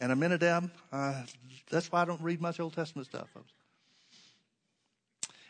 and 0.00 0.10
Amminadab. 0.10 0.72
Uh, 0.92 1.22
that's 1.70 1.92
why 1.92 2.02
I 2.02 2.04
don't 2.04 2.20
read 2.20 2.40
much 2.40 2.58
Old 2.58 2.74
Testament 2.74 3.06
stuff, 3.06 3.30
folks. 3.30 3.52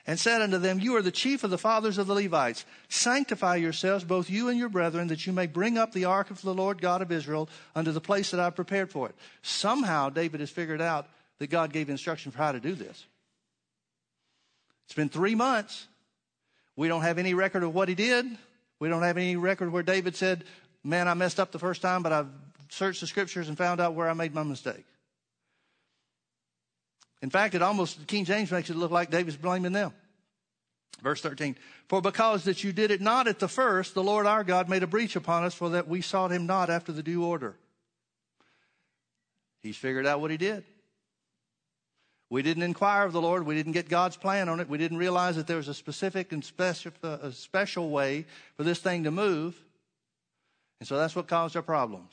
And 0.07 0.21
said 0.21 0.43
unto 0.43 0.59
them, 0.59 0.79
You 0.81 0.97
are 0.97 1.03
the 1.03 1.11
chief 1.11 1.45
of 1.45 1.51
the 1.51 1.57
fathers 1.57 1.97
of 1.97 2.07
the 2.07 2.15
Levites. 2.15 2.67
Sanctify 2.91 3.57
yourselves, 3.57 4.05
both 4.05 4.29
you 4.29 4.51
and 4.51 4.59
your 4.59 4.69
brethren, 4.69 5.09
that 5.09 5.27
you 5.27 5.33
may 5.33 5.47
bring 5.47 5.79
up 5.79 5.95
the 5.95 6.05
ark 6.05 6.31
of 6.31 6.43
the 6.43 6.53
Lord 6.53 6.83
God 6.83 7.01
of 7.01 7.11
Israel 7.11 7.49
unto 7.75 7.91
the 7.91 8.03
place 8.03 8.33
that 8.33 8.41
I've 8.41 8.55
prepared 8.55 8.91
for 8.91 9.09
it. 9.09 9.15
Somehow 9.41 10.11
David 10.11 10.41
has 10.41 10.51
figured 10.51 10.83
out 10.83 11.09
that 11.39 11.47
God 11.47 11.73
gave 11.73 11.89
instruction 11.89 12.33
for 12.33 12.39
how 12.39 12.53
to 12.53 12.61
do 12.61 12.75
this. 12.75 13.07
It's 14.87 14.95
been 14.95 15.09
three 15.09 15.35
months. 15.35 15.87
We 16.77 16.89
don't 16.89 17.03
have 17.03 17.19
any 17.19 17.35
record 17.35 17.63
of 17.63 17.75
what 17.75 17.89
he 17.89 17.95
did. 17.95 18.27
We 18.79 18.89
don't 18.89 19.03
have 19.03 19.17
any 19.17 19.37
record 19.37 19.73
where 19.73 19.83
David 19.83 20.17
said, 20.17 20.45
Man, 20.83 21.09
I 21.09 21.15
messed 21.15 21.41
up 21.41 21.51
the 21.51 21.59
first 21.59 21.81
time, 21.81 22.03
but 22.03 22.13
I've 22.13 22.29
searched 22.69 23.01
the 23.01 23.07
scriptures 23.07 23.49
and 23.49 23.57
found 23.57 23.81
out 23.81 23.95
where 23.95 24.09
I 24.09 24.13
made 24.13 24.35
my 24.35 24.43
mistake. 24.43 24.85
In 27.23 27.31
fact, 27.31 27.55
it 27.55 27.63
almost, 27.63 28.07
King 28.07 28.27
James 28.27 28.51
makes 28.51 28.69
it 28.69 28.77
look 28.77 28.91
like 28.91 29.11
David's 29.11 29.39
blaming 29.39 29.73
them. 29.73 29.95
Verse 31.03 31.21
13, 31.23 31.57
for 31.89 32.01
because 32.01 32.45
that 32.45 32.63
you 32.63 32.73
did 32.73 32.91
it 32.91 33.01
not 33.01 33.27
at 33.27 33.39
the 33.39 33.49
first, 33.49 33.95
the 33.95 34.03
Lord 34.03 34.27
our 34.27 34.45
God 34.45 34.69
made 34.69 34.83
a 34.83 34.87
breach 34.87 35.17
upon 35.17 35.45
us 35.45 35.55
for 35.55 35.71
that 35.71 35.89
we 35.89 36.01
sought 36.01 36.31
him 36.31 36.47
not 36.47 36.71
after 36.71 36.93
the 36.93 37.03
due 37.03 37.25
order. 37.25 37.57
He's 39.63 39.77
figured 39.77 40.07
out 40.07 40.21
what 40.21 40.31
he 40.31 40.37
did. 40.37 40.65
We 42.31 42.43
didn't 42.43 42.63
inquire 42.63 43.05
of 43.05 43.13
the 43.13 43.21
Lord. 43.21 43.47
We 43.47 43.55
didn't 43.55 43.73
get 43.73 43.89
God's 43.89 44.17
plan 44.17 44.49
on 44.49 44.61
it. 44.61 44.69
We 44.69 44.79
didn't 44.79 44.99
realize 44.99 45.37
that 45.37 45.47
there 45.47 45.59
was 45.59 45.69
a 45.69 45.75
specific 45.75 46.33
and 46.33 46.45
special, 46.45 46.93
uh, 47.03 47.19
a 47.23 47.33
special 47.33 47.91
way 47.91 48.27
for 48.57 48.65
this 48.65 48.81
thing 48.81 49.05
to 49.05 49.11
move. 49.11 49.63
And 50.81 50.89
so 50.89 50.97
that's 50.97 51.15
what 51.15 51.29
caused 51.29 51.57
our 51.57 51.63
problems. 51.63 52.13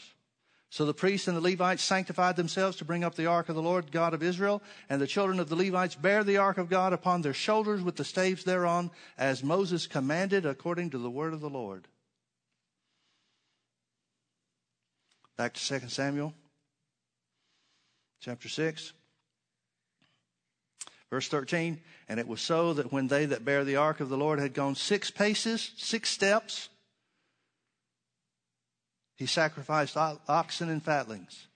So 0.70 0.86
the 0.86 0.94
priests 0.94 1.28
and 1.28 1.36
the 1.36 1.42
Levites 1.42 1.84
sanctified 1.84 2.38
themselves 2.38 2.78
to 2.78 2.86
bring 2.86 3.04
up 3.04 3.16
the 3.16 3.26
ark 3.26 3.50
of 3.50 3.56
the 3.56 3.62
Lord 3.62 3.92
God 3.92 4.14
of 4.14 4.24
Israel, 4.24 4.62
and 4.90 5.02
the 5.02 5.08
children 5.08 5.38
of 5.40 5.50
the 5.50 5.56
Levites 5.56 5.96
bear 5.96 6.24
the 6.24 6.38
ark 6.38 6.58
of 6.58 6.70
God 6.70 6.94
upon 6.94 7.22
their 7.22 7.34
shoulders 7.34 7.82
with 7.82 7.98
the 7.98 8.06
staves 8.06 8.46
thereon, 8.46 8.90
as 9.18 9.44
Moses 9.44 9.86
commanded 9.86 10.46
according 10.46 10.92
to 10.92 10.98
the 10.98 11.10
word 11.10 11.34
of 11.34 11.42
the 11.42 11.50
Lord. 11.50 11.90
Back 15.36 15.56
to 15.56 15.80
2 15.80 15.90
Samuel 15.90 16.34
chapter 18.22 18.48
6. 18.48 18.94
Verse 21.12 21.28
13, 21.28 21.82
and 22.08 22.20
it 22.22 22.28
was 22.28 22.40
so 22.40 22.74
that 22.74 22.94
when 22.94 23.10
they 23.10 23.26
that 23.26 23.44
bear 23.44 23.66
the 23.66 23.76
ark 23.76 24.00
of 24.00 24.08
the 24.08 24.18
Lord 24.18 24.40
had 24.40 24.54
gone 24.54 24.76
six 24.76 25.12
paces, 25.12 25.74
six 25.76 26.10
steps, 26.10 26.70
he 29.18 29.26
sacrificed 29.26 29.98
oxen 29.98 30.70
and 30.70 30.82
fatlings. 30.82 31.48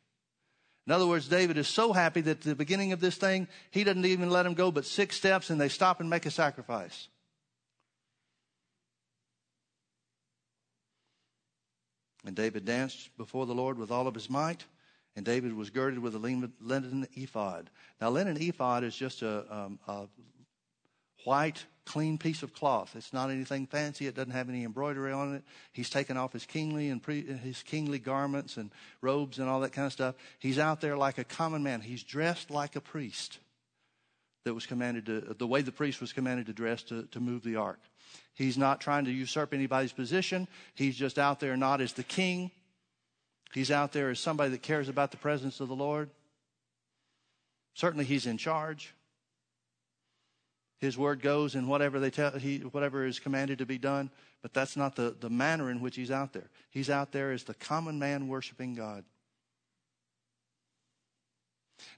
In 0.86 0.92
other 0.92 1.08
words, 1.08 1.30
David 1.30 1.58
is 1.58 1.70
so 1.70 1.94
happy 1.94 2.20
that 2.22 2.40
at 2.40 2.42
the 2.42 2.54
beginning 2.54 2.92
of 2.92 3.00
this 3.00 3.16
thing, 3.16 3.48
he 3.72 3.86
doesn't 3.86 4.06
even 4.06 4.30
let 4.30 4.44
them 4.44 4.56
go 4.56 4.72
but 4.72 4.86
six 4.86 5.16
steps 5.16 5.50
and 5.50 5.60
they 5.60 5.70
stop 5.70 6.02
and 6.02 6.10
make 6.10 6.26
a 6.26 6.32
sacrifice. 6.32 7.08
And 12.26 12.36
David 12.36 12.66
danced 12.66 13.16
before 13.18 13.46
the 13.46 13.56
Lord 13.56 13.78
with 13.78 13.90
all 13.90 14.08
of 14.08 14.16
his 14.16 14.30
might, 14.30 14.66
and 15.16 15.26
David 15.26 15.54
was 15.54 15.70
girded 15.70 16.00
with 16.00 16.16
a 16.16 16.20
linen 16.20 17.08
ephod. 17.16 17.70
Now, 18.02 18.10
linen 18.10 18.38
ephod 18.40 18.84
is 18.84 18.96
just 18.96 19.22
a, 19.22 19.46
um, 19.54 19.80
a 19.88 20.08
white 21.24 21.66
clean 21.86 22.18
piece 22.18 22.44
of 22.44 22.54
cloth. 22.54 22.96
It's 22.96 23.14
not 23.14 23.30
anything 23.30 23.68
fancy. 23.68 24.08
It 24.08 24.16
doesn't 24.16 24.32
have 24.32 24.50
any 24.50 24.64
embroidery 24.64 25.12
on 25.12 25.36
it. 25.36 25.44
He's 25.72 25.90
taken 25.90 26.18
off 26.18 26.34
his 26.34 26.46
kingly 26.46 26.90
and 26.90 27.02
pre, 27.02 27.24
his 27.24 27.64
kingly 27.64 28.00
garments 28.00 28.58
and 28.58 28.72
robes 29.02 29.40
and 29.40 29.48
all 29.48 29.62
that 29.62 29.72
kind 29.72 29.86
of 29.86 29.94
stuff. 29.94 30.16
He's 30.40 30.60
out 30.60 30.82
there 30.82 30.98
like 30.98 31.18
a 31.18 31.24
common 31.24 31.64
man. 31.64 31.82
He's 31.82 32.04
dressed 32.04 32.52
like 32.52 32.76
a 32.76 32.82
priest 32.82 33.40
that 34.44 34.54
was 34.54 34.66
commanded 34.66 35.06
to, 35.06 35.36
the 35.38 35.48
way 35.48 35.62
the 35.62 35.72
priest 35.72 36.02
was 36.02 36.14
commanded 36.14 36.48
to 36.48 36.54
dress 36.54 36.84
to, 36.84 37.04
to 37.12 37.20
move 37.20 37.44
the 37.44 37.56
ark. 37.56 37.80
He's 38.34 38.58
not 38.58 38.82
trying 38.82 39.06
to 39.06 39.12
usurp 39.12 39.54
anybody's 39.54 39.94
position. 39.94 40.48
He's 40.74 40.96
just 40.96 41.18
out 41.18 41.40
there 41.40 41.56
not 41.56 41.82
as 41.82 41.94
the 41.94 42.04
king. 42.04 42.52
He's 43.56 43.72
out 43.72 43.94
there 43.94 44.10
as 44.10 44.20
somebody 44.20 44.50
that 44.52 44.64
cares 44.64 44.90
about 44.90 45.12
the 45.12 45.18
presence 45.18 45.62
of 45.62 45.70
the 45.70 45.76
Lord. 45.78 46.10
Certainly 47.74 48.04
he's 48.04 48.26
in 48.26 48.38
charge. 48.38 48.94
His 50.80 50.98
word 50.98 51.22
goes 51.22 51.56
and 51.56 51.70
whatever 51.70 52.02
they 52.02 52.10
tell 52.10 52.32
he 52.32 52.58
whatever 52.58 53.06
is 53.06 53.18
commanded 53.18 53.60
to 53.60 53.66
be 53.66 53.78
done, 53.78 54.12
but 54.42 54.54
that's 54.54 54.76
not 54.76 54.98
the, 54.98 55.16
the 55.22 55.30
manner 55.30 55.72
in 55.72 55.80
which 55.80 55.96
he's 55.96 56.12
out 56.12 56.34
there. 56.34 56.50
He's 56.70 56.90
out 56.90 57.14
there 57.14 57.32
as 57.32 57.46
the 57.46 57.54
common 57.54 57.98
man 57.98 58.28
worshiping 58.28 58.76
God. 58.76 59.06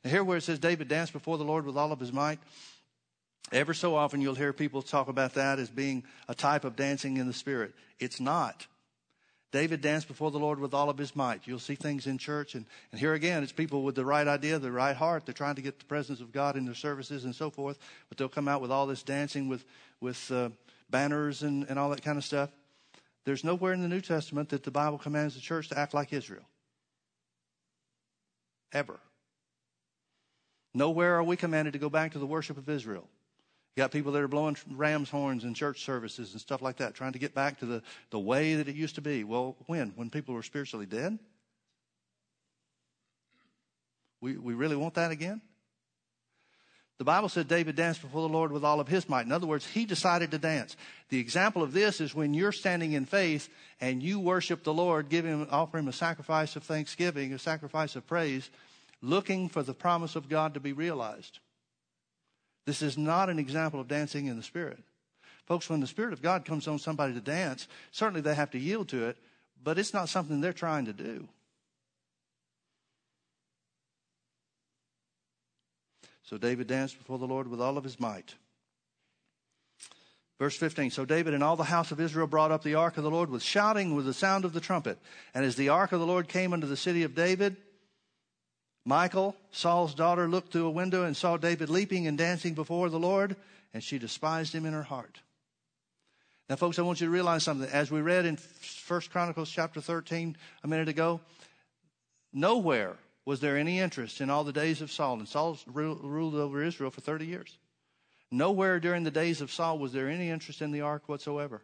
Now 0.04 0.12
here 0.12 0.24
where 0.24 0.38
it 0.38 0.44
says 0.44 0.60
David 0.60 0.88
danced 0.88 1.12
before 1.12 1.40
the 1.40 1.44
Lord 1.44 1.66
with 1.66 1.76
all 1.76 1.92
of 1.92 2.00
his 2.00 2.14
might, 2.14 2.38
ever 3.52 3.74
so 3.74 3.96
often 3.96 4.22
you'll 4.22 4.36
hear 4.36 4.54
people 4.54 4.84
talk 4.84 5.08
about 5.08 5.34
that 5.34 5.58
as 5.58 5.72
being 5.72 6.04
a 6.28 6.36
type 6.36 6.66
of 6.66 6.76
dancing 6.76 7.18
in 7.18 7.26
the 7.26 7.34
spirit. 7.34 7.74
It's 8.00 8.20
not. 8.20 8.68
David 9.52 9.82
danced 9.82 10.08
before 10.08 10.30
the 10.30 10.40
Lord 10.40 10.60
with 10.60 10.74
all 10.74 10.90
of 10.90 10.98
his 10.98 11.16
might. 11.16 11.48
You'll 11.48 11.60
see 11.60 11.76
things 11.76 12.06
in 12.06 12.18
church, 12.18 12.54
and, 12.54 12.66
and 12.92 13.00
here 13.00 13.14
again, 13.14 13.44
it's 13.44 13.54
people 13.54 13.84
with 13.84 13.96
the 13.96 14.04
right 14.04 14.28
idea, 14.28 14.60
the 14.60 14.72
right 14.72 14.96
heart. 14.96 15.26
They're 15.26 15.34
trying 15.34 15.56
to 15.56 15.62
get 15.62 15.80
the 15.80 15.86
presence 15.86 16.20
of 16.20 16.34
God 16.34 16.58
in 16.58 16.66
their 16.66 16.76
services 16.76 17.24
and 17.24 17.34
so 17.34 17.50
forth, 17.50 17.80
but 18.10 18.18
they'll 18.18 18.28
come 18.28 18.48
out 18.48 18.62
with 18.62 18.72
all 18.72 18.88
this 18.88 19.04
dancing 19.04 19.48
with, 19.48 19.64
with 20.02 20.32
uh, 20.32 20.50
banners 20.90 21.44
and, 21.44 21.66
and 21.70 21.80
all 21.80 21.90
that 21.92 22.04
kind 22.04 22.18
of 22.18 22.26
stuff. 22.26 22.50
There's 23.24 23.44
nowhere 23.44 23.74
in 23.74 23.82
the 23.82 23.88
New 23.88 24.02
Testament 24.02 24.50
that 24.50 24.64
the 24.64 24.72
Bible 24.72 24.98
commands 24.98 25.36
the 25.36 25.42
church 25.42 25.70
to 25.70 25.80
act 25.80 25.94
like 25.94 26.12
Israel. 26.12 26.46
Ever. 28.74 29.00
Nowhere 30.74 31.16
are 31.16 31.24
we 31.24 31.38
commanded 31.38 31.74
to 31.74 31.80
go 31.80 31.90
back 31.90 32.12
to 32.12 32.20
the 32.20 32.26
worship 32.26 32.58
of 32.58 32.70
Israel. 32.70 33.08
You 33.78 33.84
got 33.84 33.92
people 33.92 34.12
that 34.14 34.24
are 34.24 34.28
blowing 34.28 34.58
ram's 34.72 35.08
horns 35.08 35.44
in 35.44 35.54
church 35.54 35.86
services 35.86 36.32
and 36.32 36.42
stuff 36.42 36.64
like 36.64 36.78
that, 36.78 36.96
trying 36.96 37.14
to 37.14 37.20
get 37.20 37.36
back 37.36 37.60
to 37.60 37.68
the, 37.68 37.84
the 38.10 38.18
way 38.18 38.56
that 38.56 38.68
it 38.68 38.76
used 38.76 38.96
to 38.96 39.02
be. 39.02 39.24
Well, 39.24 39.56
when? 39.68 39.92
When 39.96 40.10
people 40.10 40.34
were 40.34 40.42
spiritually 40.42 40.88
dead? 40.88 41.20
We, 44.20 44.36
we 44.36 44.56
really 44.56 44.76
want 44.76 44.96
that 44.96 45.12
again? 45.12 45.42
The 46.98 47.04
Bible 47.04 47.30
said 47.30 47.48
David 47.48 47.76
danced 47.76 48.02
before 48.02 48.28
the 48.28 48.34
Lord 48.34 48.52
with 48.52 48.64
all 48.64 48.80
of 48.80 48.88
his 48.88 49.08
might. 49.08 49.28
In 49.28 49.32
other 49.32 49.46
words, 49.46 49.68
he 49.68 49.86
decided 49.86 50.32
to 50.32 50.40
dance. 50.40 50.76
The 51.10 51.20
example 51.20 51.62
of 51.62 51.72
this 51.72 52.02
is 52.02 52.16
when 52.16 52.34
you're 52.34 52.52
standing 52.52 52.94
in 52.94 53.06
faith 53.06 53.48
and 53.80 54.02
you 54.02 54.20
worship 54.20 54.64
the 54.64 54.74
Lord, 54.74 55.08
give 55.08 55.24
him, 55.24 55.48
offer 55.52 55.78
him 55.78 55.88
a 55.88 55.94
sacrifice 55.94 56.56
of 56.56 56.64
thanksgiving, 56.64 57.32
a 57.32 57.38
sacrifice 57.38 57.96
of 57.96 58.08
praise, 58.08 58.50
looking 59.04 59.50
for 59.50 59.62
the 59.62 59.76
promise 59.76 60.16
of 60.16 60.30
God 60.30 60.56
to 60.56 60.60
be 60.60 60.74
realized. 60.74 61.38
This 62.68 62.82
is 62.82 62.98
not 62.98 63.30
an 63.30 63.40
example 63.40 63.80
of 63.80 63.88
dancing 63.88 64.26
in 64.26 64.36
the 64.36 64.44
Spirit. 64.44 64.78
Folks, 65.46 65.70
when 65.70 65.80
the 65.80 65.88
Spirit 65.88 66.12
of 66.12 66.22
God 66.22 66.44
comes 66.44 66.68
on 66.68 66.80
somebody 66.80 67.14
to 67.14 67.22
dance, 67.22 67.66
certainly 67.92 68.20
they 68.20 68.36
have 68.36 68.52
to 68.52 68.60
yield 68.60 68.90
to 68.90 69.06
it, 69.06 69.18
but 69.64 69.80
it's 69.80 69.94
not 69.94 70.10
something 70.10 70.42
they're 70.42 70.52
trying 70.52 70.84
to 70.84 70.92
do. 70.92 71.30
So 76.24 76.38
David 76.38 76.68
danced 76.68 76.98
before 76.98 77.18
the 77.18 77.26
Lord 77.26 77.48
with 77.48 77.62
all 77.62 77.78
of 77.78 77.86
his 77.86 78.02
might. 78.02 78.36
Verse 80.38 80.58
15 80.58 80.92
So 80.92 81.06
David 81.06 81.34
and 81.34 81.42
all 81.42 81.56
the 81.56 81.64
house 81.64 81.94
of 81.94 82.02
Israel 82.02 82.28
brought 82.28 82.52
up 82.52 82.64
the 82.64 82.76
ark 82.76 82.98
of 82.98 83.04
the 83.06 83.10
Lord 83.10 83.30
with 83.30 83.44
shouting, 83.44 83.96
with 83.96 84.06
the 84.06 84.14
sound 84.14 84.44
of 84.44 84.52
the 84.52 84.60
trumpet. 84.60 85.00
And 85.34 85.46
as 85.46 85.56
the 85.56 85.70
ark 85.70 85.94
of 85.94 86.02
the 86.02 86.06
Lord 86.06 86.28
came 86.28 86.52
unto 86.52 86.68
the 86.68 86.76
city 86.76 87.04
of 87.04 87.16
David, 87.16 87.56
Michal, 88.88 89.36
Saul's 89.52 89.94
daughter, 89.94 90.30
looked 90.30 90.54
through 90.54 90.66
a 90.66 90.72
window 90.72 91.04
and 91.04 91.16
saw 91.16 91.36
David 91.36 91.70
leaping 91.70 92.08
and 92.08 92.18
dancing 92.18 92.54
before 92.54 92.90
the 92.90 92.98
Lord, 92.98 93.36
and 93.74 93.84
she 93.84 94.00
despised 94.00 94.56
him 94.56 94.66
in 94.66 94.72
her 94.72 94.84
heart. 94.84 95.20
Now, 96.50 96.56
folks, 96.56 96.80
I 96.80 96.84
want 96.84 97.02
you 97.02 97.08
to 97.08 97.12
realize 97.12 97.44
something. 97.44 97.70
As 97.70 97.92
we 97.92 98.00
read 98.00 98.26
in 98.26 98.38
First 98.38 99.12
Chronicles 99.12 99.52
chapter 99.52 99.82
13 99.82 100.38
a 100.64 100.68
minute 100.70 100.88
ago, 100.88 101.20
nowhere 102.32 102.96
was 103.26 103.42
there 103.42 103.58
any 103.58 103.78
interest 103.78 104.22
in 104.22 104.30
all 104.30 104.46
the 104.46 104.54
days 104.54 104.82
of 104.82 104.90
Saul. 104.90 105.20
And 105.20 105.28
Saul 105.28 105.58
ruled 105.68 106.36
over 106.36 106.64
Israel 106.64 106.90
for 106.90 107.02
30 107.02 107.26
years. 107.26 107.58
Nowhere 108.32 108.80
during 108.80 109.04
the 109.04 109.12
days 109.12 109.42
of 109.42 109.52
Saul 109.52 109.80
was 109.80 109.92
there 109.92 110.08
any 110.08 110.30
interest 110.30 110.62
in 110.62 110.72
the 110.72 110.80
ark 110.80 111.10
whatsoever. 111.10 111.62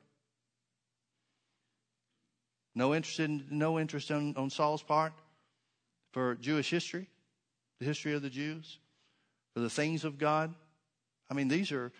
No 2.76 2.94
interest 2.94 3.22
in, 3.22 3.46
no 3.50 3.80
interest 3.80 4.12
on 4.12 4.50
Saul's 4.50 4.84
part 4.84 5.14
for 6.12 6.36
Jewish 6.36 6.70
history 6.70 7.08
the 7.84 7.90
history 7.90 8.14
of 8.14 8.22
the 8.22 8.30
Jews, 8.30 8.78
for 9.54 9.60
the 9.60 9.70
things 9.70 10.06
of 10.06 10.18
God. 10.18 10.54
I 11.30 11.34
mean, 11.34 11.50
these 11.50 11.72
are, 11.72 11.92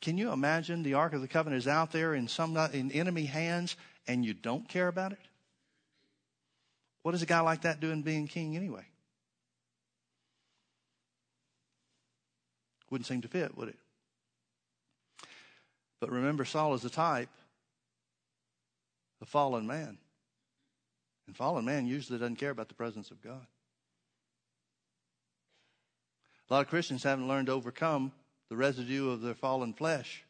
can 0.00 0.16
you 0.16 0.32
imagine 0.32 0.82
the 0.82 0.94
Ark 0.94 1.12
of 1.12 1.20
the 1.20 1.28
Covenant 1.28 1.58
is 1.58 1.68
out 1.68 1.92
there 1.92 2.14
in 2.14 2.28
some, 2.28 2.56
in 2.72 2.90
enemy 2.92 3.24
hands 3.24 3.76
and 4.06 4.24
you 4.24 4.32
don't 4.32 4.66
care 4.68 4.88
about 4.88 5.12
it? 5.12 5.18
What 7.02 7.14
is 7.14 7.22
a 7.22 7.26
guy 7.26 7.40
like 7.40 7.62
that 7.62 7.80
doing 7.80 8.02
being 8.02 8.26
king 8.26 8.56
anyway? 8.56 8.84
Wouldn't 12.90 13.06
seem 13.06 13.20
to 13.20 13.28
fit, 13.28 13.56
would 13.56 13.68
it? 13.68 13.78
But 16.00 16.10
remember, 16.10 16.44
Saul 16.46 16.74
is 16.74 16.82
the 16.82 16.90
type 16.90 17.28
of 19.20 19.28
fallen 19.28 19.66
man. 19.66 19.98
And 21.26 21.36
fallen 21.36 21.66
man 21.66 21.86
usually 21.86 22.18
doesn't 22.18 22.36
care 22.36 22.50
about 22.50 22.68
the 22.68 22.74
presence 22.74 23.10
of 23.10 23.22
God. 23.22 23.46
A 26.48 26.54
lot 26.54 26.60
of 26.60 26.68
Christians 26.68 27.02
haven't 27.02 27.28
learned 27.28 27.46
to 27.46 27.52
overcome 27.52 28.12
the 28.48 28.56
residue 28.56 29.10
of 29.10 29.20
their 29.20 29.34
fallen 29.34 29.74
flesh. 29.74 30.24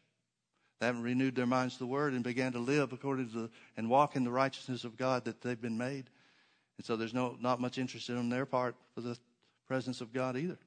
They 0.80 0.86
haven't 0.86 1.02
renewed 1.02 1.34
their 1.34 1.46
minds 1.46 1.74
to 1.74 1.80
the 1.80 1.86
word 1.86 2.12
and 2.12 2.22
began 2.22 2.52
to 2.52 2.58
live 2.58 2.92
according 2.92 3.30
to 3.30 3.42
the, 3.42 3.50
and 3.76 3.88
walk 3.88 4.16
in 4.16 4.24
the 4.24 4.30
righteousness 4.30 4.84
of 4.84 4.96
God 4.96 5.24
that 5.24 5.40
they've 5.40 5.60
been 5.60 5.78
made. 5.78 6.10
And 6.76 6.84
so 6.84 6.96
there's 6.96 7.14
no, 7.14 7.36
not 7.40 7.60
much 7.60 7.78
interest 7.78 8.10
on 8.10 8.28
their 8.28 8.46
part 8.46 8.76
for 8.94 9.00
the 9.00 9.18
presence 9.66 10.00
of 10.00 10.12
God 10.12 10.36
either. 10.36 10.58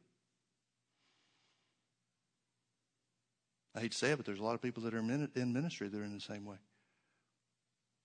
I 3.74 3.80
hate 3.80 3.92
to 3.92 3.98
say 3.98 4.12
it, 4.12 4.18
but 4.18 4.26
there's 4.26 4.40
a 4.40 4.44
lot 4.44 4.56
of 4.56 4.62
people 4.62 4.84
that 4.84 4.94
are 4.94 5.00
in 5.00 5.54
ministry 5.54 5.88
that 5.88 5.98
are 5.98 6.04
in 6.04 6.14
the 6.14 6.20
same 6.20 6.46
way. 6.46 6.58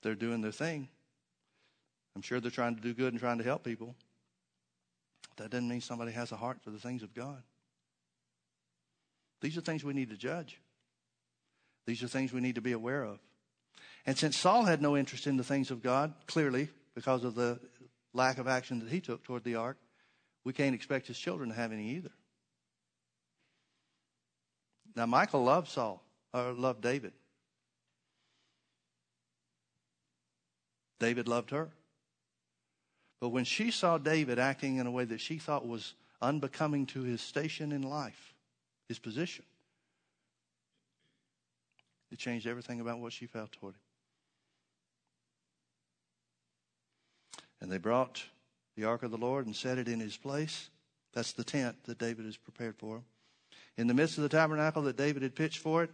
They're 0.03 0.15
doing 0.15 0.41
their 0.41 0.53
thing. 0.53 0.89
I'm 2.15 2.23
sure 2.23 2.39
they're 2.41 2.51
trying 2.51 2.77
to 2.77 2.81
do 2.81 2.95
good 2.95 3.13
and 3.13 3.21
trying 3.21 3.39
to 3.39 3.45
help 3.45 3.65
people. 3.65 3.97
That 5.37 5.51
doesn't 5.51 5.69
mean 5.69 5.81
somebody 5.81 6.13
has 6.13 6.33
a 6.33 6.37
heart 6.37 6.63
for 6.63 6.71
the 6.71 6.79
things 6.79 7.03
of 7.03 7.15
God. 7.15 7.43
These 9.41 9.57
are 9.59 9.61
things 9.61 9.85
we 9.85 9.93
need 9.93 10.11
to 10.11 10.17
judge. 10.17 10.61
These 11.87 12.03
are 12.03 12.09
things 12.09 12.33
we 12.33 12.41
need 12.41 12.55
to 12.55 12.61
be 12.61 12.73
aware 12.73 13.05
of. 13.05 13.19
And 14.07 14.17
since 14.17 14.37
Saul 14.37 14.65
had 14.65 14.81
no 14.81 14.97
interest 14.97 15.27
in 15.27 15.37
the 15.37 15.45
things 15.45 15.71
of 15.71 15.83
God, 15.83 16.15
clearly, 16.27 16.69
because 16.95 17.25
of 17.25 17.35
the 17.35 17.61
lack 18.13 18.39
of 18.39 18.49
action 18.49 18.79
that 18.81 18.89
he 18.89 19.01
took 19.01 19.23
toward 19.23 19.45
the 19.45 19.57
ark, 19.57 19.77
we 20.45 20.53
can't 20.53 20.75
expect 20.75 21.07
his 21.07 21.19
children 21.19 21.51
to 21.51 21.55
have 21.55 21.73
any 21.73 21.91
either. 21.97 22.13
Now, 24.95 25.07
Michal 25.07 25.45
loved 25.45 25.69
Saul, 25.69 26.03
or 26.33 26.53
loved 26.53 26.81
David. 26.81 27.13
David 30.99 31.29
loved 31.29 31.51
her. 31.51 31.69
But 33.21 33.31
when 33.31 33.45
she 33.45 33.71
saw 33.71 33.99
David 33.99 34.39
acting 34.39 34.77
in 34.77 34.87
a 34.87 34.91
way 34.91 35.05
that 35.05 35.21
she 35.21 35.39
thought 35.39 35.67
was 35.67 35.95
unbecoming 36.21 36.87
to 36.87 37.03
his 37.03 37.21
station 37.21 37.73
in 37.73 37.83
life, 37.83 38.35
his 38.89 38.99
position, 38.99 39.45
it 42.11 42.19
changed 42.19 42.47
everything 42.47 42.81
about 42.81 42.99
what 42.99 43.13
she 43.13 43.27
felt 43.27 43.53
toward 43.53 43.75
him. 43.75 43.81
And 47.61 47.73
they 47.73 47.79
brought 47.79 48.23
the 48.77 48.85
ark 48.85 49.03
of 49.03 49.11
the 49.11 49.17
Lord 49.17 49.47
and 49.47 49.57
set 49.57 49.79
it 49.79 49.89
in 49.89 49.99
his 49.99 50.17
place. 50.17 50.69
That's 51.15 51.33
the 51.33 51.45
tent 51.45 51.85
that 51.85 51.99
David 51.99 52.27
has 52.27 52.37
prepared 52.37 52.77
for 52.77 52.97
him. 52.97 53.05
In 53.79 53.87
the 53.87 53.95
midst 53.95 54.19
of 54.19 54.23
the 54.23 54.29
tabernacle 54.29 54.83
that 54.83 54.99
David 54.99 55.23
had 55.23 55.35
pitched 55.35 55.59
for 55.59 55.83
it, 55.83 55.91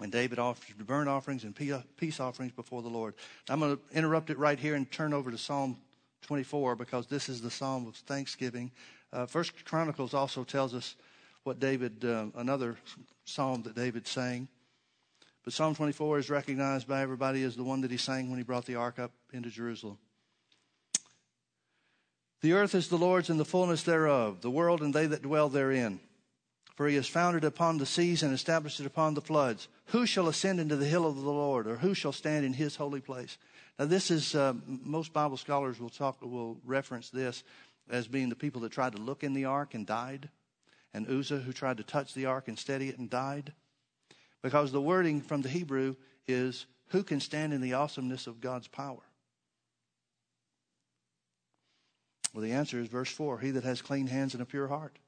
and 0.00 0.10
David 0.10 0.38
offered 0.38 0.86
burnt 0.86 1.08
offerings 1.08 1.44
and 1.44 1.54
peace 1.54 2.20
offerings 2.20 2.52
before 2.52 2.82
the 2.82 2.88
Lord. 2.88 3.14
I'm 3.48 3.60
going 3.60 3.76
to 3.76 3.82
interrupt 3.96 4.30
it 4.30 4.38
right 4.38 4.58
here 4.58 4.74
and 4.74 4.90
turn 4.90 5.12
over 5.12 5.30
to 5.30 5.38
Psalm 5.38 5.76
24 6.22 6.76
because 6.76 7.06
this 7.06 7.28
is 7.28 7.40
the 7.40 7.50
Psalm 7.50 7.86
of 7.86 7.96
thanksgiving. 7.96 8.70
Uh, 9.12 9.26
First 9.26 9.64
Chronicles 9.64 10.14
also 10.14 10.44
tells 10.44 10.74
us 10.74 10.96
what 11.44 11.58
David, 11.58 12.04
uh, 12.04 12.26
another 12.36 12.76
psalm 13.24 13.62
that 13.62 13.74
David 13.74 14.06
sang. 14.06 14.48
But 15.44 15.52
Psalm 15.52 15.74
24 15.74 16.18
is 16.18 16.30
recognized 16.30 16.86
by 16.86 17.00
everybody 17.00 17.42
as 17.42 17.56
the 17.56 17.64
one 17.64 17.80
that 17.80 17.90
he 17.90 17.96
sang 17.96 18.28
when 18.28 18.38
he 18.38 18.44
brought 18.44 18.66
the 18.66 18.76
ark 18.76 18.98
up 18.98 19.12
into 19.32 19.48
Jerusalem. 19.48 19.98
The 22.42 22.52
earth 22.52 22.74
is 22.74 22.88
the 22.88 22.98
Lord's 22.98 23.30
and 23.30 23.38
the 23.38 23.44
fullness 23.44 23.82
thereof, 23.82 24.40
the 24.40 24.50
world 24.50 24.80
and 24.80 24.94
they 24.94 25.06
that 25.06 25.22
dwell 25.22 25.48
therein. 25.48 26.00
For 26.74 26.88
he 26.88 26.94
has 26.96 27.06
founded 27.06 27.44
upon 27.44 27.76
the 27.76 27.84
seas 27.84 28.22
and 28.22 28.32
established 28.32 28.80
it 28.80 28.86
upon 28.86 29.12
the 29.12 29.20
floods. 29.20 29.68
Who 29.86 30.06
shall 30.06 30.28
ascend 30.28 30.60
into 30.60 30.76
the 30.76 30.86
hill 30.86 31.06
of 31.06 31.16
the 31.16 31.30
Lord, 31.30 31.66
or 31.66 31.76
who 31.76 31.92
shall 31.92 32.12
stand 32.12 32.46
in 32.46 32.54
his 32.54 32.76
holy 32.76 33.00
place? 33.00 33.36
Now, 33.80 33.86
this 33.86 34.10
is 34.10 34.34
uh, 34.34 34.52
most 34.66 35.14
Bible 35.14 35.38
scholars 35.38 35.80
will 35.80 35.88
talk 35.88 36.20
will 36.20 36.58
reference 36.66 37.08
this 37.08 37.42
as 37.88 38.06
being 38.06 38.28
the 38.28 38.36
people 38.36 38.60
that 38.60 38.72
tried 38.72 38.92
to 38.92 39.00
look 39.00 39.24
in 39.24 39.32
the 39.32 39.46
ark 39.46 39.72
and 39.72 39.86
died, 39.86 40.28
and 40.92 41.08
Uzzah 41.08 41.38
who 41.38 41.54
tried 41.54 41.78
to 41.78 41.82
touch 41.82 42.12
the 42.12 42.26
ark 42.26 42.46
and 42.46 42.58
steady 42.58 42.90
it 42.90 42.98
and 42.98 43.08
died, 43.08 43.54
because 44.42 44.70
the 44.70 44.82
wording 44.82 45.22
from 45.22 45.40
the 45.40 45.48
Hebrew 45.48 45.96
is 46.28 46.66
who 46.88 47.02
can 47.02 47.20
stand 47.20 47.54
in 47.54 47.62
the 47.62 47.72
awesomeness 47.72 48.26
of 48.26 48.42
God's 48.42 48.68
power. 48.68 49.00
Well, 52.34 52.42
the 52.42 52.52
answer 52.52 52.78
is 52.80 52.88
verse 52.88 53.10
4 53.10 53.38
He 53.38 53.50
that 53.52 53.64
has 53.64 53.80
clean 53.80 54.08
hands 54.08 54.34
and 54.34 54.42
a 54.42 54.46
pure 54.46 54.68
heart, 54.68 54.98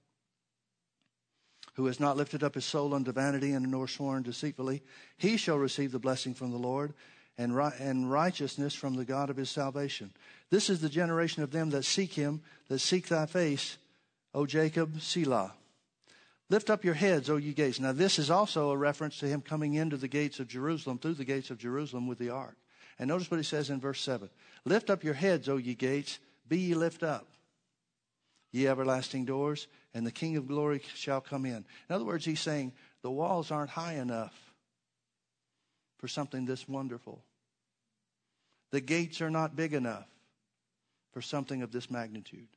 who 1.75 1.85
has 1.85 2.01
not 2.01 2.16
lifted 2.16 2.43
up 2.43 2.55
his 2.55 2.64
soul 2.64 2.95
unto 2.95 3.12
vanity 3.12 3.53
and 3.53 3.70
nor 3.70 3.87
sworn 3.87 4.23
deceitfully, 4.23 4.83
he 5.18 5.37
shall 5.37 5.59
receive 5.59 5.93
the 5.93 5.99
blessing 5.99 6.33
from 6.33 6.53
the 6.53 6.57
Lord 6.57 6.95
and, 7.39 7.59
and 7.78 8.11
righteousness 8.11 8.74
from 8.74 8.95
the 8.95 9.05
God 9.05 9.30
of 9.30 9.37
his 9.37 9.51
salvation. 9.51 10.12
This 10.51 10.68
is 10.68 10.80
the 10.80 10.89
generation 10.89 11.43
of 11.43 11.51
them 11.51 11.70
that 11.70 11.85
seek 11.85 12.12
him, 12.12 12.43
that 12.68 12.80
seek 12.80 13.09
thy 13.09 13.26
face, 13.26 13.78
O 14.35 14.47
Jacob, 14.47 15.01
Selah. 15.01 15.55
Lift 16.51 16.68
up 16.68 16.85
your 16.85 16.95
heads, 16.95 17.30
O 17.30 17.37
ye 17.37 17.55
gates. 17.55 17.80
Now, 17.80 17.93
this 17.93 18.18
is 18.18 18.30
also 18.30 18.70
a 18.70 18.76
reference 18.76 19.18
to 19.20 19.26
him 19.26 19.41
coming 19.41 19.74
into 19.74 19.97
the 19.97 20.09
gates 20.09 20.39
of 20.39 20.49
Jerusalem, 20.49 20.99
through 20.99 21.14
the 21.14 21.24
gates 21.24 21.51
of 21.51 21.59
Jerusalem 21.59 22.07
with 22.07 22.18
the 22.18 22.28
ark. 22.28 22.57
And 22.99 23.09
notice 23.09 23.30
what 23.30 23.39
he 23.39 23.45
says 23.45 23.70
in 23.70 23.80
verse 23.80 24.01
7 24.03 24.28
Lift 24.66 24.91
up 24.91 25.03
your 25.03 25.14
heads, 25.14 25.49
O 25.49 25.57
ye 25.57 25.74
gates, 25.74 26.18
be 26.47 26.59
ye 26.59 26.74
lift 26.74 27.03
up, 27.03 27.26
ye 28.51 28.68
everlasting 28.68 29.24
doors, 29.24 29.66
and 29.95 30.07
the 30.07 30.12
King 30.12 30.37
of 30.37 30.47
glory 30.47 30.83
shall 30.95 31.22
come 31.22 31.47
in. 31.47 31.64
In 31.89 31.95
other 31.95 32.05
words, 32.05 32.26
he's 32.26 32.41
saying 32.41 32.72
the 33.01 33.11
walls 33.11 33.51
aren't 33.51 33.70
high 33.70 33.95
enough 33.95 34.51
for 36.03 36.09
something 36.09 36.44
this 36.44 36.68
wonderful. 36.68 37.22
The 38.72 38.80
gates 38.80 39.20
are 39.20 39.30
not 39.30 39.55
big 39.55 39.72
enough 39.72 40.09
for 41.12 41.22
something 41.22 41.62
of 41.62 41.70
this 41.70 41.92
magnitude. 41.92 42.48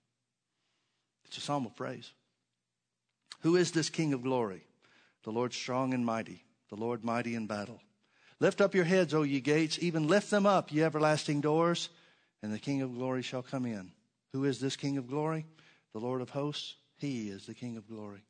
It's 1.25 1.37
a 1.37 1.41
psalm 1.41 1.67
of 1.67 1.75
praise. 1.75 2.11
Who 3.41 3.55
is 3.55 3.71
this 3.71 3.91
King 3.91 4.13
of 4.13 4.23
glory? 4.23 4.65
The 5.25 5.31
Lord 5.31 5.53
strong 5.53 5.93
and 5.93 6.03
mighty, 6.03 6.43
the 6.69 6.75
Lord 6.75 7.05
mighty 7.05 7.35
in 7.35 7.45
battle. 7.45 7.79
Lift 8.39 8.61
up 8.61 8.73
your 8.73 8.83
heads, 8.83 9.13
O 9.13 9.21
ye 9.21 9.41
gates, 9.41 9.77
even 9.79 10.07
lift 10.07 10.31
them 10.31 10.47
up, 10.47 10.71
ye 10.71 10.81
everlasting 10.81 11.41
doors, 11.41 11.89
and 12.41 12.51
the 12.51 12.57
King 12.57 12.81
of 12.81 12.95
glory 12.95 13.21
shall 13.21 13.43
come 13.43 13.67
in. 13.67 13.91
Who 14.33 14.45
is 14.45 14.59
this 14.59 14.75
King 14.75 14.97
of 14.97 15.07
glory? 15.07 15.45
The 15.93 15.99
Lord 15.99 16.21
of 16.21 16.31
hosts. 16.31 16.77
He 16.97 17.29
is 17.29 17.45
the 17.45 17.53
King 17.53 17.77
of 17.77 17.87
glory. 17.87 18.23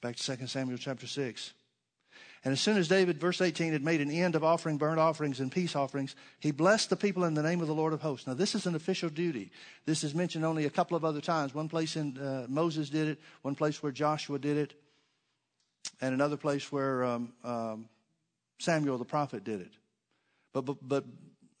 Back 0.00 0.16
to 0.16 0.36
2 0.36 0.48
Samuel 0.48 0.78
chapter 0.78 1.06
6. 1.06 1.52
And 2.44 2.52
as 2.52 2.60
soon 2.60 2.76
as 2.76 2.88
David, 2.88 3.20
verse 3.20 3.40
18, 3.40 3.72
had 3.72 3.84
made 3.84 4.00
an 4.00 4.10
end 4.10 4.34
of 4.34 4.44
offering 4.44 4.78
burnt 4.78 5.00
offerings 5.00 5.40
and 5.40 5.50
peace 5.50 5.74
offerings, 5.74 6.14
he 6.38 6.50
blessed 6.50 6.90
the 6.90 6.96
people 6.96 7.24
in 7.24 7.34
the 7.34 7.42
name 7.42 7.60
of 7.60 7.66
the 7.66 7.74
Lord 7.74 7.92
of 7.92 8.00
hosts. 8.00 8.26
Now, 8.26 8.34
this 8.34 8.54
is 8.54 8.66
an 8.66 8.74
official 8.74 9.08
duty. 9.08 9.50
This 9.86 10.04
is 10.04 10.14
mentioned 10.14 10.44
only 10.44 10.64
a 10.64 10.70
couple 10.70 10.96
of 10.96 11.04
other 11.04 11.20
times. 11.20 11.54
One 11.54 11.68
place 11.68 11.96
in 11.96 12.16
uh, 12.18 12.46
Moses 12.48 12.90
did 12.90 13.08
it, 13.08 13.20
one 13.42 13.54
place 13.54 13.82
where 13.82 13.92
Joshua 13.92 14.38
did 14.38 14.56
it, 14.56 14.74
and 16.00 16.14
another 16.14 16.36
place 16.36 16.70
where 16.70 17.04
um, 17.04 17.32
um, 17.44 17.88
Samuel 18.58 18.98
the 18.98 19.04
prophet 19.04 19.44
did 19.44 19.60
it. 19.60 19.72
But, 20.52 20.62
but, 20.62 20.76
but 20.82 21.04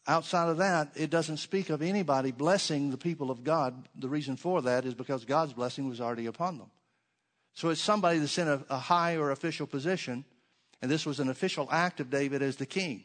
Outside 0.08 0.48
of 0.48 0.56
that, 0.56 0.92
it 0.96 1.10
doesn't 1.10 1.36
speak 1.36 1.68
of 1.68 1.82
anybody 1.82 2.32
blessing 2.32 2.90
the 2.90 2.96
people 2.96 3.30
of 3.30 3.44
God. 3.44 3.86
The 3.94 4.08
reason 4.08 4.36
for 4.36 4.62
that 4.62 4.86
is 4.86 4.94
because 4.94 5.26
God's 5.26 5.52
blessing 5.52 5.86
was 5.86 6.00
already 6.00 6.24
upon 6.24 6.56
them. 6.56 6.70
So 7.52 7.68
it's 7.68 7.82
somebody 7.82 8.18
that's 8.18 8.38
in 8.38 8.48
a, 8.48 8.64
a 8.70 8.78
high 8.78 9.16
or 9.16 9.32
official 9.32 9.66
position, 9.66 10.24
and 10.80 10.90
this 10.90 11.06
was 11.06 11.20
an 11.20 11.28
official 11.28 11.68
act 11.70 12.00
of 12.00 12.10
David 12.10 12.42
as 12.42 12.56
the 12.56 12.66
king. 12.66 13.04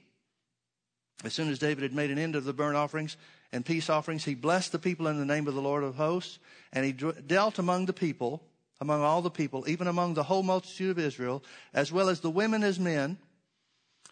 As 1.24 1.34
soon 1.34 1.50
as 1.50 1.60
David 1.60 1.84
had 1.84 1.94
made 1.94 2.12
an 2.12 2.18
end 2.18 2.36
of 2.36 2.44
the 2.44 2.54
burnt 2.54 2.76
offerings 2.76 3.18
and 3.52 3.66
peace 3.66 3.90
offerings, 3.90 4.26
he 4.26 4.36
blessed 4.36 4.72
the 4.72 4.80
people 4.80 5.08
in 5.08 5.18
the 5.18 5.26
name 5.26 5.48
of 5.48 5.54
the 5.54 5.62
Lord 5.62 5.84
of 5.84 5.96
hosts, 5.96 6.40
and 6.72 6.86
he 6.86 6.92
dealt 6.92 7.60
among 7.60 7.86
the 7.86 7.94
people, 7.94 8.44
among 8.82 9.02
all 9.02 9.22
the 9.22 9.30
people, 9.30 9.64
even 9.68 9.88
among 9.88 10.14
the 10.14 10.24
whole 10.24 10.44
multitude 10.44 10.92
of 10.92 11.00
Israel, 11.00 11.44
as 11.74 11.92
well 11.92 12.10
as 12.10 12.20
the 12.20 12.30
women 12.30 12.64
as 12.64 12.80
men, 12.80 13.18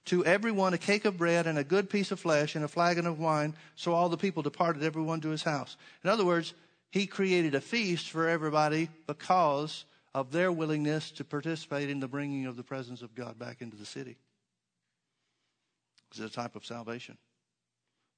to 0.05 0.25
everyone 0.25 0.73
a 0.73 0.77
cake 0.77 1.05
of 1.05 1.17
bread 1.17 1.45
and 1.45 1.59
a 1.59 1.63
good 1.63 1.89
piece 1.89 2.11
of 2.11 2.19
flesh 2.19 2.55
and 2.55 2.65
a 2.65 2.67
flagon 2.67 3.05
of 3.05 3.19
wine. 3.19 3.55
So 3.75 3.93
all 3.93 4.09
the 4.09 4.17
people 4.17 4.41
departed, 4.41 4.83
everyone 4.83 5.21
to 5.21 5.29
his 5.29 5.43
house. 5.43 5.77
In 6.03 6.09
other 6.09 6.25
words, 6.25 6.53
he 6.89 7.05
created 7.05 7.55
a 7.55 7.61
feast 7.61 8.09
for 8.09 8.27
everybody 8.27 8.89
because 9.05 9.85
of 10.13 10.31
their 10.31 10.51
willingness 10.51 11.11
to 11.11 11.23
participate 11.23 11.89
in 11.89 11.99
the 11.99 12.07
bringing 12.07 12.45
of 12.45 12.57
the 12.57 12.63
presence 12.63 13.01
of 13.01 13.15
God 13.15 13.39
back 13.39 13.61
into 13.61 13.77
the 13.77 13.85
city. 13.85 14.17
It's 16.11 16.19
a 16.19 16.29
type 16.29 16.55
of 16.55 16.65
salvation. 16.65 17.17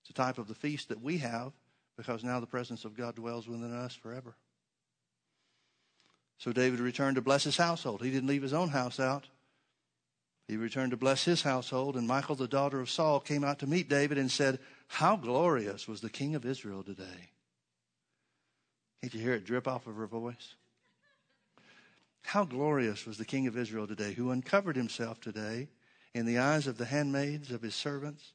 It's 0.02 0.10
a 0.10 0.14
type 0.14 0.38
of 0.38 0.48
the 0.48 0.56
feast 0.56 0.90
that 0.90 1.02
we 1.02 1.20
have 1.20 1.54
because 1.96 2.24
now 2.24 2.40
the 2.40 2.48
presence 2.48 2.86
of 2.86 2.98
God 2.98 3.16
dwells 3.16 3.48
within 3.48 3.74
us 3.74 3.94
forever. 3.94 4.36
So 6.40 6.52
David 6.52 6.80
returned 6.80 7.16
to 7.16 7.22
bless 7.22 7.44
his 7.44 7.58
household. 7.58 8.02
He 8.02 8.12
didn't 8.12 8.28
leave 8.28 8.42
his 8.42 8.54
own 8.54 8.70
house 8.70 9.00
out. 9.00 9.28
He 10.48 10.58
returned 10.58 10.92
to 10.92 10.98
bless 10.98 11.24
his 11.24 11.44
household, 11.44 11.96
and 11.96 12.08
Michal, 12.08 12.36
the 12.36 12.48
daughter 12.48 12.82
of 12.82 12.90
Saul, 12.90 13.20
came 13.22 13.44
out 13.44 13.60
to 13.60 13.68
meet 13.68 13.88
David 13.88 14.18
and 14.18 14.30
said, 14.30 14.60
How 14.88 15.16
glorious 15.16 15.88
was 15.88 16.02
the 16.02 16.10
king 16.10 16.36
of 16.36 16.46
Israel 16.46 16.84
today! 16.84 17.32
Can't 19.02 19.14
you 19.14 19.22
hear 19.22 19.34
it 19.34 19.46
drip 19.46 19.68
off 19.68 19.88
of 19.88 19.96
her 19.96 20.08
voice? 20.08 20.56
How 22.34 22.46
glorious 22.46 23.06
was 23.06 23.20
the 23.20 23.26
king 23.26 23.46
of 23.46 23.56
Israel 23.56 23.86
today, 23.86 24.14
who 24.14 24.32
uncovered 24.32 24.76
himself 24.76 25.22
today 25.22 25.68
in 26.16 26.26
the 26.26 26.40
eyes 26.40 26.66
of 26.66 26.80
the 26.80 26.86
handmaids 26.86 27.52
of 27.52 27.62
his 27.62 27.76
servants, 27.76 28.34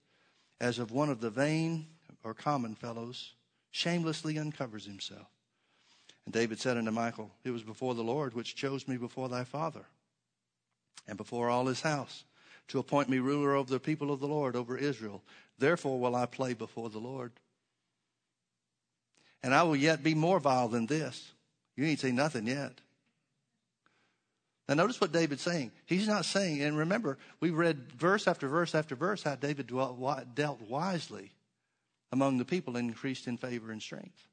as 0.60 0.78
of 0.78 0.92
one 0.92 1.10
of 1.10 1.20
the 1.20 1.30
vain 1.30 1.88
or 2.22 2.32
common 2.32 2.76
fellows, 2.76 3.32
shamelessly 3.72 4.38
uncovers 4.38 4.84
himself. 4.84 5.26
And 6.24 6.32
David 6.32 6.60
said 6.60 6.76
unto 6.76 6.92
Michal, 6.92 7.32
It 7.42 7.50
was 7.50 7.64
before 7.64 7.96
the 7.96 8.04
Lord 8.04 8.34
which 8.34 8.54
chose 8.54 8.86
me 8.86 8.96
before 8.96 9.28
thy 9.28 9.42
father 9.42 9.86
and 11.08 11.16
before 11.16 11.50
all 11.50 11.66
his 11.66 11.80
house, 11.80 12.22
to 12.68 12.78
appoint 12.78 13.08
me 13.08 13.18
ruler 13.18 13.56
over 13.56 13.68
the 13.68 13.80
people 13.80 14.12
of 14.12 14.20
the 14.20 14.28
Lord, 14.28 14.54
over 14.54 14.78
Israel. 14.78 15.24
Therefore 15.58 15.98
will 15.98 16.14
I 16.14 16.26
play 16.26 16.54
before 16.54 16.88
the 16.88 17.00
Lord. 17.00 17.32
And 19.42 19.52
I 19.52 19.64
will 19.64 19.74
yet 19.74 20.04
be 20.04 20.14
more 20.14 20.38
vile 20.38 20.68
than 20.68 20.86
this. 20.86 21.32
You 21.74 21.84
ain't 21.84 21.98
seen 21.98 22.14
nothing 22.14 22.46
yet. 22.46 22.80
Now, 24.68 24.74
notice 24.74 25.00
what 25.00 25.12
David's 25.12 25.42
saying. 25.42 25.72
He's 25.86 26.06
not 26.06 26.26
saying, 26.26 26.62
and 26.62 26.76
remember, 26.76 27.16
we 27.40 27.50
read 27.50 27.90
verse 27.92 28.28
after 28.28 28.48
verse 28.48 28.74
after 28.74 28.94
verse 28.94 29.22
how 29.22 29.34
David 29.34 29.72
dealt 30.34 30.60
wisely 30.60 31.32
among 32.12 32.36
the 32.36 32.44
people 32.44 32.76
and 32.76 32.90
increased 32.90 33.26
in 33.26 33.38
favor 33.38 33.72
and 33.72 33.80
strength. 33.80 34.26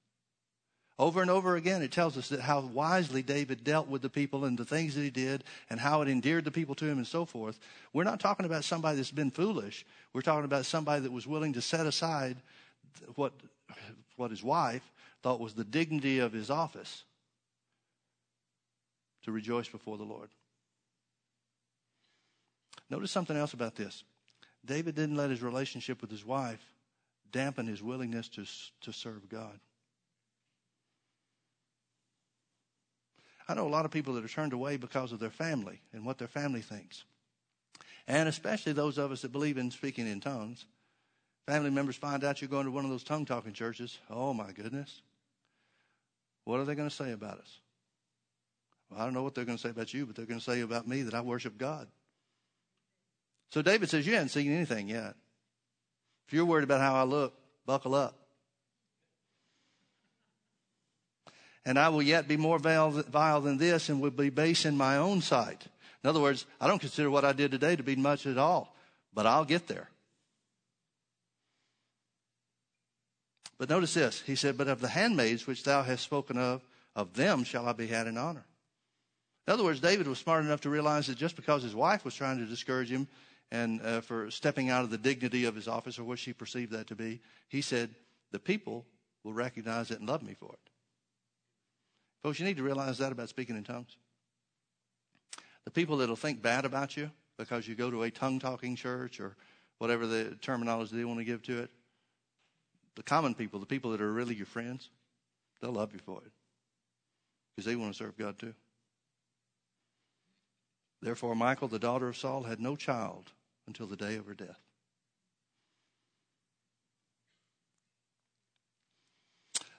Over 0.97 1.21
and 1.21 1.31
over 1.31 1.55
again, 1.55 1.81
it 1.81 1.91
tells 1.91 2.17
us 2.17 2.29
that 2.29 2.41
how 2.41 2.61
wisely 2.61 3.21
David 3.21 3.63
dealt 3.63 3.87
with 3.87 4.01
the 4.01 4.09
people 4.09 4.45
and 4.45 4.57
the 4.57 4.65
things 4.65 4.95
that 4.95 5.01
he 5.01 5.09
did 5.09 5.43
and 5.69 5.79
how 5.79 6.01
it 6.01 6.07
endeared 6.07 6.45
the 6.45 6.51
people 6.51 6.75
to 6.75 6.85
him 6.85 6.97
and 6.97 7.07
so 7.07 7.25
forth. 7.25 7.59
We're 7.93 8.05
not 8.05 8.21
talking 8.21 8.45
about 8.45 8.63
somebody 8.63 8.97
that's 8.97 9.11
been 9.11 9.31
foolish. 9.31 9.85
We're 10.13 10.21
talking 10.21 10.45
about 10.45 10.65
somebody 10.65 11.01
that 11.01 11.11
was 11.11 11.27
willing 11.27 11.53
to 11.53 11.61
set 11.61 11.85
aside 11.85 12.37
what, 13.15 13.33
what 14.15 14.31
his 14.31 14.43
wife 14.43 14.89
thought 15.21 15.41
was 15.41 15.53
the 15.53 15.65
dignity 15.65 16.19
of 16.19 16.31
his 16.31 16.49
office 16.49 17.03
to 19.25 19.31
rejoice 19.31 19.67
before 19.67 19.97
the 19.97 20.03
Lord. 20.03 20.29
Notice 22.89 23.11
something 23.11 23.35
else 23.35 23.53
about 23.53 23.75
this. 23.75 24.03
David 24.63 24.95
didn't 24.95 25.17
let 25.17 25.31
his 25.31 25.41
relationship 25.41 26.01
with 26.01 26.11
his 26.11 26.25
wife 26.25 26.63
dampen 27.31 27.67
his 27.67 27.81
willingness 27.81 28.29
to, 28.29 28.45
to 28.81 28.93
serve 28.93 29.27
God. 29.27 29.59
I 33.47 33.53
know 33.55 33.67
a 33.67 33.69
lot 33.69 33.85
of 33.85 33.91
people 33.91 34.13
that 34.13 34.25
are 34.25 34.29
turned 34.29 34.53
away 34.53 34.77
because 34.77 35.11
of 35.11 35.19
their 35.19 35.29
family 35.29 35.81
and 35.93 36.05
what 36.05 36.17
their 36.17 36.27
family 36.27 36.61
thinks. 36.61 37.03
And 38.07 38.29
especially 38.29 38.73
those 38.73 38.97
of 38.97 39.11
us 39.11 39.21
that 39.21 39.31
believe 39.31 39.57
in 39.57 39.71
speaking 39.71 40.07
in 40.07 40.19
tongues. 40.19 40.65
Family 41.47 41.69
members 41.69 41.95
find 41.95 42.23
out 42.23 42.41
you're 42.41 42.49
going 42.49 42.65
to 42.65 42.71
one 42.71 42.85
of 42.85 42.91
those 42.91 43.03
tongue 43.03 43.25
talking 43.25 43.53
churches. 43.53 43.97
Oh 44.09 44.33
my 44.33 44.51
goodness. 44.51 45.01
What 46.43 46.59
are 46.59 46.65
they 46.65 46.75
going 46.75 46.89
to 46.89 46.95
say 46.95 47.11
about 47.11 47.39
us? 47.39 47.59
Well, 48.89 49.01
I 49.01 49.03
don't 49.03 49.13
know 49.13 49.23
what 49.23 49.35
they're 49.35 49.45
going 49.45 49.57
to 49.57 49.61
say 49.61 49.69
about 49.69 49.93
you, 49.93 50.05
but 50.05 50.15
they're 50.15 50.25
going 50.25 50.39
to 50.39 50.45
say 50.45 50.61
about 50.61 50.87
me 50.87 51.03
that 51.03 51.13
I 51.13 51.21
worship 51.21 51.57
God. 51.57 51.87
So 53.51 53.61
David 53.61 53.89
says, 53.89 54.05
You 54.05 54.13
haven't 54.13 54.29
seen 54.29 54.51
anything 54.51 54.89
yet. 54.89 55.15
If 56.27 56.33
you're 56.33 56.45
worried 56.45 56.63
about 56.63 56.81
how 56.81 56.95
I 56.95 57.03
look, 57.03 57.33
buckle 57.65 57.95
up. 57.95 58.15
And 61.65 61.79
I 61.79 61.89
will 61.89 62.01
yet 62.01 62.27
be 62.27 62.37
more 62.37 62.59
vile 62.59 63.41
than 63.41 63.57
this 63.57 63.89
and 63.89 63.99
will 63.99 64.11
be 64.11 64.29
base 64.29 64.65
in 64.65 64.77
my 64.77 64.97
own 64.97 65.21
sight. 65.21 65.65
In 66.03 66.09
other 66.09 66.19
words, 66.19 66.45
I 66.61 66.67
don't 66.67 66.79
consider 66.79 67.09
what 67.09 67.25
I 67.25 67.33
did 67.33 67.49
today 67.49 67.75
to 67.75 67.81
be 67.81 67.95
much 67.95 68.27
at 68.27 68.37
all, 68.37 68.75
but 69.13 69.25
I'll 69.25 69.45
get 69.45 69.67
there. 69.67 69.89
But 73.57 73.69
notice 73.69 73.93
this. 73.93 74.21
He 74.21 74.35
said, 74.35 74.57
But 74.57 74.67
of 74.67 74.81
the 74.81 74.89
handmaids 74.89 75.47
which 75.47 75.63
thou 75.63 75.81
hast 75.81 76.03
spoken 76.03 76.37
of, 76.37 76.61
of 76.95 77.13
them 77.13 77.43
shall 77.43 77.67
I 77.67 77.73
be 77.73 77.87
had 77.87 78.05
in 78.05 78.17
honor. 78.17 78.45
In 79.47 79.53
other 79.53 79.63
words, 79.63 79.79
David 79.79 80.07
was 80.07 80.17
smart 80.17 80.43
enough 80.43 80.61
to 80.61 80.69
realize 80.69 81.07
that 81.07 81.17
just 81.17 81.35
because 81.35 81.61
his 81.61 81.75
wife 81.75 82.03
was 82.03 82.15
trying 82.15 82.39
to 82.39 82.45
discourage 82.45 82.89
him 82.89 83.07
and 83.51 83.79
uh, 83.81 84.01
for 84.01 84.31
stepping 84.31 84.69
out 84.69 84.83
of 84.83 84.89
the 84.89 84.97
dignity 84.97 85.45
of 85.45 85.55
his 85.55 85.67
office 85.67 85.99
or 85.99 86.03
what 86.03 86.17
she 86.17 86.33
perceived 86.33 86.71
that 86.71 86.87
to 86.87 86.95
be, 86.95 87.21
he 87.47 87.61
said, 87.61 87.93
The 88.31 88.39
people 88.39 88.85
will 89.23 89.33
recognize 89.33 89.91
it 89.91 89.99
and 89.99 90.09
love 90.09 90.23
me 90.23 90.33
for 90.33 90.51
it. 90.51 90.71
Folks, 92.23 92.39
you 92.39 92.45
need 92.45 92.57
to 92.57 92.63
realize 92.63 92.97
that 92.97 93.11
about 93.11 93.29
speaking 93.29 93.55
in 93.55 93.63
tongues. 93.63 93.97
The 95.65 95.71
people 95.71 95.97
that'll 95.97 96.15
think 96.15 96.41
bad 96.41 96.65
about 96.65 96.97
you 96.97 97.11
because 97.37 97.67
you 97.67 97.75
go 97.75 97.91
to 97.91 98.03
a 98.03 98.11
tongue 98.11 98.39
talking 98.39 98.75
church 98.75 99.19
or 99.19 99.35
whatever 99.77 100.07
the 100.07 100.35
terminology 100.41 100.95
they 100.95 101.05
want 101.05 101.19
to 101.19 101.25
give 101.25 101.43
to 101.43 101.59
it, 101.59 101.69
the 102.95 103.03
common 103.03 103.35
people, 103.35 103.59
the 103.59 103.65
people 103.65 103.91
that 103.91 104.01
are 104.01 104.11
really 104.11 104.33
your 104.33 104.45
friends, 104.45 104.89
they'll 105.61 105.71
love 105.71 105.93
you 105.93 105.99
for 105.99 106.21
it 106.25 106.31
because 107.55 107.65
they 107.65 107.75
want 107.75 107.93
to 107.93 107.97
serve 107.97 108.17
God 108.17 108.39
too. 108.39 108.53
Therefore, 111.05 111.35
Michal, 111.35 111.67
the 111.67 111.77
daughter 111.77 112.07
of 112.07 112.17
Saul, 112.17 112.41
had 112.41 112.59
no 112.59 112.75
child 112.75 113.31
until 113.67 113.85
the 113.85 113.95
day 113.95 114.15
of 114.15 114.25
her 114.25 114.33
death. 114.33 114.59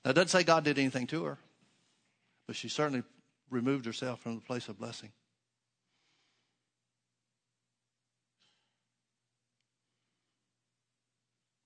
Now, 0.04 0.12
it 0.12 0.14
doesn't 0.14 0.28
say 0.28 0.44
God 0.44 0.62
did 0.62 0.78
anything 0.78 1.08
to 1.08 1.24
her, 1.24 1.38
but 2.46 2.54
she 2.54 2.68
certainly 2.68 3.02
removed 3.50 3.86
herself 3.86 4.20
from 4.20 4.36
the 4.36 4.40
place 4.40 4.68
of 4.68 4.78
blessing. 4.78 5.10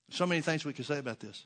So 0.09 0.25
many 0.25 0.41
things 0.41 0.65
we 0.65 0.73
could 0.73 0.87
say 0.87 0.97
about 0.97 1.19
this. 1.19 1.45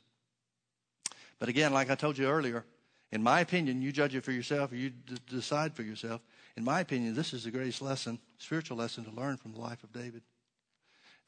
But 1.38 1.50
again, 1.50 1.74
like 1.74 1.90
I 1.90 1.94
told 1.96 2.16
you 2.16 2.28
earlier, 2.28 2.64
in 3.12 3.22
my 3.22 3.40
opinion, 3.40 3.82
you 3.82 3.92
judge 3.92 4.14
it 4.14 4.24
for 4.24 4.32
yourself 4.32 4.72
you 4.72 4.88
d- 4.88 5.16
decide 5.28 5.74
for 5.74 5.82
yourself. 5.82 6.22
In 6.56 6.64
my 6.64 6.80
opinion, 6.80 7.14
this 7.14 7.34
is 7.34 7.44
the 7.44 7.50
greatest 7.50 7.82
lesson, 7.82 8.18
spiritual 8.38 8.78
lesson 8.78 9.04
to 9.04 9.10
learn 9.10 9.36
from 9.36 9.52
the 9.52 9.60
life 9.60 9.84
of 9.84 9.92
David. 9.92 10.22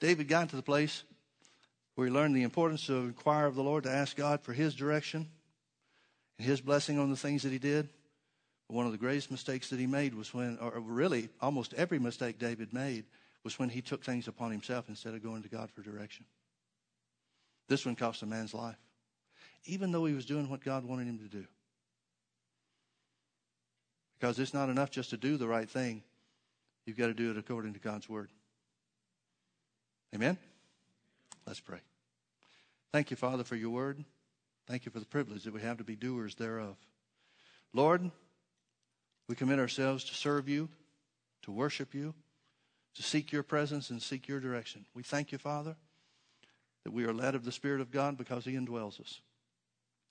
David 0.01 0.29
got 0.29 0.49
to 0.51 0.57
the 0.57 0.63
place 0.63 1.03
where 1.95 2.07
he 2.07 2.13
learned 2.13 2.35
the 2.37 2.45
importance 2.45 2.89
of 2.89 3.05
inquire 3.05 3.47
of 3.47 3.57
the 3.57 3.63
Lord, 3.63 3.83
to 3.85 3.91
ask 3.91 4.17
God 4.17 4.41
for 4.41 4.53
his 4.53 4.75
direction 4.75 5.29
and 6.39 6.47
his 6.47 6.61
blessing 6.61 6.99
on 6.99 7.11
the 7.11 7.17
things 7.17 7.43
that 7.43 7.51
he 7.51 7.59
did. 7.59 7.89
But 8.69 8.77
one 8.77 8.87
of 8.87 8.93
the 8.93 8.99
greatest 8.99 9.31
mistakes 9.31 9.69
that 9.71 9.81
he 9.81 9.87
made 9.87 10.15
was 10.15 10.33
when, 10.33 10.59
or 10.59 10.79
really 10.79 11.29
almost 11.41 11.75
every 11.75 11.99
mistake 11.99 12.39
David 12.39 12.73
made, 12.73 13.05
was 13.43 13.59
when 13.59 13.69
he 13.69 13.83
took 13.83 14.05
things 14.05 14.29
upon 14.29 14.53
himself 14.53 14.89
instead 14.89 15.15
of 15.15 15.23
going 15.23 15.43
to 15.43 15.49
God 15.49 15.71
for 15.71 15.83
direction. 15.83 16.25
This 17.69 17.85
one 17.85 17.97
cost 17.97 18.23
a 18.23 18.27
man's 18.27 18.55
life, 18.55 18.79
even 19.65 19.91
though 19.91 20.05
he 20.05 20.15
was 20.15 20.25
doing 20.25 20.49
what 20.49 20.65
God 20.65 20.85
wanted 20.85 21.09
him 21.09 21.19
to 21.19 21.25
do. 21.25 21.47
Because 24.19 24.39
it's 24.39 24.55
not 24.55 24.69
enough 24.69 24.91
just 24.91 25.11
to 25.11 25.17
do 25.17 25.37
the 25.37 25.47
right 25.47 25.69
thing, 25.69 26.03
you've 26.85 26.99
got 26.99 27.07
to 27.07 27.15
do 27.15 27.31
it 27.31 27.39
according 27.39 27.75
to 27.75 27.79
God's 27.79 28.09
word. 28.09 28.31
Amen? 30.15 30.39
Let's 31.47 31.61
pray. 31.61 31.79
Thank 32.93 33.11
you, 33.11 33.17
Father, 33.17 33.45
for 33.45 33.57
your 33.57 33.71
word. 33.71 34.05
Thank 34.67 34.87
you 34.87 34.93
for 34.93 35.01
the 35.01 35.07
privilege 35.07 35.45
that 35.45 35.55
we 35.55 35.61
have 35.61 35.79
to 35.79 35.85
be 35.85 35.97
doers 35.97 36.35
thereof. 36.35 36.77
Lord, 37.73 38.11
we 39.29 39.35
commit 39.35 39.59
ourselves 39.59 40.05
to 40.05 40.15
serve 40.15 40.49
you, 40.49 40.69
to 41.43 41.53
worship 41.53 41.95
you, 41.95 42.15
to 42.95 43.03
seek 43.03 43.31
your 43.31 43.43
presence 43.43 43.91
and 43.91 44.03
seek 44.03 44.27
your 44.27 44.41
direction. 44.41 44.85
We 44.95 45.03
thank 45.03 45.31
you, 45.33 45.39
Father, 45.39 45.77
that 46.85 46.93
we 46.93 47.05
are 47.05 47.13
led 47.13 47.35
of 47.35 47.45
the 47.45 47.53
Spirit 47.53 47.81
of 47.81 47.91
God 47.91 48.17
because 48.17 48.45
he 48.45 48.53
indwells 48.53 49.01
us. 49.01 49.21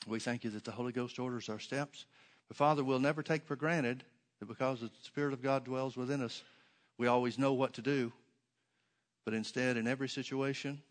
We 0.08 0.20
thank 0.20 0.44
you 0.44 0.52
that 0.52 0.64
the 0.64 0.72
Holy 0.72 0.92
Ghost 0.92 1.20
orders 1.20 1.50
our 1.50 1.60
steps. 1.60 2.06
But 2.48 2.58
Father, 2.58 2.84
we'll 2.84 3.00
never 3.00 3.24
take 3.24 3.46
for 3.46 3.56
granted 3.56 4.04
that 4.40 4.48
because 4.48 4.82
the 4.82 4.90
Spirit 5.02 5.34
of 5.34 5.42
God 5.42 5.66
dwells 5.66 5.98
within 5.98 6.22
us, 6.22 6.44
we 6.98 7.08
always 7.08 7.38
know 7.38 7.54
what 7.54 7.74
to 7.74 7.82
do. 7.82 8.12
But 9.26 9.34
instead, 9.34 9.78
in 9.78 9.88
every 9.88 10.08
situation, 10.08 10.82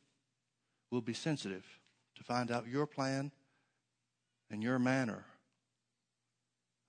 we'll 0.91 1.01
be 1.01 1.15
sensitive 1.15 1.65
to 2.17 2.25
find 2.25 2.51
out 2.51 2.69
your 2.69 2.87
plan 2.87 3.31
and 4.51 4.63
your 4.63 4.79
manner 4.79 5.25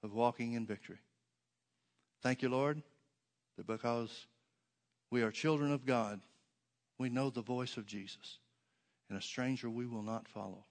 of 0.03 0.13
walking 0.13 0.53
in 0.53 0.65
victory. 0.65 0.99
Thank 2.21 2.41
you, 2.41 2.49
Lord, 2.49 2.81
that 3.57 3.67
because 3.67 4.27
we 5.09 5.21
are 5.21 5.31
children 5.31 5.71
of 5.71 5.85
God, 5.85 6.19
we 6.99 7.09
know 7.09 7.29
the 7.29 7.41
voice 7.41 7.77
of 7.77 7.85
Jesus. 7.85 8.39
And 9.09 9.17
a 9.17 9.21
stranger 9.21 9.69
we 9.69 9.85
will 9.85 10.01
not 10.01 10.27
follow, 10.27 10.65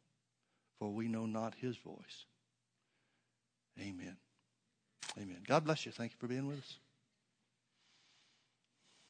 for 0.78 0.90
we 0.90 1.08
know 1.08 1.24
not 1.24 1.54
his 1.58 1.76
voice. 1.78 2.26
Amen. 3.80 4.16
Amen. 5.18 5.38
God 5.46 5.64
bless 5.64 5.86
you. 5.86 5.92
Thank 5.92 6.12
you 6.12 6.18
for 6.18 6.26
being 6.26 6.46
with 6.46 6.58
us. 6.58 6.78